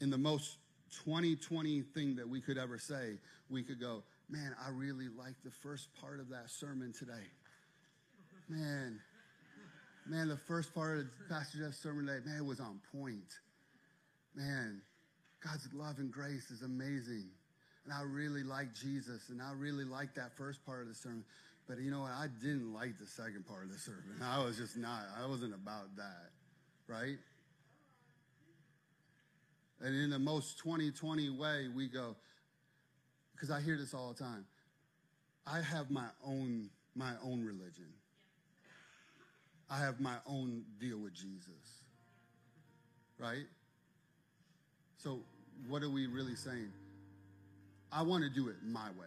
In 0.00 0.08
the 0.08 0.18
most 0.18 0.56
2020 1.04 1.82
thing 1.82 2.16
that 2.16 2.28
we 2.28 2.40
could 2.40 2.56
ever 2.56 2.78
say, 2.78 3.18
we 3.50 3.62
could 3.62 3.78
go, 3.78 4.02
Man, 4.34 4.56
I 4.66 4.70
really 4.70 5.06
liked 5.16 5.44
the 5.44 5.52
first 5.62 5.86
part 6.00 6.18
of 6.18 6.28
that 6.30 6.50
sermon 6.50 6.92
today. 6.92 7.12
Man, 8.48 8.98
man, 10.08 10.26
the 10.26 10.36
first 10.36 10.74
part 10.74 10.98
of 10.98 11.06
Pastor 11.28 11.58
Jeff's 11.58 11.78
sermon 11.78 12.06
today, 12.06 12.18
man, 12.26 12.38
it 12.38 12.44
was 12.44 12.58
on 12.58 12.80
point. 12.92 13.32
Man, 14.34 14.82
God's 15.40 15.68
love 15.72 15.98
and 15.98 16.10
grace 16.10 16.50
is 16.50 16.62
amazing. 16.62 17.28
And 17.84 17.92
I 17.94 18.02
really 18.02 18.42
like 18.42 18.74
Jesus, 18.74 19.28
and 19.28 19.40
I 19.40 19.52
really 19.52 19.84
like 19.84 20.16
that 20.16 20.36
first 20.36 20.66
part 20.66 20.82
of 20.82 20.88
the 20.88 20.96
sermon. 20.96 21.22
But 21.68 21.78
you 21.78 21.92
know 21.92 22.00
what? 22.00 22.10
I 22.10 22.26
didn't 22.42 22.74
like 22.74 22.98
the 22.98 23.06
second 23.06 23.46
part 23.46 23.62
of 23.62 23.70
the 23.70 23.78
sermon. 23.78 24.20
I 24.20 24.42
was 24.44 24.56
just 24.56 24.76
not, 24.76 25.02
I 25.22 25.28
wasn't 25.28 25.54
about 25.54 25.94
that, 25.96 26.30
right? 26.88 27.18
And 29.80 29.94
in 29.94 30.10
the 30.10 30.18
most 30.18 30.58
2020 30.58 31.30
way, 31.30 31.68
we 31.72 31.86
go, 31.86 32.16
because 33.34 33.50
I 33.50 33.60
hear 33.60 33.76
this 33.76 33.92
all 33.94 34.12
the 34.12 34.22
time. 34.22 34.46
I 35.46 35.60
have 35.60 35.90
my 35.90 36.06
own 36.26 36.70
my 36.94 37.12
own 37.22 37.44
religion. 37.44 37.92
I 39.68 39.78
have 39.78 40.00
my 40.00 40.16
own 40.26 40.64
deal 40.80 40.98
with 40.98 41.14
Jesus. 41.14 41.82
Right? 43.18 43.46
So 44.96 45.20
what 45.68 45.82
are 45.82 45.90
we 45.90 46.06
really 46.06 46.36
saying? 46.36 46.72
I 47.92 48.02
want 48.02 48.24
to 48.24 48.30
do 48.30 48.48
it 48.48 48.56
my 48.64 48.88
way. 48.90 49.06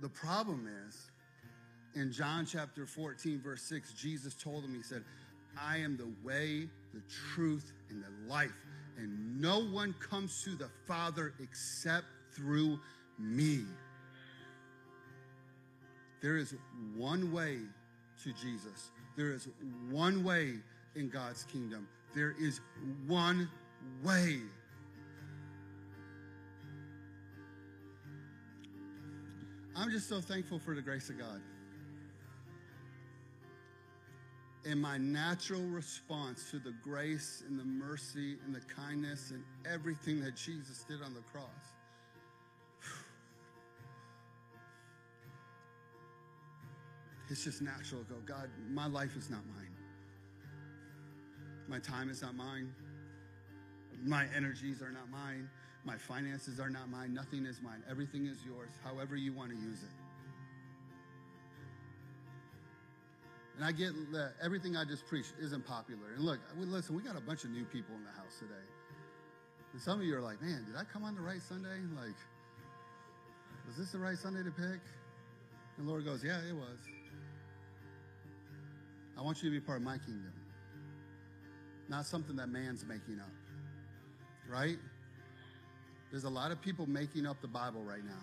The 0.00 0.08
problem 0.08 0.68
is 0.86 1.10
in 1.94 2.12
John 2.12 2.46
chapter 2.46 2.86
14 2.86 3.40
verse 3.40 3.62
6 3.62 3.92
Jesus 3.94 4.34
told 4.34 4.64
him 4.64 4.74
he 4.74 4.82
said, 4.82 5.02
"I 5.58 5.78
am 5.78 5.96
the 5.96 6.12
way, 6.22 6.68
the 6.92 7.02
truth 7.34 7.72
and 7.88 8.02
the 8.02 8.30
life." 8.32 8.65
And 8.96 9.40
no 9.40 9.60
one 9.60 9.94
comes 10.00 10.42
to 10.44 10.50
the 10.50 10.68
Father 10.86 11.34
except 11.40 12.06
through 12.34 12.78
me. 13.18 13.64
There 16.22 16.36
is 16.36 16.54
one 16.96 17.32
way 17.32 17.58
to 18.22 18.32
Jesus. 18.32 18.90
There 19.16 19.32
is 19.32 19.48
one 19.90 20.24
way 20.24 20.54
in 20.94 21.08
God's 21.08 21.44
kingdom. 21.44 21.86
There 22.14 22.34
is 22.40 22.60
one 23.06 23.48
way. 24.02 24.40
I'm 29.76 29.90
just 29.90 30.08
so 30.08 30.20
thankful 30.20 30.58
for 30.58 30.74
the 30.74 30.80
grace 30.80 31.10
of 31.10 31.18
God. 31.18 31.40
And 34.66 34.82
my 34.82 34.98
natural 34.98 35.62
response 35.62 36.50
to 36.50 36.58
the 36.58 36.74
grace 36.82 37.44
and 37.46 37.58
the 37.58 37.64
mercy 37.64 38.36
and 38.44 38.52
the 38.52 38.60
kindness 38.60 39.30
and 39.30 39.44
everything 39.70 40.20
that 40.20 40.34
Jesus 40.34 40.84
did 40.88 41.00
on 41.02 41.14
the 41.14 41.20
cross. 41.20 41.46
It's 47.30 47.44
just 47.44 47.62
natural 47.62 48.02
to 48.02 48.14
go, 48.14 48.16
God, 48.24 48.48
my 48.70 48.86
life 48.86 49.16
is 49.16 49.30
not 49.30 49.40
mine. 49.56 49.70
My 51.68 51.78
time 51.78 52.10
is 52.10 52.22
not 52.22 52.34
mine. 52.34 52.72
My 54.04 54.26
energies 54.36 54.82
are 54.82 54.90
not 54.90 55.10
mine. 55.10 55.48
My 55.84 55.96
finances 55.96 56.58
are 56.58 56.70
not 56.70 56.88
mine. 56.88 57.14
Nothing 57.14 57.46
is 57.46 57.60
mine. 57.62 57.82
Everything 57.88 58.26
is 58.26 58.38
yours, 58.44 58.70
however 58.84 59.16
you 59.16 59.32
want 59.32 59.50
to 59.50 59.56
use 59.56 59.82
it. 59.82 60.05
And 63.56 63.64
I 63.64 63.72
get 63.72 63.92
that 64.12 64.34
everything 64.42 64.76
I 64.76 64.84
just 64.84 65.06
preached 65.06 65.32
isn't 65.40 65.66
popular. 65.66 66.12
And 66.14 66.24
look, 66.24 66.38
listen, 66.58 66.94
we 66.94 67.02
got 67.02 67.16
a 67.16 67.20
bunch 67.20 67.44
of 67.44 67.50
new 67.50 67.64
people 67.64 67.94
in 67.94 68.04
the 68.04 68.10
house 68.10 68.38
today. 68.38 68.54
And 69.72 69.80
some 69.80 69.98
of 69.98 70.06
you 70.06 70.14
are 70.16 70.20
like, 70.20 70.42
man, 70.42 70.64
did 70.66 70.76
I 70.76 70.84
come 70.84 71.04
on 71.04 71.14
the 71.14 71.22
right 71.22 71.40
Sunday? 71.40 71.80
Like, 71.96 72.16
Was 73.66 73.76
this 73.76 73.92
the 73.92 73.98
right 73.98 74.18
Sunday 74.18 74.42
to 74.42 74.50
pick? 74.50 74.80
And 75.78 75.86
the 75.86 75.90
Lord 75.90 76.04
goes, 76.04 76.22
Yeah, 76.22 76.38
it 76.48 76.54
was. 76.54 76.78
I 79.18 79.22
want 79.22 79.42
you 79.42 79.48
to 79.48 79.58
be 79.58 79.64
part 79.64 79.78
of 79.78 79.84
my 79.84 79.96
kingdom, 79.96 80.32
not 81.88 82.04
something 82.04 82.36
that 82.36 82.50
man's 82.50 82.84
making 82.84 83.18
up. 83.20 83.32
Right? 84.50 84.76
There's 86.10 86.24
a 86.24 86.30
lot 86.30 86.50
of 86.52 86.60
people 86.60 86.86
making 86.86 87.26
up 87.26 87.40
the 87.40 87.48
Bible 87.48 87.82
right 87.82 88.04
now. 88.04 88.22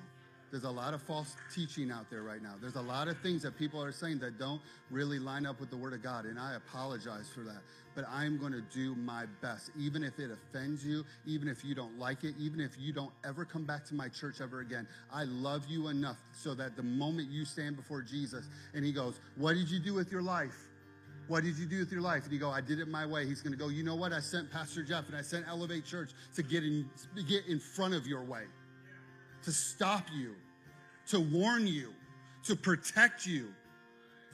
There's 0.54 0.66
a 0.66 0.70
lot 0.70 0.93
of 0.93 1.01
false 1.01 1.36
teaching 1.51 1.89
out 1.89 2.12
there 2.12 2.22
right 2.22 2.39
now. 2.39 2.54
There's 2.62 2.76
a 2.76 2.82
lot 2.82 3.08
of 3.08 3.18
things 3.22 3.41
that 3.41 3.58
people 3.58 3.84
are 3.84 3.91
saying 3.91 4.20
that 4.20 4.38
don't 4.38 4.62
really 4.91 5.18
line 5.18 5.47
up 5.47 5.60
with 5.60 5.72
the 5.72 5.78
Word 5.78 5.93
of 5.93 6.04
God, 6.04 6.26
and 6.26 6.38
I 6.38 6.54
apologize 6.54 7.28
for 7.34 7.39
that. 7.41 7.64
But 7.95 8.06
I'm 8.08 8.38
going 8.38 8.51
to 8.51 8.62
do 8.62 8.93
my 8.93 9.26
best, 9.41 9.72
even 9.76 10.04
if 10.04 10.20
it 10.20 10.30
offends 10.30 10.86
you, 10.86 11.06
even 11.26 11.47
if 11.47 11.66
you 11.66 11.74
don't 11.74 11.97
like 11.97 12.24
it, 12.24 12.36
even 12.38 12.60
if 12.60 12.78
you 12.78 12.93
don't 12.93 13.12
ever 13.26 13.45
come 13.45 13.64
back 13.64 13.84
to 13.86 13.95
my 13.95 14.08
church 14.10 14.41
ever 14.41 14.60
again. 14.60 14.88
I 15.12 15.24
love 15.24 15.66
you 15.68 15.88
enough 15.88 16.18
so 16.34 16.54
that 16.54 16.76
the 16.76 16.84
moment 16.84 17.32
you 17.32 17.45
stand 17.45 17.76
before 17.76 18.04
Jesus 18.04 18.47
and 18.76 18.86
He 18.86 18.91
goes, 18.91 19.20
What 19.38 19.56
did 19.56 19.72
you 19.72 19.80
do 19.80 19.95
with 19.95 20.12
your 20.12 20.22
life? 20.22 20.70
What 21.30 21.43
did 21.43 21.58
you 21.58 21.66
do 21.66 21.80
with 21.80 21.91
your 21.91 22.01
life? 22.01 22.26
And 22.26 22.32
you 22.32 22.38
go, 22.39 22.51
I 22.51 22.62
did 22.62 22.80
it 22.80 22.88
my 22.88 23.08
way. 23.08 23.26
He's 23.26 23.41
going 23.41 23.54
to 23.54 23.58
go, 23.58 23.70
you 23.70 23.84
know 23.84 23.95
what? 23.95 24.14
I 24.14 24.20
sent 24.20 24.51
Pastor 24.51 24.84
Jeff 24.84 25.08
and 25.08 25.16
I 25.16 25.22
sent 25.22 25.47
Elevate 25.47 25.86
Church 25.86 26.12
to 26.36 26.43
get 26.43 26.64
in, 26.64 26.88
get 27.28 27.47
in 27.47 27.60
front 27.60 27.93
of 27.95 28.06
your 28.06 28.24
way, 28.24 28.43
to 29.44 29.52
stop 29.52 30.06
you, 30.14 30.36
to 31.08 31.20
warn 31.20 31.68
you, 31.68 31.89
to 32.46 32.56
protect 32.56 33.26
you, 33.26 33.54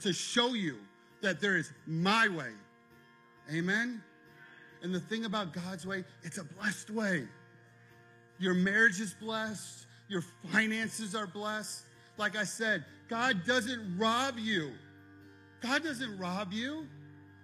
to 0.00 0.12
show 0.12 0.54
you 0.54 0.76
that 1.22 1.40
there 1.40 1.56
is 1.56 1.70
my 1.86 2.28
way. 2.28 2.52
Amen? 3.52 4.02
And 4.82 4.94
the 4.94 5.00
thing 5.00 5.24
about 5.24 5.52
God's 5.52 5.86
way, 5.86 6.04
it's 6.22 6.38
a 6.38 6.44
blessed 6.44 6.90
way. 6.90 7.26
Your 8.38 8.54
marriage 8.54 9.00
is 9.00 9.14
blessed. 9.14 9.86
Your 10.08 10.22
finances 10.52 11.14
are 11.14 11.26
blessed. 11.26 11.84
Like 12.16 12.36
I 12.36 12.44
said, 12.44 12.84
God 13.08 13.44
doesn't 13.46 13.98
rob 13.98 14.38
you. 14.38 14.72
God 15.60 15.84
doesn't 15.84 16.18
rob 16.18 16.52
you. 16.52 16.86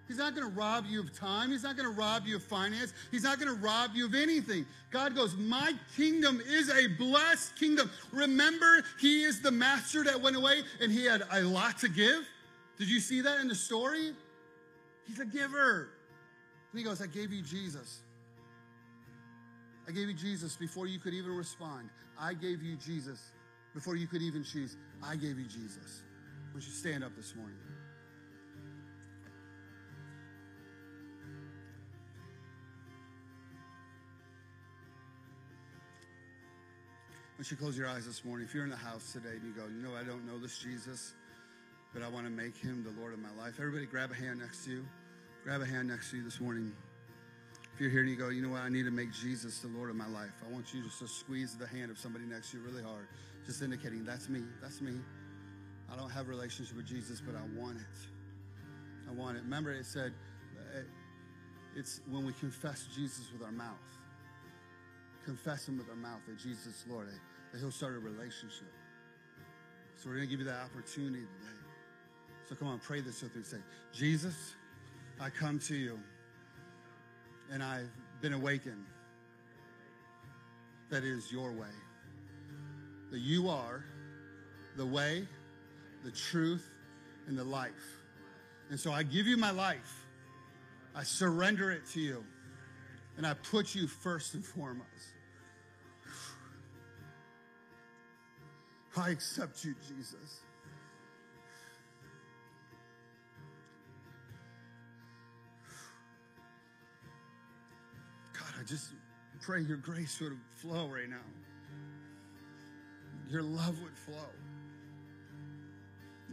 He's 0.09 0.19
not 0.19 0.37
going 0.37 0.49
to 0.49 0.53
rob 0.57 0.85
you 0.89 1.01
of 1.01 1.13
time. 1.19 1.51
He's 1.51 1.65
not 1.65 1.77
going 1.77 1.89
to 1.89 1.95
rob 1.95 2.27
you 2.27 2.37
of 2.37 2.43
finance. 2.43 2.95
He's 3.11 3.25
not 3.25 3.41
going 3.41 3.53
to 3.53 3.61
rob 3.61 3.91
you 3.95 4.07
of 4.07 4.15
anything. 4.15 4.65
God 4.93 5.17
goes, 5.17 5.35
My 5.37 5.73
kingdom 5.97 6.41
is 6.47 6.71
a 6.71 6.87
blessed 6.87 7.57
kingdom. 7.57 7.91
Remember, 8.13 8.85
He 9.01 9.25
is 9.25 9.43
the 9.43 9.51
master 9.51 10.05
that 10.05 10.21
went 10.21 10.37
away 10.37 10.63
and 10.81 10.93
He 10.93 11.05
had 11.05 11.23
a 11.33 11.43
lot 11.43 11.79
to 11.79 11.89
give. 11.89 12.25
Did 12.79 12.89
you 12.89 13.01
see 13.01 13.21
that 13.23 13.41
in 13.41 13.49
the 13.49 13.55
story? 13.55 14.13
He's 15.07 15.19
a 15.19 15.27
giver. 15.27 15.89
And 16.71 16.79
He 16.79 16.85
goes, 16.85 17.03
I 17.03 17.07
gave 17.07 17.33
you 17.33 17.43
Jesus. 17.43 18.01
I 19.89 19.93
gave 19.93 20.09
you 20.09 20.15
Jesus 20.15 20.57
before 20.57 20.87
you 20.87 21.01
could 21.01 21.15
even 21.15 21.33
respond. 21.33 21.91
I 22.19 22.35
gave 22.35 22.63
you 22.63 22.77
Jesus 22.77 23.33
before 23.75 23.97
you 23.97 24.07
could 24.07 24.23
even 24.23 24.45
choose. 24.45 24.77
I 25.03 25.17
gave 25.17 25.39
you 25.39 25.47
Jesus. 25.47 26.03
Would 26.55 26.65
you 26.65 26.73
stand 26.73 27.05
up 27.05 27.15
this 27.17 27.35
morning? 27.35 27.57
Once 37.39 37.51
you 37.51 37.57
close 37.59 37.77
your 37.77 37.87
eyes 37.87 38.07
this 38.07 38.25
morning, 38.25 38.47
if 38.47 38.55
you're 38.55 38.65
in 38.65 38.71
the 38.71 38.77
house 38.77 39.13
today 39.13 39.37
and 39.37 39.45
you 39.45 39.53
go, 39.53 39.67
you 39.69 39.83
know, 39.83 39.95
I 39.95 40.03
don't 40.03 40.27
know 40.27 40.39
this 40.39 40.57
Jesus, 40.57 41.13
but 41.93 42.03
I 42.03 42.09
want 42.09 42.25
to 42.25 42.31
make 42.31 42.57
him 42.57 42.83
the 42.83 42.99
Lord 42.99 43.13
of 43.13 43.19
my 43.19 43.29
life. 43.39 43.57
Everybody 43.59 43.85
grab 43.85 44.11
a 44.11 44.15
hand 44.15 44.41
next 44.41 44.65
to 44.65 44.71
you. 44.71 44.87
Grab 45.45 45.61
a 45.61 45.67
hand 45.67 45.89
next 45.89 46.11
to 46.13 46.17
you 46.17 46.25
this 46.25 46.41
morning. 46.41 46.73
If 47.75 47.81
you're 47.81 47.91
here 47.91 48.01
and 48.01 48.09
you 48.09 48.17
go, 48.17 48.31
you 48.31 48.41
know 48.41 48.49
what, 48.49 48.63
I 48.63 48.71
need 48.71 48.85
to 48.85 48.91
make 48.91 49.13
Jesus 49.13 49.59
the 49.59 49.69
Lord 49.69 49.91
of 49.91 49.97
my 49.97 50.09
life, 50.09 50.33
I 50.49 50.51
want 50.51 50.73
you 50.73 50.83
just 50.83 50.99
to 51.01 51.07
squeeze 51.07 51.55
the 51.57 51.67
hand 51.67 51.91
of 51.91 51.99
somebody 51.99 52.25
next 52.25 52.53
to 52.53 52.57
you 52.57 52.65
really 52.65 52.83
hard, 52.83 53.07
just 53.45 53.61
indicating, 53.61 54.03
that's 54.03 54.31
me, 54.31 54.41
that's 54.63 54.81
me. 54.81 54.95
I 55.93 55.97
don't 55.97 56.09
have 56.09 56.29
a 56.29 56.31
relationship 56.31 56.75
with 56.75 56.87
Jesus, 56.87 57.21
but 57.21 57.35
I 57.37 57.43
want 57.55 57.77
it. 57.77 59.11
I 59.11 59.13
want 59.13 59.37
it. 59.37 59.43
Remember, 59.43 59.73
it 59.73 59.85
said, 59.85 60.15
uh, 60.59 60.81
it's 61.77 62.01
when 62.11 62.25
we 62.25 62.33
confess 62.33 62.89
Jesus 62.95 63.31
with 63.31 63.43
our 63.43 63.53
mouth 63.53 63.77
confess 65.27 65.69
him 65.69 65.77
with 65.77 65.91
our 65.91 65.97
mouth 65.97 66.21
that 66.27 66.39
Jesus 66.39 66.67
is 66.67 66.85
Lord, 66.89 67.09
that 67.53 67.59
he'll 67.59 67.71
start 67.71 67.97
a 67.97 67.99
relationship. 67.99 68.73
So 69.97 70.09
we're 70.09 70.17
going 70.17 70.29
to 70.29 70.31
give 70.31 70.41
you 70.41 70.47
that 70.47 70.61
opportunity 70.65 71.25
today. 71.25 71.57
So 72.49 72.55
come 72.55 72.69
on, 72.69 72.79
pray 72.79 73.01
this 73.01 73.23
with 73.23 73.35
me. 73.35 73.43
Say, 73.43 73.59
Jesus, 73.93 74.55
I 75.21 75.31
come 75.31 75.59
to 75.61 75.75
you 75.75 75.99
and 77.51 77.63
I've 77.63 77.91
been 78.21 78.33
awakened 78.33 78.85
that 80.91 81.03
is 81.03 81.33
your 81.33 81.51
way. 81.53 81.67
That 83.11 83.19
you 83.19 83.49
are 83.49 83.85
the 84.77 84.87
way, 84.87 85.27
the 86.05 86.13
truth, 86.13 86.69
and 87.27 87.37
the 87.37 87.45
life. 87.45 87.73
And 88.71 88.79
so 88.79 88.93
I 88.93 89.03
give 89.03 89.27
you 89.27 89.37
my 89.37 89.51
life. 89.51 90.07
I 90.95 91.03
surrender 91.03 91.73
it 91.73 91.87
to 91.93 92.01
you. 92.01 92.25
And 93.17 93.27
I 93.27 93.35
put 93.35 93.75
you 93.75 93.89
first 93.89 94.35
and 94.35 94.45
foremost. 94.45 95.16
I 98.99 99.11
accept 99.11 99.65
you, 99.65 99.75
Jesus. 99.87 100.41
God, 108.33 108.55
I 108.59 108.65
just 108.65 108.93
pray 109.41 109.61
your 109.61 109.77
grace 109.77 110.19
would 110.21 110.39
flow 110.57 110.89
right 110.89 111.11
now. 111.11 111.17
Your 113.29 113.43
love 113.43 113.81
would 113.83 113.97
flow. 113.97 114.31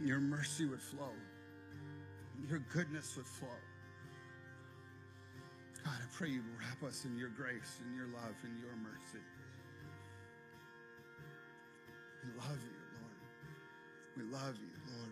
Your 0.02 0.20
mercy 0.20 0.64
would 0.64 0.82
flow. 0.82 1.12
Your 2.48 2.60
goodness 2.72 3.14
would 3.16 3.26
flow. 3.26 3.48
God, 5.84 5.94
I 5.96 6.16
pray 6.16 6.30
you'd 6.30 6.44
wrap 6.58 6.82
us 6.88 7.04
in 7.04 7.18
your 7.18 7.28
grace 7.28 7.80
and 7.84 7.94
your 7.94 8.06
love 8.06 8.34
and 8.42 8.58
your 8.58 8.74
mercy. 8.82 9.20
We 12.24 12.38
love 12.38 12.58
you, 12.62 12.74
Lord. 13.00 14.16
We 14.16 14.22
love 14.32 14.54
you, 14.56 14.94
Lord. 14.96 15.10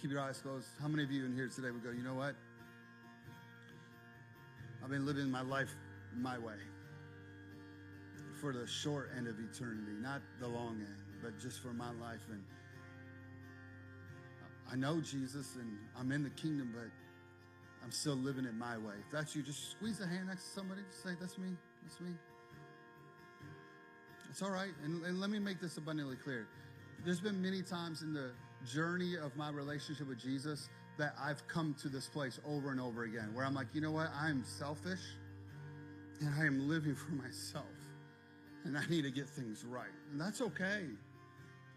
Keep 0.00 0.10
your 0.12 0.20
eyes 0.20 0.38
closed. 0.38 0.68
How 0.80 0.88
many 0.88 1.02
of 1.02 1.10
you 1.10 1.24
in 1.24 1.34
here 1.34 1.48
today 1.48 1.70
would 1.70 1.84
go, 1.84 1.90
you 1.90 2.02
know 2.02 2.14
what? 2.14 2.34
I've 4.82 4.90
been 4.90 5.04
living 5.04 5.30
my 5.30 5.42
life 5.42 5.68
my 6.16 6.38
way 6.38 6.54
for 8.40 8.52
the 8.52 8.66
short 8.66 9.10
end 9.16 9.28
of 9.28 9.36
eternity, 9.38 9.92
not 10.00 10.22
the 10.40 10.48
long 10.48 10.76
end, 10.80 10.96
but 11.22 11.38
just 11.38 11.60
for 11.60 11.74
my 11.74 11.90
life. 12.00 12.20
And 12.30 12.42
I 14.72 14.76
know 14.76 15.00
Jesus 15.00 15.56
and 15.56 15.76
I'm 15.98 16.10
in 16.12 16.22
the 16.22 16.30
kingdom, 16.30 16.72
but 16.74 16.88
I'm 17.84 17.90
still 17.90 18.14
living 18.14 18.46
it 18.46 18.54
my 18.54 18.78
way. 18.78 18.94
If 19.04 19.12
that's 19.12 19.36
you, 19.36 19.42
just 19.42 19.72
squeeze 19.72 20.00
a 20.00 20.06
hand 20.06 20.28
next 20.28 20.44
to 20.44 20.50
somebody. 20.50 20.80
Just 20.90 21.02
say, 21.02 21.10
That's 21.20 21.36
me. 21.36 21.48
That's 21.82 22.00
me. 22.00 22.12
It's 24.30 24.42
all 24.42 24.50
right. 24.50 24.70
And, 24.84 25.04
and 25.04 25.20
let 25.20 25.28
me 25.28 25.40
make 25.40 25.60
this 25.60 25.76
abundantly 25.76 26.16
clear. 26.16 26.46
There's 27.04 27.20
been 27.20 27.42
many 27.42 27.62
times 27.62 28.02
in 28.02 28.14
the 28.14 28.30
journey 28.64 29.16
of 29.16 29.36
my 29.36 29.50
relationship 29.50 30.08
with 30.08 30.20
Jesus 30.20 30.68
that 30.98 31.14
I've 31.20 31.46
come 31.48 31.74
to 31.82 31.88
this 31.88 32.06
place 32.06 32.38
over 32.46 32.70
and 32.70 32.80
over 32.80 33.04
again 33.04 33.34
where 33.34 33.44
I'm 33.44 33.54
like, 33.54 33.66
you 33.72 33.80
know 33.80 33.90
what? 33.90 34.08
I'm 34.14 34.44
selfish 34.44 35.00
and 36.20 36.32
I 36.40 36.46
am 36.46 36.68
living 36.68 36.94
for 36.94 37.10
myself 37.12 37.64
and 38.64 38.78
I 38.78 38.84
need 38.88 39.02
to 39.02 39.10
get 39.10 39.28
things 39.28 39.64
right. 39.64 39.88
And 40.12 40.20
that's 40.20 40.40
okay. 40.40 40.84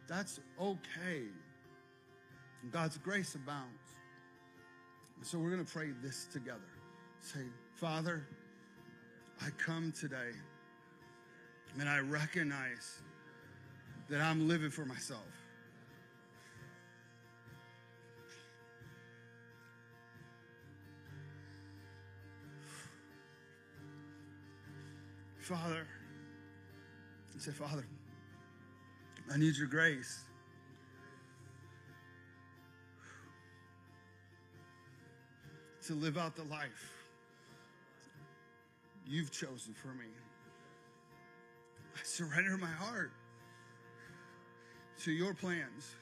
That's 0.07 0.39
okay. 0.61 1.23
God's 2.71 2.97
grace 2.97 3.33
abounds. 3.35 3.79
So 5.21 5.39
we're 5.39 5.51
going 5.51 5.65
to 5.65 5.71
pray 5.71 5.91
this 6.03 6.27
together. 6.31 6.59
Say, 7.19 7.45
Father, 7.75 8.27
I 9.41 9.49
come 9.57 9.93
today 9.97 10.33
and 11.80 11.89
I 11.89 11.99
recognize 11.99 13.01
that 14.09 14.21
I'm 14.21 14.47
living 14.47 14.69
for 14.69 14.86
myself. 14.86 15.21
Father, 25.39 25.86
I 27.36 27.39
say, 27.39 27.51
Father, 27.51 27.86
I 29.32 29.38
need 29.38 29.57
your 29.57 29.67
grace. 29.67 30.24
To 35.88 35.93
live 35.95 36.17
out 36.17 36.38
the 36.38 36.43
life 36.43 36.93
you've 39.05 39.32
chosen 39.32 39.74
for 39.74 39.89
me. 39.89 40.05
I 42.03 42.05
surrender 42.05 42.57
my 42.57 42.67
heart 42.67 43.11
to 45.03 45.11
your 45.13 45.33
plans, 45.33 45.95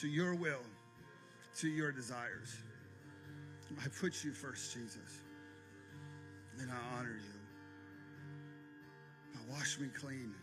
to 0.00 0.08
your 0.08 0.34
will, 0.34 0.64
to 1.58 1.68
your 1.68 1.92
desires. 1.92 2.56
I 3.80 3.86
put 4.00 4.24
you 4.24 4.32
first, 4.32 4.74
Jesus, 4.74 5.22
and 6.58 6.68
I 6.68 6.98
honor 6.98 7.16
you. 7.22 7.40
I 9.36 9.52
wash 9.52 9.60
wash 9.70 9.78
me 9.78 9.86
clean 10.00 10.34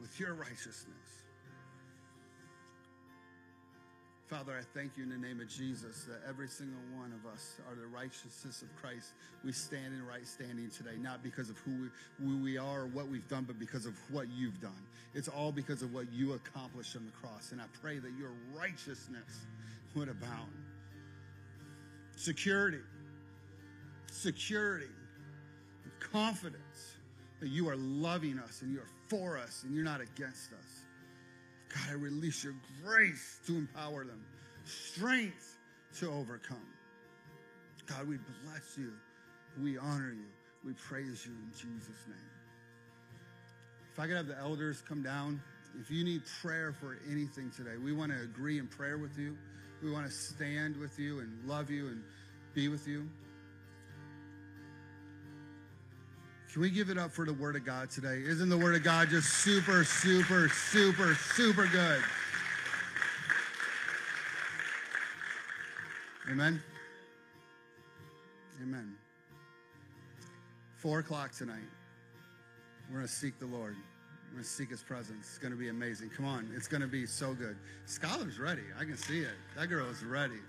with 0.00 0.20
your 0.20 0.34
righteousness. 0.34 1.05
Father, 4.28 4.56
I 4.58 4.64
thank 4.76 4.96
you 4.96 5.04
in 5.04 5.08
the 5.10 5.16
name 5.16 5.40
of 5.40 5.48
Jesus 5.48 6.04
that 6.04 6.18
every 6.28 6.48
single 6.48 6.80
one 6.96 7.12
of 7.12 7.32
us 7.32 7.60
are 7.68 7.76
the 7.76 7.86
righteousness 7.86 8.60
of 8.60 8.74
Christ. 8.74 9.12
We 9.44 9.52
stand 9.52 9.94
in 9.94 10.04
right 10.04 10.26
standing 10.26 10.68
today, 10.68 10.96
not 11.00 11.22
because 11.22 11.48
of 11.48 11.56
who 11.58 11.70
we, 12.18 12.26
who 12.26 12.42
we 12.42 12.58
are 12.58 12.82
or 12.82 12.86
what 12.86 13.06
we've 13.06 13.28
done, 13.28 13.44
but 13.44 13.56
because 13.60 13.86
of 13.86 13.94
what 14.10 14.26
you've 14.36 14.60
done. 14.60 14.82
It's 15.14 15.28
all 15.28 15.52
because 15.52 15.82
of 15.82 15.94
what 15.94 16.12
you 16.12 16.32
accomplished 16.32 16.96
on 16.96 17.06
the 17.06 17.12
cross. 17.12 17.52
And 17.52 17.60
I 17.60 17.66
pray 17.80 18.00
that 18.00 18.10
your 18.18 18.32
righteousness 18.52 19.46
would 19.94 20.08
abound. 20.08 20.50
Security, 22.16 22.80
security, 24.10 24.86
confidence 26.00 26.96
that 27.38 27.48
you 27.48 27.68
are 27.68 27.76
loving 27.76 28.40
us 28.40 28.62
and 28.62 28.72
you 28.72 28.80
are 28.80 28.90
for 29.08 29.38
us 29.38 29.62
and 29.62 29.72
you're 29.72 29.84
not 29.84 30.00
against 30.00 30.52
us. 30.52 30.65
God, 31.74 31.90
I 31.90 31.94
release 31.94 32.44
your 32.44 32.54
grace 32.84 33.38
to 33.46 33.56
empower 33.56 34.04
them, 34.04 34.24
strength 34.64 35.58
to 36.00 36.10
overcome. 36.10 36.66
God, 37.86 38.08
we 38.08 38.18
bless 38.44 38.76
you. 38.76 38.92
We 39.62 39.78
honor 39.78 40.12
you. 40.12 40.26
We 40.64 40.72
praise 40.72 41.24
you 41.24 41.32
in 41.32 41.50
Jesus' 41.52 42.06
name. 42.06 42.16
If 43.92 44.00
I 44.00 44.06
could 44.06 44.16
have 44.16 44.26
the 44.26 44.38
elders 44.38 44.82
come 44.86 45.02
down, 45.02 45.40
if 45.80 45.90
you 45.90 46.04
need 46.04 46.22
prayer 46.42 46.72
for 46.72 46.98
anything 47.10 47.50
today, 47.56 47.76
we 47.82 47.92
want 47.92 48.12
to 48.12 48.20
agree 48.22 48.58
in 48.58 48.66
prayer 48.66 48.98
with 48.98 49.16
you. 49.18 49.36
We 49.82 49.90
want 49.90 50.06
to 50.06 50.12
stand 50.12 50.76
with 50.76 50.98
you 50.98 51.20
and 51.20 51.48
love 51.48 51.70
you 51.70 51.88
and 51.88 52.02
be 52.54 52.68
with 52.68 52.88
you. 52.88 53.08
Can 56.56 56.62
we 56.62 56.70
give 56.70 56.88
it 56.88 56.96
up 56.96 57.12
for 57.12 57.26
the 57.26 57.34
Word 57.34 57.54
of 57.54 57.66
God 57.66 57.90
today? 57.90 58.22
Isn't 58.24 58.48
the 58.48 58.56
Word 58.56 58.74
of 58.74 58.82
God 58.82 59.10
just 59.10 59.28
super, 59.28 59.84
super, 59.84 60.48
super, 60.48 61.14
super 61.14 61.66
good? 61.66 62.00
Amen. 66.30 66.62
Amen. 68.62 68.94
Four 70.76 71.00
o'clock 71.00 71.32
tonight. 71.32 71.58
We're 72.88 73.00
going 73.00 73.06
to 73.06 73.12
seek 73.12 73.38
the 73.38 73.44
Lord. 73.44 73.76
We're 74.28 74.36
going 74.36 74.44
to 74.44 74.48
seek 74.48 74.70
His 74.70 74.82
presence. 74.82 75.26
It's 75.26 75.38
going 75.38 75.52
to 75.52 75.58
be 75.58 75.68
amazing. 75.68 76.08
Come 76.08 76.24
on. 76.24 76.50
It's 76.56 76.68
going 76.68 76.80
to 76.80 76.88
be 76.88 77.04
so 77.04 77.34
good. 77.34 77.58
Scholar's 77.84 78.38
ready. 78.38 78.64
I 78.80 78.84
can 78.84 78.96
see 78.96 79.18
it. 79.18 79.34
That 79.58 79.66
girl 79.66 79.90
is 79.90 80.02
ready. 80.02 80.40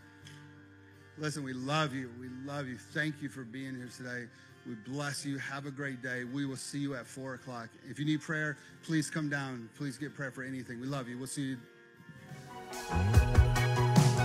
Listen, 1.18 1.44
we 1.44 1.52
love 1.52 1.94
you. 1.94 2.10
We 2.18 2.30
love 2.46 2.70
you. 2.70 2.78
Thank 2.78 3.22
you 3.22 3.28
for 3.28 3.44
being 3.44 3.76
here 3.76 3.90
today. 3.98 4.28
We 4.68 4.76
bless 4.76 5.26
you. 5.26 5.38
Have 5.38 5.66
a 5.66 5.72
great 5.72 6.02
day. 6.02 6.26
We 6.26 6.46
will 6.46 6.58
see 6.58 6.80
you 6.80 6.96
at 6.96 7.08
4 7.08 7.36
o'clock. 7.36 7.70
If 7.90 8.00
you 8.00 8.06
need 8.06 8.22
prayer, 8.22 8.58
please 8.84 9.10
come 9.10 9.30
down. 9.30 9.70
Please 9.78 9.98
get 9.98 10.14
prayer 10.14 10.32
for 10.32 10.44
anything. 10.44 10.82
We 10.82 10.88
love 10.88 11.08
you. 11.08 11.18
We'll 11.18 11.28
see 11.28 11.44
you. 11.44 11.58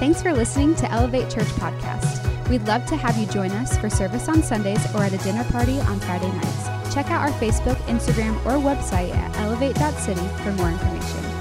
Thanks 0.01 0.21
for 0.21 0.33
listening 0.33 0.75
to 0.77 0.91
Elevate 0.91 1.31
Church 1.31 1.47
Podcast. 1.47 2.49
We'd 2.49 2.67
love 2.67 2.85
to 2.87 2.97
have 2.97 3.17
you 3.17 3.27
join 3.27 3.53
us 3.53 3.79
for 3.79 3.89
service 3.89 4.29
on 4.29 4.43
Sundays 4.43 4.85
or 4.95 5.05
at 5.05 5.13
a 5.13 5.19
dinner 5.19 5.45
party 5.45 5.79
on 5.81 6.01
Friday 6.01 6.33
nights. 6.33 6.93
Check 6.93 7.09
out 7.11 7.21
our 7.23 7.39
Facebook, 7.39 7.77
Instagram, 7.87 8.35
or 8.45 8.59
website 8.59 9.15
at 9.15 9.37
elevate.city 9.39 10.27
for 10.43 10.53
more 10.53 10.71
information. 10.71 11.32